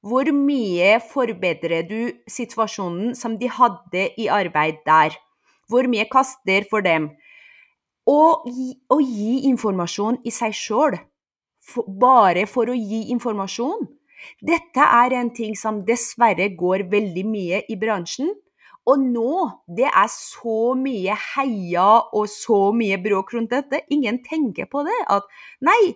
Hvor 0.00 0.30
mye 0.32 0.94
forbedrer 1.10 1.84
du 1.84 2.12
situasjonen 2.30 3.12
som 3.18 3.36
de 3.40 3.50
hadde 3.52 4.06
i 4.16 4.30
arbeid 4.32 4.80
der? 4.86 5.16
Hvor 5.68 5.84
mye 5.92 6.06
kaster 6.08 6.64
for 6.70 6.80
dem? 6.84 7.10
Og 8.08 8.48
å 8.48 8.98
gi 9.04 9.34
informasjon 9.50 10.22
i 10.24 10.32
seg 10.32 10.56
sjøl, 10.56 10.96
bare 12.00 12.46
for 12.48 12.72
å 12.72 12.76
gi 12.76 13.10
informasjon, 13.12 13.84
dette 14.40 14.84
er 14.84 15.14
en 15.18 15.30
ting 15.36 15.52
som 15.56 15.82
dessverre 15.84 16.48
går 16.56 16.86
veldig 16.92 17.26
mye 17.28 17.60
i 17.68 17.76
bransjen. 17.80 18.32
Og 18.88 19.04
nå, 19.04 19.32
det 19.68 19.86
er 19.86 20.08
så 20.12 20.72
mye 20.80 21.14
heia 21.34 21.88
og 22.16 22.24
så 22.32 22.70
mye 22.76 22.96
bråk 23.04 23.34
rundt 23.36 23.52
dette. 23.52 23.82
Ingen 23.92 24.22
tenker 24.24 24.68
på 24.72 24.82
det. 24.88 24.96
At 25.12 25.28
nei, 25.64 25.92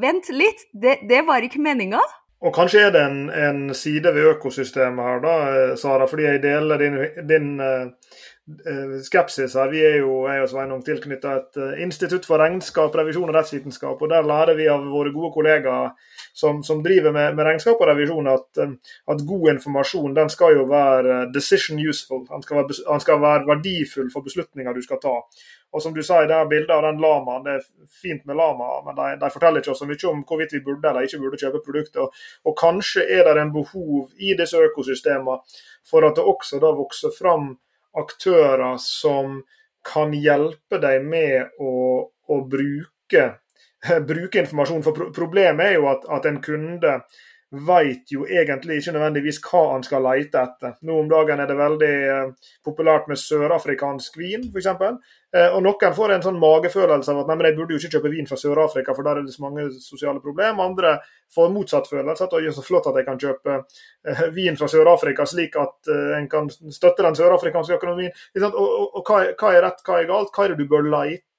vent 0.00 0.32
litt, 0.32 0.64
det, 0.72 1.02
det 1.08 1.22
var 1.28 1.44
ikke 1.44 1.60
meninga. 1.62 2.00
Og 2.42 2.54
kanskje 2.54 2.80
er 2.88 2.90
det 2.94 3.02
en, 3.06 3.18
en, 3.30 3.74
side 3.74 4.10
ved 4.14 4.32
økosystemet 4.34 5.04
her, 5.06 5.20
da, 5.22 5.34
Sara, 5.78 6.08
fordi 6.10 6.24
jeg 6.26 6.42
deler 6.42 6.80
din, 6.80 6.96
din 7.28 7.52
uh, 7.62 8.96
skepsis 9.06 9.54
her. 9.54 9.70
Vi 9.70 9.84
er 9.86 10.00
jo 10.00 10.24
jeg 10.26 10.42
og 10.42 10.50
Sveinung 10.50 10.82
tilknytta 10.84 11.36
et 11.38 11.60
institutt 11.84 12.26
for 12.26 12.42
regnskap, 12.42 12.94
revisjon 12.98 13.30
og 13.30 13.36
rettsvitenskap. 13.38 14.02
og 14.02 14.10
Der 14.10 14.26
lærer 14.26 14.58
vi 14.58 14.66
av 14.66 14.82
våre 14.90 15.14
gode 15.14 15.30
kollegaer 15.36 15.94
som, 16.32 16.62
som 16.64 16.82
driver 16.82 17.12
med, 17.12 17.34
med, 17.36 17.44
regnskap 17.46 17.80
og 17.80 17.88
revisjon, 17.90 18.28
at, 18.32 18.60
um, 18.64 18.76
at, 19.12 19.24
god 19.28 19.48
informasjon 19.54 20.14
den 20.16 20.30
skal 20.32 20.56
jo 20.56 20.66
være 20.70 21.26
decision 21.34 21.80
useful. 21.80 22.22
Den 22.28 22.44
skal 22.44 22.60
være, 22.60 22.76
den 22.88 23.02
skal 23.04 23.20
være 23.20 23.48
verdifull 23.48 24.08
for 24.12 24.24
beslutninger 24.24 24.72
du 24.72 24.82
skal 24.84 25.00
ta. 25.02 25.16
Og 25.72 25.82
som 25.82 25.94
du 25.96 26.02
sa 26.04 26.20
i 26.22 26.28
det 26.28 26.40
bildet 26.50 26.72
av 26.74 26.84
den 26.84 27.00
lamaen, 27.00 27.44
det 27.46 27.56
er 27.56 27.66
fint 28.02 28.24
med 28.28 28.36
lama, 28.36 28.74
men 28.86 28.96
de, 28.96 29.08
de, 29.22 29.30
forteller 29.32 29.64
ikke 29.64 29.72
oss 29.72 29.80
så 29.80 29.88
mye 29.88 30.08
om 30.10 30.24
hvorvidt 30.28 30.52
vi 30.56 30.64
burde 30.64 30.90
eller 30.90 31.08
ikke 31.08 31.20
burde 31.22 31.40
kjøpe 31.40 31.62
produkter. 31.64 32.04
Og, 32.04 32.24
og 32.48 32.56
kanskje 32.60 33.06
er 33.08 33.28
det 33.28 33.44
en 33.44 33.54
behov 33.54 34.10
i 34.20 34.34
disse 34.38 34.60
økosystemene 34.60 35.40
for 35.88 36.08
at 36.08 36.16
det 36.16 36.26
også 36.28 36.60
da 36.62 36.72
vokser 36.76 37.14
fram 37.16 37.54
aktører 37.98 38.76
som 38.80 39.40
kan 39.84 40.12
hjelpe 40.14 40.78
deg 40.80 41.04
med 41.04 41.56
å, 41.60 41.72
å 42.08 42.36
bruke, 42.48 43.24
bruke, 44.12 44.40
informasjon. 44.40 44.86
For 44.86 45.12
problemet 45.14 45.66
er 45.66 45.78
jo 45.80 45.90
at, 45.92 46.08
at 46.18 46.30
en 46.30 46.40
kunde 46.44 47.00
veit 47.52 48.08
jo 48.08 48.24
egentlig 48.24 48.78
ikke 48.80 48.94
nødvendigvis 48.94 49.38
hva 49.44 49.60
han 49.74 49.82
skal 49.84 50.04
leite 50.06 50.40
etter. 50.40 50.76
Nå 50.88 50.94
om 51.02 51.08
dagen 51.10 51.40
er 51.42 51.50
det 51.50 51.56
veldig 51.58 51.90
eh, 52.12 52.52
populært 52.64 53.10
med 53.10 53.20
sørafrikansk 53.20 54.16
vin, 54.16 54.46
f.eks. 54.48 54.68
Eh, 54.72 55.48
og 55.52 55.60
noen 55.66 55.96
får 55.96 56.14
en 56.14 56.24
sånn 56.24 56.40
magefølelse 56.40 57.12
av 57.12 57.20
at 57.22 57.28
nei, 57.28 57.36
men 57.36 57.50
jeg 57.50 57.58
burde 57.58 57.76
jo 57.76 57.80
ikke 57.82 57.98
kjøpe 57.98 58.12
vin 58.14 58.30
fra 58.30 58.38
Sør-Afrika, 58.40 58.94
for 58.96 59.04
der 59.04 59.20
er 59.20 59.26
det 59.26 59.34
så 59.36 59.44
mange 59.44 59.66
sosiale 59.84 60.22
problemer. 60.24 60.64
Andre 60.64 60.94
får 61.34 61.52
motsatt 61.52 61.90
følelse, 61.92 62.24
at 62.24 62.32
det 62.38 62.48
er 62.48 62.56
så 62.56 62.64
flott 62.64 62.88
at 62.88 62.96
jeg 63.00 63.08
kan 63.10 63.20
kjøpe 63.20 63.58
eh, 63.58 64.24
vin 64.32 64.56
fra 64.56 64.70
Sør-Afrika, 64.72 65.28
slik 65.28 65.60
at 65.60 65.92
en 65.92 66.30
kan 66.32 66.48
støtte 66.48 67.04
den 67.04 67.20
sørafrikanske 67.20 67.76
økonomien. 67.76 68.16
Og, 68.48 69.02
hva, 69.04 69.26
er 69.52 69.60
rett, 69.66 69.84
hva 69.84 70.00
er 70.00 70.08
galt? 70.08 70.32
Hva 70.32 70.48
er 70.48 70.54
det 70.54 70.64
du 70.64 70.72
bør 70.72 70.88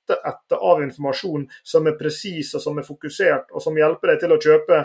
lete 0.03 0.19
etter 0.27 0.55
av 0.55 0.83
informasjon 0.83 1.47
som 1.63 1.87
er 1.87 1.97
presis 1.97 2.53
og 2.55 2.61
som 2.61 2.77
er 2.77 2.83
fokusert, 2.83 3.51
og 3.51 3.61
som 3.61 3.77
hjelper 3.77 4.13
deg 4.13 4.19
til 4.19 4.33
å 4.33 4.39
kjøpe 4.41 4.83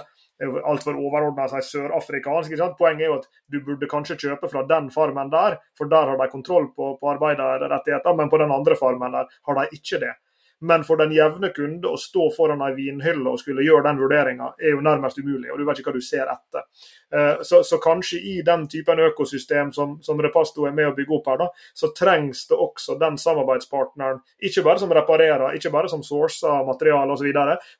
altfor 0.65 0.95
overordna 0.95 1.49
seg 1.49 1.65
sørafrikansk. 1.67 2.55
Poenget 2.79 3.07
er 3.07 3.11
jo 3.11 3.19
at 3.19 3.29
du 3.51 3.61
burde 3.61 3.89
kanskje 3.91 4.19
kjøpe 4.19 4.49
fra 4.49 4.65
den 4.69 4.91
farmen 4.91 5.31
der, 5.31 5.59
for 5.77 5.91
der 5.91 6.07
har 6.13 6.19
de 6.19 6.31
kontroll 6.31 6.71
på, 6.75 6.97
på 7.01 7.11
arbeiderrettigheter, 7.11 8.15
men 8.15 8.31
på 8.31 8.39
den 8.39 8.53
andre 8.53 8.77
farmen 8.79 9.13
der 9.13 9.27
har 9.27 9.59
de 9.59 9.69
ikke 9.75 10.01
det. 10.05 10.15
Men 10.61 10.85
for 10.85 10.99
den 10.99 11.13
jevne 11.15 11.53
kunde 11.55 11.91
å 11.93 11.99
stå 12.01 12.29
foran 12.35 12.63
ei 12.67 12.73
vinhylle 12.75 13.31
og 13.31 13.39
skulle 13.39 13.63
gjøre 13.67 13.85
den 13.87 14.01
vurderinga, 14.01 14.53
er 14.59 14.75
jo 14.75 14.83
nærmest 14.83 15.21
umulig, 15.21 15.53
og 15.53 15.61
du 15.61 15.67
vet 15.69 15.79
ikke 15.79 15.93
hva 15.93 16.01
du 16.01 16.05
ser 16.05 16.33
etter. 16.33 16.65
Eh, 17.15 17.45
så, 17.47 17.63
så 17.65 17.79
kanskje 17.83 18.19
i 18.19 18.35
den 18.47 18.67
typen 18.71 18.99
økosystem 19.07 19.71
som, 19.73 19.97
som, 20.03 20.19
Repasto 20.23 20.67
er 20.67 20.75
med 20.75 20.91
å 20.91 20.97
bygge 20.97 21.15
opp 21.15 21.31
her, 21.31 21.39
da, 21.45 21.49
så 21.79 21.93
trengs 21.97 22.43
det 22.51 22.59
også 22.59 22.99
den 22.99 23.21
samarbeidspartneren, 23.23 24.19
ikke 24.51 24.67
bare 24.67 24.83
som 24.83 24.95
reparerer, 24.99 25.55
ikke 25.55 25.73
bare 25.75 25.93
som 25.93 26.03
sourcer 26.03 26.67
materiale 26.67 27.15
osv., 27.15 27.31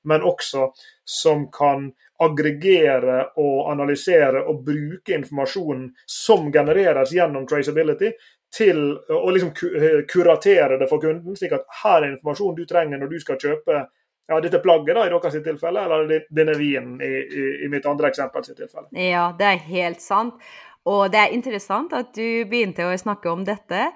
men 0.07 0.27
også 0.27 0.71
som 1.09 1.49
kan 1.51 1.91
aggregere 2.23 3.21
og 3.39 3.69
analysere 3.73 4.43
og 4.51 4.65
bruke 4.67 5.15
informasjonen 5.15 5.87
som 6.09 6.51
genereres 6.53 7.15
gjennom 7.15 7.47
traceability, 7.49 8.11
til 8.55 8.81
å 9.13 9.29
liksom 9.35 9.53
eh, 9.77 10.03
kuratere 10.09 10.79
det 10.81 10.89
for 10.91 11.03
kunden, 11.03 11.37
slik 11.37 11.55
at 11.57 11.67
her 11.83 12.03
er 12.03 12.13
informasjon 12.15 12.57
du 12.57 12.65
trenger 12.69 13.01
når 13.01 13.13
du 13.13 13.19
skal 13.23 13.41
kjøpe 13.41 13.83
ja, 14.29 14.39
dette 14.45 14.61
plagget 14.65 14.97
da, 14.97 15.07
i 15.07 15.13
deres 15.13 15.43
tilfelle, 15.45 15.85
eller 15.85 16.25
denne 16.29 16.55
vinen 16.59 16.97
i, 17.05 17.13
i, 17.25 17.45
i 17.65 17.69
mitt 17.73 17.87
andre 17.89 18.11
eksempel 18.13 18.45
sitt 18.45 18.59
tilfelle. 18.61 18.89
Ja, 18.93 19.31
det 19.39 19.53
er 19.53 19.63
helt 19.69 20.05
sant. 20.05 20.41
Og 20.89 21.11
det 21.13 21.21
er 21.21 21.35
interessant 21.37 21.93
at 21.97 22.15
du 22.17 22.45
begynte 22.49 22.87
å 22.89 22.97
snakke 22.97 23.31
om 23.33 23.45
dette 23.45 23.89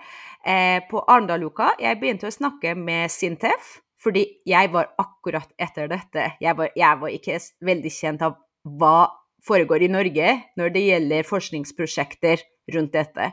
eh, 0.44 0.80
på 0.88 1.00
Arendal-uka. 1.04 1.74
Jeg 1.80 2.00
begynte 2.00 2.28
å 2.28 2.34
snakke 2.34 2.74
med 2.76 3.12
Sintef, 3.12 3.78
fordi 4.02 4.26
jeg 4.48 4.72
var 4.74 4.90
akkurat 5.00 5.52
etter 5.60 5.88
dette. 5.88 6.32
Jeg 6.42 6.58
var, 6.58 6.72
jeg 6.76 7.00
var 7.00 7.12
ikke 7.14 7.38
veldig 7.64 7.92
kjent 7.92 8.24
av 8.26 8.36
hva 8.62 9.08
foregår 9.46 9.86
i 9.86 9.90
Norge 9.90 10.34
når 10.58 10.74
det 10.74 10.86
gjelder 10.86 11.28
forskningsprosjekter 11.28 12.44
rundt 12.74 12.94
dette. 12.94 13.32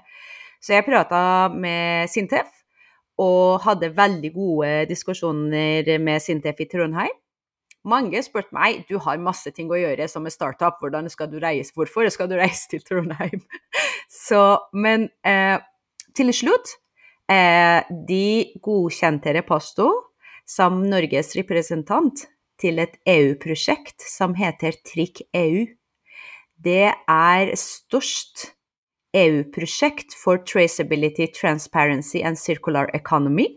Så 0.59 0.75
jeg 0.75 0.87
prata 0.87 1.49
med 1.53 2.09
Sintef 2.11 2.51
og 3.19 3.59
hadde 3.65 3.91
veldig 3.95 4.31
gode 4.35 4.69
diskusjoner 4.89 5.97
med 5.99 6.23
Sintef 6.23 6.59
i 6.63 6.67
Trondheim. 6.71 7.15
Mange 7.87 8.19
spurte 8.25 8.51
meg 8.55 8.83
du 8.89 8.97
har 9.05 9.21
masse 9.23 9.51
ting 9.55 9.69
å 9.71 9.79
gjøre 9.79 10.07
som 10.11 10.25
en 10.27 10.33
startup, 10.33 10.81
hvordan 10.81 11.07
skal 11.11 11.29
du 11.31 11.37
reise, 11.39 11.71
hvorfor 11.75 12.09
skal 12.11 12.27
du 12.27 12.35
reise 12.39 12.67
til 12.71 12.83
Trondheim? 12.83 13.45
Så, 14.27 14.41
men 14.75 15.07
eh, 15.23 15.55
til 16.17 16.31
slutt 16.35 16.75
eh, 17.31 17.85
De 18.09 18.51
godkjente 18.65 19.31
Repasto 19.37 19.87
som 20.49 20.81
Norges 20.89 21.35
representant 21.37 22.25
til 22.59 22.81
et 22.83 22.97
EU-prosjekt 23.07 24.03
som 24.03 24.33
heter 24.35 24.75
Trikk 24.83 25.21
EU. 25.37 25.67
Det 26.59 26.89
er 26.91 27.51
størst 27.55 28.49
EU-prosjekt 29.13 30.13
for 30.13 30.37
Traceability, 30.37 31.27
Transparency 31.27 32.21
and 32.21 32.37
Circular 32.37 32.89
Economy, 32.93 33.47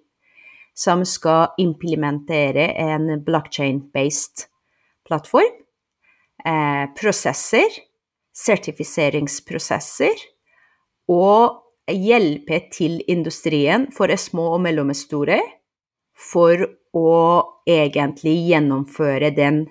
som 0.75 1.05
skal 1.05 1.53
implementere 1.59 2.73
en 2.81 3.25
blockchain-based 3.25 4.47
plattform, 5.07 5.53
eh, 6.45 6.87
prosesser, 6.97 7.69
sertifiseringsprosesser, 8.33 10.17
og 11.09 11.61
hjelpe 11.91 12.63
til 12.73 13.03
industrien 13.11 13.91
for 13.93 14.09
små 14.17 14.55
og 14.57 14.63
mellomstore 14.65 15.41
for 16.17 16.65
å 16.97 17.13
egentlig 17.69 18.37
gjennomføre 18.49 19.33
den 19.37 19.65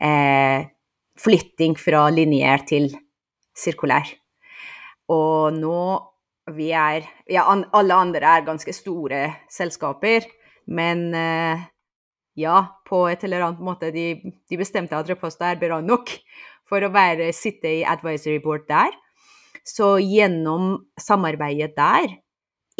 eh, 0.00 0.66
flytting 1.20 1.76
fra 1.78 2.08
lineær 2.10 2.64
til 2.66 2.90
sirkulær. 3.56 4.19
Og 5.10 5.56
nå 5.56 5.80
vi 6.50 6.70
er 6.74 7.04
Ja, 7.30 7.44
alle 7.46 7.94
andre 7.94 8.26
er 8.26 8.46
ganske 8.46 8.72
store 8.74 9.20
selskaper, 9.52 10.24
men 10.66 11.12
eh, 11.14 11.60
ja, 12.40 12.56
på 12.86 13.04
et 13.10 13.22
eller 13.26 13.44
annet 13.46 13.62
måte 13.62 13.90
de, 13.94 14.06
de 14.50 14.58
bestemte 14.58 14.96
at 14.96 15.08
Reposta 15.10 15.50
er 15.50 15.60
bra 15.60 15.78
nok 15.84 16.10
for 16.66 16.82
å 16.82 16.90
være, 16.94 17.30
sitte 17.34 17.70
i 17.80 17.86
advisory 17.86 18.40
board 18.42 18.66
der. 18.70 18.94
Så 19.66 19.98
gjennom 20.02 20.76
samarbeidet 20.98 21.76
der, 21.76 22.16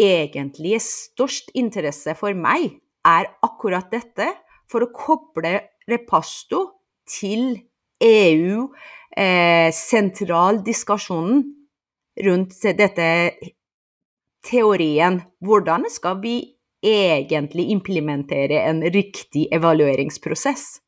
egentlig 0.01 0.81
størst 0.83 1.53
interesse 1.59 2.17
for 2.19 2.35
meg 2.35 2.81
er 3.07 3.31
akkurat 3.45 3.91
dette, 3.93 4.31
for 4.71 4.87
å 4.87 4.93
koble 4.95 5.59
Repasto 5.91 6.65
til 7.11 7.57
EU, 8.01 8.69
eh, 9.19 9.71
sentraldiskusjonen 9.75 11.43
rundt 12.25 12.57
dette 12.79 13.11
teorien. 14.47 15.21
Hvordan 15.45 15.87
skal 15.91 16.21
vi 16.23 16.37
egentlig 16.85 17.71
implementere 17.75 18.63
en 18.69 18.83
riktig 18.83 19.49
evalueringsprosess? 19.53 20.81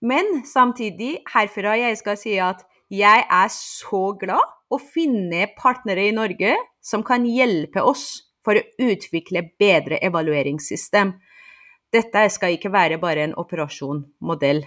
Men 0.00 0.42
samtidig, 0.48 1.20
herfra 1.28 1.76
jeg 1.76 1.98
skal 2.00 2.18
si 2.18 2.38
at 2.40 2.64
jeg 2.90 3.22
er 3.22 3.50
så 3.52 4.10
glad 4.18 4.46
å 4.70 4.78
finne 4.80 5.46
partnere 5.58 6.08
i 6.08 6.14
Norge 6.14 6.56
som 6.82 7.04
kan 7.06 7.26
hjelpe 7.28 7.82
oss 7.84 8.32
for 8.44 8.56
å 8.56 8.90
utvikle 8.90 9.44
bedre 9.60 10.00
evalueringssystem. 10.02 11.12
Dette 11.92 12.24
skal 12.32 12.56
ikke 12.56 12.72
være 12.72 12.98
bare 13.02 13.26
en 13.26 13.36
operasjonmodell. 13.38 14.62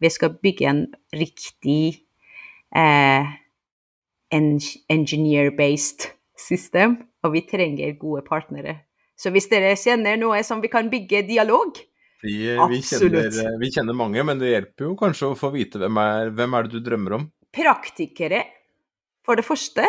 Vi 0.00 0.10
skal 0.12 0.36
bygge 0.40 0.68
en 0.70 0.82
riktig 1.16 2.06
eh, 2.76 3.26
engineer-based 4.32 6.10
system, 6.38 6.96
og 7.24 7.34
vi 7.34 7.44
trenger 7.48 7.98
gode 8.00 8.22
partnere. 8.26 8.80
Så 9.20 9.32
hvis 9.34 9.50
dere 9.50 9.74
kjenner 9.76 10.16
noe 10.20 10.40
som 10.46 10.62
vi 10.62 10.70
kan 10.72 10.88
bygge 10.92 11.26
dialog 11.28 11.76
vi, 12.22 12.36
vi, 12.68 12.80
kjenner, 12.84 13.28
vi 13.60 13.70
kjenner, 13.72 13.96
mange, 13.96 14.22
men 14.24 14.40
det 14.40 14.52
hjelper 14.52 14.90
jo 14.90 14.94
kanskje 15.00 15.30
å 15.30 15.36
få 15.38 15.52
vite 15.54 15.80
hvem 15.80 16.00
er, 16.00 16.32
hvem 16.36 16.56
er 16.56 16.66
det 16.66 16.74
du 16.74 16.84
drømmer 16.84 17.16
om? 17.16 17.26
Praktikere, 17.52 18.42
for 19.24 19.40
det 19.40 19.44
første, 19.46 19.86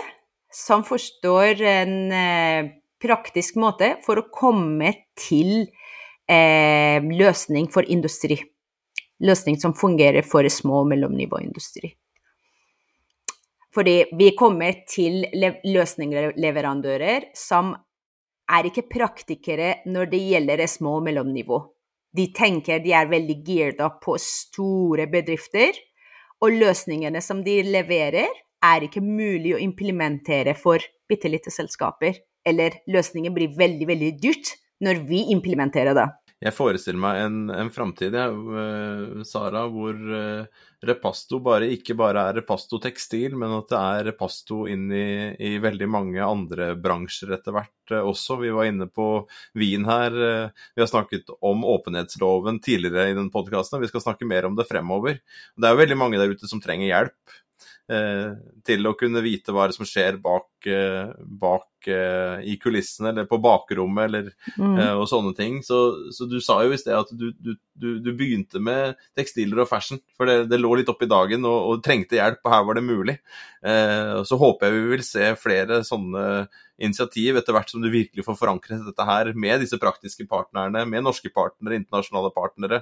som 0.51 0.83
forstår 0.87 1.63
en 1.67 1.95
eh, 2.15 2.71
praktisk 3.03 3.59
måte 3.59 3.95
for 4.05 4.19
å 4.19 4.27
komme 4.31 4.93
til 5.19 5.67
eh, 6.31 7.03
løsning 7.03 7.67
for 7.71 7.87
industri. 7.87 8.39
Løsning 9.21 9.59
som 9.61 9.75
fungerer 9.77 10.25
for 10.27 10.47
små 10.51 10.83
og 10.85 10.91
mellomnivåindustri. 10.91 11.93
Fordi 13.71 14.03
vi 14.19 14.33
kommer 14.35 14.81
til 14.89 15.23
løsningsleverandører 15.31 17.29
som 17.37 17.71
er 18.51 18.67
ikke 18.67 18.89
praktikere 18.91 19.77
når 19.87 20.09
det 20.11 20.21
gjelder 20.25 20.65
små 20.67 20.97
og 20.99 21.05
mellomnivå. 21.07 21.61
De 22.11 22.27
tenker 22.35 22.81
de 22.83 22.91
er 22.91 23.07
veldig 23.07 23.37
up 23.79 24.01
på 24.03 24.17
store 24.19 25.07
bedrifter, 25.07 25.71
og 26.41 26.57
løsningene 26.57 27.21
som 27.21 27.43
de 27.45 27.61
leverer, 27.63 28.27
er 28.61 28.83
ikke 28.85 29.01
mulig 29.01 29.55
å 29.55 29.61
implementere 29.61 30.53
for 30.57 30.81
bitte 31.09 31.29
lite 31.29 31.53
selskaper. 31.53 32.17
Eller 32.45 32.81
løsningen 32.89 33.33
blir 33.33 33.55
veldig, 33.57 33.87
veldig 33.87 34.11
dyrt 34.21 34.55
når 34.81 35.01
vi 35.07 35.23
implementerer 35.33 35.95
det. 35.97 36.07
Jeg 36.41 36.57
forestiller 36.57 37.01
meg 37.01 37.19
en, 37.21 37.37
en 37.53 37.69
framtid, 37.73 38.15
ja, 38.17 38.27
eh, 38.33 39.21
Sara, 39.29 39.67
hvor 39.69 39.93
uh, 39.93 40.61
Repasto 40.81 41.37
bare 41.45 41.67
ikke 41.75 41.93
bare 41.97 42.23
er 42.25 42.39
Repasto 42.39 42.79
tekstil, 42.81 43.35
men 43.37 43.53
at 43.53 43.67
det 43.69 43.79
er 43.79 44.07
Repasto 44.09 44.63
inn 44.69 44.87
i, 44.89 45.09
i 45.37 45.51
veldig 45.61 45.89
mange 45.93 46.23
andre 46.25 46.71
bransjer 46.81 47.35
etter 47.37 47.53
hvert 47.53 47.93
uh, 47.93 47.99
også. 48.09 48.39
Vi 48.41 48.53
var 48.55 48.69
inne 48.69 48.87
på 48.89 49.07
vin 49.61 49.85
her. 49.85 50.17
Uh, 50.17 50.65
vi 50.73 50.81
har 50.81 50.89
snakket 50.89 51.29
om 51.37 51.61
åpenhetsloven 51.69 52.57
tidligere 52.65 53.11
i 53.11 53.17
den 53.17 53.29
podkasten, 53.33 53.81
vi 53.83 53.91
skal 53.91 54.05
snakke 54.07 54.29
mer 54.29 54.49
om 54.49 54.57
det 54.57 54.65
fremover. 54.69 55.21
Det 55.53 55.69
er 55.69 55.75
jo 55.75 55.83
veldig 55.83 55.99
mange 56.01 56.21
der 56.21 56.33
ute 56.33 56.49
som 56.49 56.63
trenger 56.63 56.89
hjelp 56.89 57.39
til 58.63 58.87
å 58.87 58.93
kunne 58.95 59.19
vite 59.19 59.51
hva 59.51 59.65
som 59.75 59.83
skjer 59.83 60.15
bak, 60.23 60.67
bak 61.41 61.65
uh, 61.89 62.41
i 62.45 62.57
kulissene 62.61 63.11
eller 63.11 63.27
på 63.29 63.39
bakrommet 63.41 64.07
eller, 64.09 64.29
mm. 64.57 64.77
uh, 64.77 64.95
og 65.01 65.05
sånne 65.09 65.33
ting. 65.37 65.59
Så, 65.65 65.79
så, 66.13 66.27
du 66.29 66.39
sa 66.43 66.59
jo 66.65 66.73
i 66.75 66.79
sted 66.79 66.95
at 66.97 67.11
du, 67.15 67.29
du, 67.37 67.53
du, 67.73 67.89
du 68.03 68.11
begynte 68.17 68.61
med 68.63 68.97
tekstiler 69.17 69.63
og 69.63 69.69
fashion, 69.69 70.01
for 70.17 70.29
det, 70.29 70.49
det 70.51 70.59
lå 70.61 70.73
litt 70.79 70.91
opp 70.91 71.03
i 71.05 71.09
dagen 71.11 71.47
og, 71.47 71.59
og, 71.71 71.83
trengte 71.85 72.19
hjelp, 72.19 72.41
og 72.43 72.53
her 72.53 72.65
var 72.67 72.79
det 72.79 72.87
mulig. 72.87 73.17
Uh, 73.65 74.21
så 74.27 74.39
håper 74.41 74.67
jeg 74.67 74.77
vi 74.77 74.91
vil 74.95 75.05
se 75.05 75.31
flere 75.39 75.81
sånne 75.87 76.25
initiativ 76.81 77.37
etter 77.37 77.53
hvert 77.53 77.69
som 77.69 77.83
du 77.83 77.91
virkelig 77.93 78.23
får 78.25 78.39
forankret 78.39 78.81
dette 78.87 79.05
her 79.05 79.29
med 79.37 79.61
disse 79.61 79.77
praktiske 79.77 80.25
partnerne, 80.29 80.81
med 80.89 81.05
norske 81.05 81.29
partnere, 81.29 81.77
internasjonale 81.77 82.31
partnere, 82.33 82.79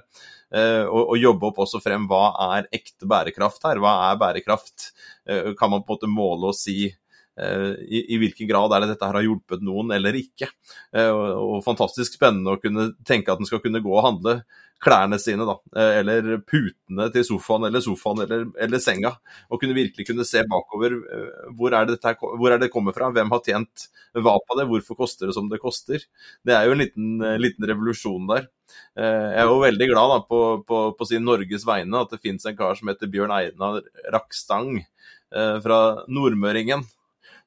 og, 0.87 1.01
og 1.01 1.19
jobbe 1.19 1.49
opp 1.49 1.59
også 1.65 1.81
frem 1.83 2.05
hva 2.07 2.29
er 2.45 2.69
ekte 2.77 3.09
bærekraft 3.11 3.67
her, 3.67 3.81
hva 3.83 3.91
er 4.07 4.21
bærekraft? 4.21 4.93
Kan 5.59 5.73
man 5.73 5.83
på 5.83 5.91
en 5.91 5.97
måte 5.97 6.11
måle 6.13 6.53
og 6.53 6.55
si 6.55 6.85
Eh, 6.87 7.07
i, 7.39 8.03
i, 8.13 8.17
hvilken 8.21 8.49
grad 8.49 8.73
er 8.73 8.83
det 8.83 8.93
dette 8.93 9.07
her 9.07 9.19
har 9.19 9.25
hjulpet 9.25 9.63
noen 9.65 9.93
eller 9.95 10.17
ikke. 10.19 10.49
Eh, 10.95 11.09
og, 11.09 11.27
og, 11.43 11.59
fantastisk 11.65 12.17
spennende 12.17 12.55
å 12.55 12.61
kunne 12.61 12.91
tenke 13.07 13.31
at 13.31 13.41
en 13.41 13.49
skal 13.49 13.61
kunne 13.63 13.83
gå 13.83 13.93
og 13.93 14.05
handle 14.05 14.39
klærne 14.79 15.17
sine, 15.19 15.43
da, 15.43 15.57
eh, 15.75 15.97
eller 15.99 16.37
putene 16.47 17.09
til 17.11 17.25
sofaen 17.27 17.67
eller 17.67 17.83
sofaen 17.83 18.23
eller, 18.23 18.45
eller, 18.63 18.83
senga. 18.83 19.11
Og 19.51 19.59
kunne 19.61 19.75
virkelig 19.77 20.07
kunne 20.07 20.27
se 20.27 20.43
bakover. 20.47 20.95
Hvor 21.57 21.75
er, 21.75 21.87
det 21.87 21.97
dette, 21.97 22.15
hvor 22.19 22.55
er 22.55 22.61
det 22.61 22.71
kommer 22.73 22.95
fra? 22.95 23.11
Hvem 23.15 23.33
har 23.35 23.43
tjent 23.45 23.89
hva 24.15 24.37
på 24.39 24.59
det? 24.59 24.69
Hvorfor 24.69 25.01
koster 25.03 25.29
det 25.29 25.35
som 25.35 25.49
det 25.51 25.61
koster? 25.63 26.05
Det 26.47 26.55
er 26.55 26.67
jo 26.67 26.77
en 26.77 26.83
liten, 26.83 27.25
liten 27.41 27.67
revolusjon 27.67 28.29
der. 28.31 28.47
Jeg 28.99 29.41
er 29.41 29.49
jo 29.49 29.61
veldig 29.63 29.87
glad 29.89 30.11
da, 30.13 30.21
på, 30.29 30.39
på, 30.67 30.79
på 30.95 31.07
sin 31.09 31.25
Norges 31.25 31.65
vegne 31.65 32.03
at 32.03 32.13
det 32.13 32.21
fins 32.21 32.45
en 32.45 32.57
kar 32.57 32.77
som 32.77 32.91
heter 32.91 33.09
Bjørn 33.09 33.33
Einar 33.33 33.81
Rakstang 34.13 34.77
fra 35.63 35.79
Nordmøringen 36.09 36.85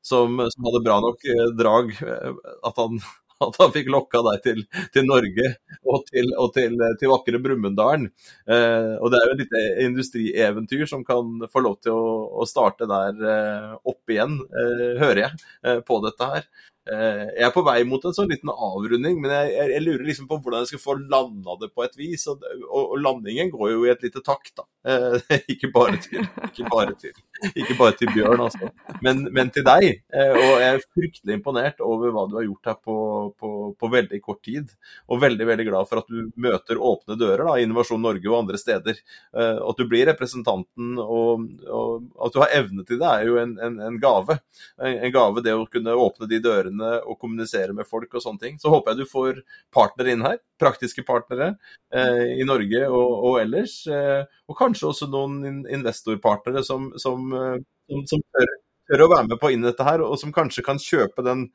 som, 0.02 0.38
som 0.52 0.68
hadde 0.68 0.84
bra 0.84 1.00
nok 1.02 1.26
eh, 1.30 1.48
drag 1.58 1.92
eh, 2.02 2.32
at 2.68 2.80
han, 2.80 2.98
at 3.46 3.58
han 3.60 3.72
fikk 3.74 3.90
lokka 3.92 4.22
deg 4.28 4.42
til, 4.46 4.64
til 4.94 5.06
Norge 5.08 5.52
og 5.82 6.04
til, 6.10 6.32
og 6.38 6.52
til, 6.56 6.76
til 7.00 7.12
vakre 7.12 7.40
Brumunddalen. 7.42 8.08
Eh, 8.46 8.92
og 8.98 9.12
det 9.12 9.20
er 9.20 9.28
jo 9.28 9.36
et 9.36 9.44
lite 9.44 9.64
industrieventyr 9.86 10.84
som 10.90 11.06
kan 11.06 11.46
få 11.52 11.64
lov 11.64 11.78
til 11.82 11.96
å, 11.96 12.12
å 12.42 12.48
starte 12.48 12.90
der 12.90 13.24
eh, 13.36 13.72
opp 13.82 14.14
igjen, 14.14 14.38
eh, 14.50 14.92
hører 15.02 15.24
jeg, 15.26 15.42
eh, 15.66 15.80
på 15.86 16.02
dette 16.06 16.34
her. 16.34 16.50
Eh, 16.82 17.26
jeg 17.36 17.46
er 17.46 17.52
på 17.54 17.62
vei 17.62 17.76
mot 17.86 18.02
en 18.02 18.14
sånn 18.14 18.30
liten 18.32 18.50
avrunding, 18.50 19.20
men 19.22 19.30
jeg, 19.30 19.50
jeg, 19.54 19.70
jeg, 19.76 19.82
lurer 19.84 20.06
liksom 20.08 20.26
på 20.26 20.38
hvordan 20.42 20.64
jeg 20.64 20.72
skal 20.72 20.82
få 20.82 20.96
landa 20.98 21.54
det 21.60 21.68
på 21.70 21.84
et 21.86 21.94
vis. 21.98 22.26
Og, 22.32 22.42
og, 22.66 22.80
og 22.82 22.96
landingen 22.98 23.52
går 23.52 23.74
jo 23.74 23.84
i 23.86 23.92
et 23.92 24.02
lite 24.02 24.22
takt, 24.26 24.54
da. 24.58 24.66
Eh, 24.82 25.14
ikke, 25.54 25.70
bare 25.74 26.00
til, 26.02 26.26
ikke, 26.48 26.66
bare 26.66 26.96
til, 26.98 27.14
ikke 27.52 27.76
bare 27.78 27.94
til 28.00 28.10
Bjørn, 28.10 28.42
altså. 28.48 28.72
Men, 29.04 29.22
men, 29.30 29.52
til 29.54 29.66
deg. 29.66 29.86
Eh, 30.10 30.32
og 30.34 30.64
jeg 30.64 30.72
er 30.72 30.82
fryktelig 30.88 31.38
imponert 31.38 31.84
over 31.86 32.10
hva 32.14 32.26
du 32.26 32.34
har 32.40 32.48
gjort 32.48 32.72
her 32.72 32.78
på, 32.82 32.96
på, 33.38 33.52
på, 33.78 33.92
veldig 33.94 34.22
kort 34.24 34.42
tid. 34.42 34.74
Og 35.06 35.22
veldig 35.22 35.48
veldig 35.52 35.68
glad 35.70 35.90
for 35.90 36.02
at 36.02 36.10
du 36.10 36.32
møter 36.34 36.82
åpne 36.82 37.18
dører 37.20 37.46
da, 37.46 37.56
i 37.60 37.68
Innovasjon 37.68 38.02
Norge 38.02 38.26
og 38.26 38.40
andre 38.40 38.58
steder. 38.58 38.98
Eh, 39.38 39.62
at 39.62 39.78
du 39.78 39.86
blir 39.86 40.08
representanten 40.10 40.98
og, 40.98 41.46
og, 41.70 42.10
at 42.26 42.34
du 42.34 42.42
har 42.42 42.58
evne 42.58 42.82
til 42.88 42.98
det, 42.98 43.14
er 43.14 43.30
jo 43.30 43.38
en, 43.38 43.54
en, 43.62 43.78
en 43.86 44.02
gave. 44.02 44.40
En, 44.82 44.98
en 44.98 45.14
gave 45.14 45.46
det 45.46 45.54
å 45.54 45.68
kunne 45.70 45.94
åpne 46.08 46.26
de 46.26 46.42
dørene 46.42 46.71
dørene 46.72 47.02
og 47.06 47.18
kommunisere 47.20 47.72
med 47.72 47.86
folk 47.86 48.14
og 48.14 48.22
sånne 48.22 48.40
ting. 48.40 48.58
Så 48.58 48.70
håper 48.70 48.92
jeg 48.92 49.02
du 49.02 49.10
får 49.10 49.42
partnere 49.72 50.12
inn 50.12 50.22
her, 50.22 50.38
praktiske 50.60 51.04
partnere 51.04 51.56
eh, 51.92 52.38
i 52.40 52.44
Norge 52.44 52.88
og, 52.88 53.24
og 53.28 53.40
ellers. 53.40 53.86
Eh, 53.86 54.24
og 54.48 54.56
kanskje 54.58 54.88
også 54.88 55.10
noen 55.10 55.66
investorpartnere 55.68 56.64
som, 56.64 56.92
som, 56.96 57.32
eh, 57.32 57.58
som, 57.90 58.06
som 58.06 58.22
tør, 58.22 58.56
tør, 58.90 59.04
å 59.04 59.12
være 59.12 59.28
med 59.28 59.40
på 59.40 59.52
inn 59.52 59.62
dette 59.62 59.84
her, 59.84 60.02
og 60.02 60.18
som 60.18 60.32
kanskje 60.32 60.64
kan 60.64 60.80
kjøpe 60.80 61.24
den 61.26 61.50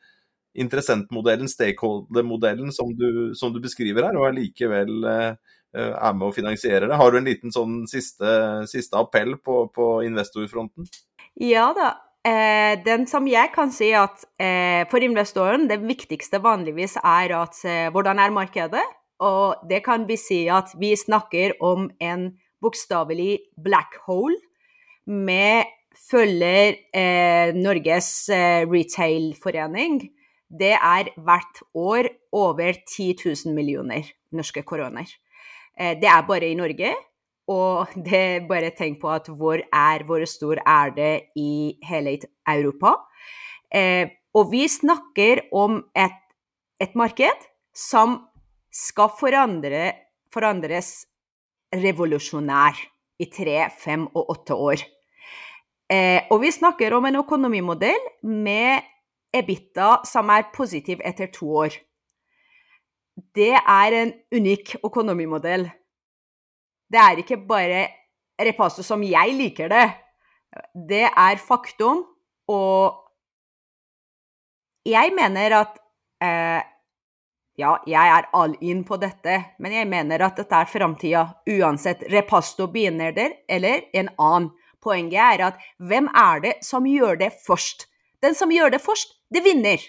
interessentmodellen, 0.57 1.47
stakeholder-modellen 1.47 2.72
som, 2.74 2.89
som, 3.38 3.51
du 3.53 3.59
beskriver 3.61 4.07
her, 4.07 4.18
og 4.18 4.32
allikevel 4.32 5.05
eh, 5.05 5.36
er 5.78 6.15
med 6.18 6.32
og 6.32 6.34
finansierer 6.34 6.88
det. 6.89 6.97
Har 6.97 7.11
du 7.11 7.20
en 7.20 7.30
liten 7.30 7.53
sånn 7.53 7.84
siste, 7.89 8.65
siste 8.70 8.97
appell 8.97 9.36
på, 9.38 9.68
på 9.76 9.91
investorfronten? 10.07 10.89
Ja 11.38 11.68
da, 11.78 11.91
Eh, 12.28 12.73
den 12.84 13.05
som 13.07 13.28
jeg 13.30 13.53
kan 13.53 13.71
si 13.71 13.93
at 13.95 14.25
eh, 14.41 14.84
for 14.91 15.03
investoren 15.05 15.67
det 15.69 15.80
viktigste 15.86 16.41
vanligvis 16.43 16.97
er 16.99 17.32
at 17.38 17.59
eh, 17.63 17.88
hvordan 17.93 18.19
er 18.19 18.36
markedet? 18.36 18.84
Og 19.23 19.63
det 19.69 19.80
kan 19.86 20.03
vi 20.09 20.17
si 20.19 20.43
at 20.51 20.73
vi 20.78 20.91
snakker 20.97 21.55
om 21.63 21.88
en 22.03 22.30
bokstavelig 22.61 23.39
black 23.63 23.95
hole 24.09 24.36
med 25.07 25.71
følger 26.09 26.75
eh, 26.93 27.55
Norges 27.55 28.30
eh, 28.30 28.67
retailforening. 28.67 30.01
Det 30.47 30.75
er 30.75 31.11
hvert 31.15 31.63
år 31.75 32.09
over 32.36 32.73
10 32.84 33.15
000 33.23 33.55
millioner 33.55 34.07
norske 34.36 34.63
koroner. 34.67 35.07
Eh, 35.80 35.95
det 35.99 36.09
er 36.11 36.28
bare 36.28 36.51
i 36.51 36.59
Norge. 36.59 36.93
Og 37.47 37.93
det 38.07 38.47
bare 38.49 38.73
tenk 38.75 39.01
på 39.01 39.11
at 39.13 39.29
hvor 39.29 39.61
er 39.63 40.05
hvor 40.07 40.23
stor 40.29 40.61
er 40.63 40.93
det 40.95 41.13
i 41.39 41.77
hele 41.87 42.17
Europa? 42.47 42.95
Eh, 43.73 44.09
og 44.37 44.51
vi 44.51 44.67
snakker 44.69 45.47
om 45.55 45.81
et, 45.97 46.19
et 46.79 46.93
marked 46.95 47.47
som 47.75 48.19
skal 48.73 49.09
forandre, 49.17 49.91
forandres 50.33 51.07
revolusjonær 51.73 52.77
i 53.19 53.27
tre, 53.33 53.57
fem 53.81 54.05
og 54.13 54.29
åtte 54.35 54.55
år. 54.55 54.83
Eh, 55.89 56.27
og 56.31 56.41
vi 56.43 56.51
snakker 56.51 56.93
om 56.93 57.07
en 57.07 57.19
økonomimodell 57.23 58.07
med 58.27 58.85
EBITDA 59.35 60.03
som 60.07 60.29
er 60.33 60.49
positiv 60.53 61.01
etter 61.05 61.31
to 61.33 61.49
år. 61.63 61.75
Det 63.35 63.55
er 63.57 63.95
en 63.97 64.13
unik 64.35 64.75
økonomimodell 64.85 65.65
det 66.91 66.99
er 67.01 67.21
ikke 67.23 67.39
bare 67.47 67.81
repasto 68.39 68.85
som 68.85 69.03
jeg 69.03 69.35
liker 69.35 69.71
det. 69.71 69.88
Det 70.88 71.05
er 71.09 71.41
faktum, 71.41 72.05
og 72.47 73.03
jeg 74.88 75.13
mener 75.15 75.61
at 75.63 75.77
eh, 76.23 76.63
Ja, 77.57 77.71
jeg 77.89 78.09
er 78.13 78.27
all 78.38 78.51
in 78.61 78.83
på 78.85 78.99
dette, 79.01 79.33
men 79.57 79.73
jeg 79.73 79.88
mener 79.89 80.21
at 80.21 80.38
dette 80.38 80.53
er 80.53 80.69
framtida. 80.69 81.23
Uansett 81.49 82.03
repasto 82.13 82.67
begynner 82.69 83.15
der, 83.15 83.33
eller 83.49 83.88
en 83.97 84.11
annen. 84.21 84.51
Poenget 84.77 85.17
er 85.17 85.41
at 85.47 85.63
hvem 85.81 86.05
er 86.13 86.43
det 86.43 86.51
som 86.61 86.85
gjør 86.85 87.17
det 87.17 87.31
først? 87.47 87.88
Den 88.21 88.38
som 88.38 88.53
gjør 88.53 88.75
det 88.75 88.81
først, 88.83 89.17
det 89.33 89.41
vinner. 89.41 89.81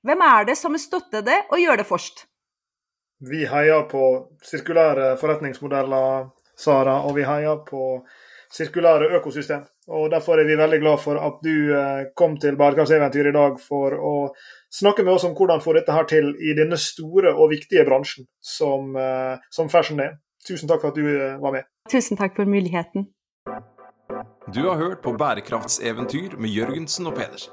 Hvem 0.00 0.24
er 0.24 0.48
det 0.48 0.56
som 0.56 0.78
støtter 0.80 1.20
det 1.28 1.42
og 1.50 1.60
gjør 1.60 1.82
det 1.82 1.86
først? 1.92 2.24
Vi 3.30 3.44
heier 3.48 3.86
på 3.88 4.04
sirkulære 4.44 5.14
forretningsmodeller, 5.20 6.30
Sara, 6.56 7.00
og 7.06 7.16
vi 7.16 7.24
heier 7.24 7.62
på 7.66 8.04
sirkulære 8.52 9.10
økosystem. 9.18 9.64
Og 9.88 10.10
Derfor 10.10 10.40
er 10.40 10.48
vi 10.48 10.56
veldig 10.56 10.80
glad 10.80 10.98
for 11.02 11.20
at 11.20 11.40
du 11.44 11.72
eh, 11.76 12.04
kom 12.16 12.36
til 12.40 12.56
Bærekraftseventyr 12.56 13.28
i 13.28 13.34
dag 13.36 13.58
for 13.60 13.96
å 13.96 14.14
snakke 14.72 15.04
med 15.04 15.14
oss 15.16 15.26
om 15.28 15.34
hvordan 15.36 15.62
få 15.64 15.74
dette 15.76 15.92
her 15.92 16.06
til 16.08 16.30
i 16.40 16.54
denne 16.56 16.78
store 16.80 17.34
og 17.34 17.50
viktige 17.52 17.84
bransjen 17.84 18.28
som, 18.40 18.94
eh, 18.96 19.36
som 19.50 19.68
fashion 19.68 20.00
er. 20.00 20.16
Tusen 20.48 20.68
takk 20.68 20.84
for 20.84 20.92
at 20.92 21.00
du 21.00 21.08
eh, 21.08 21.36
var 21.40 21.58
med. 21.58 21.68
Tusen 21.92 22.20
takk 22.20 22.36
for 22.36 22.48
muligheten. 22.48 23.10
Du 24.54 24.62
har 24.68 24.76
hørt 24.80 25.02
på 25.04 25.12
Bærekraftseventyr 25.18 26.38
med 26.38 26.52
Jørgensen 26.52 27.06
og 27.06 27.16
Pedersen. 27.18 27.52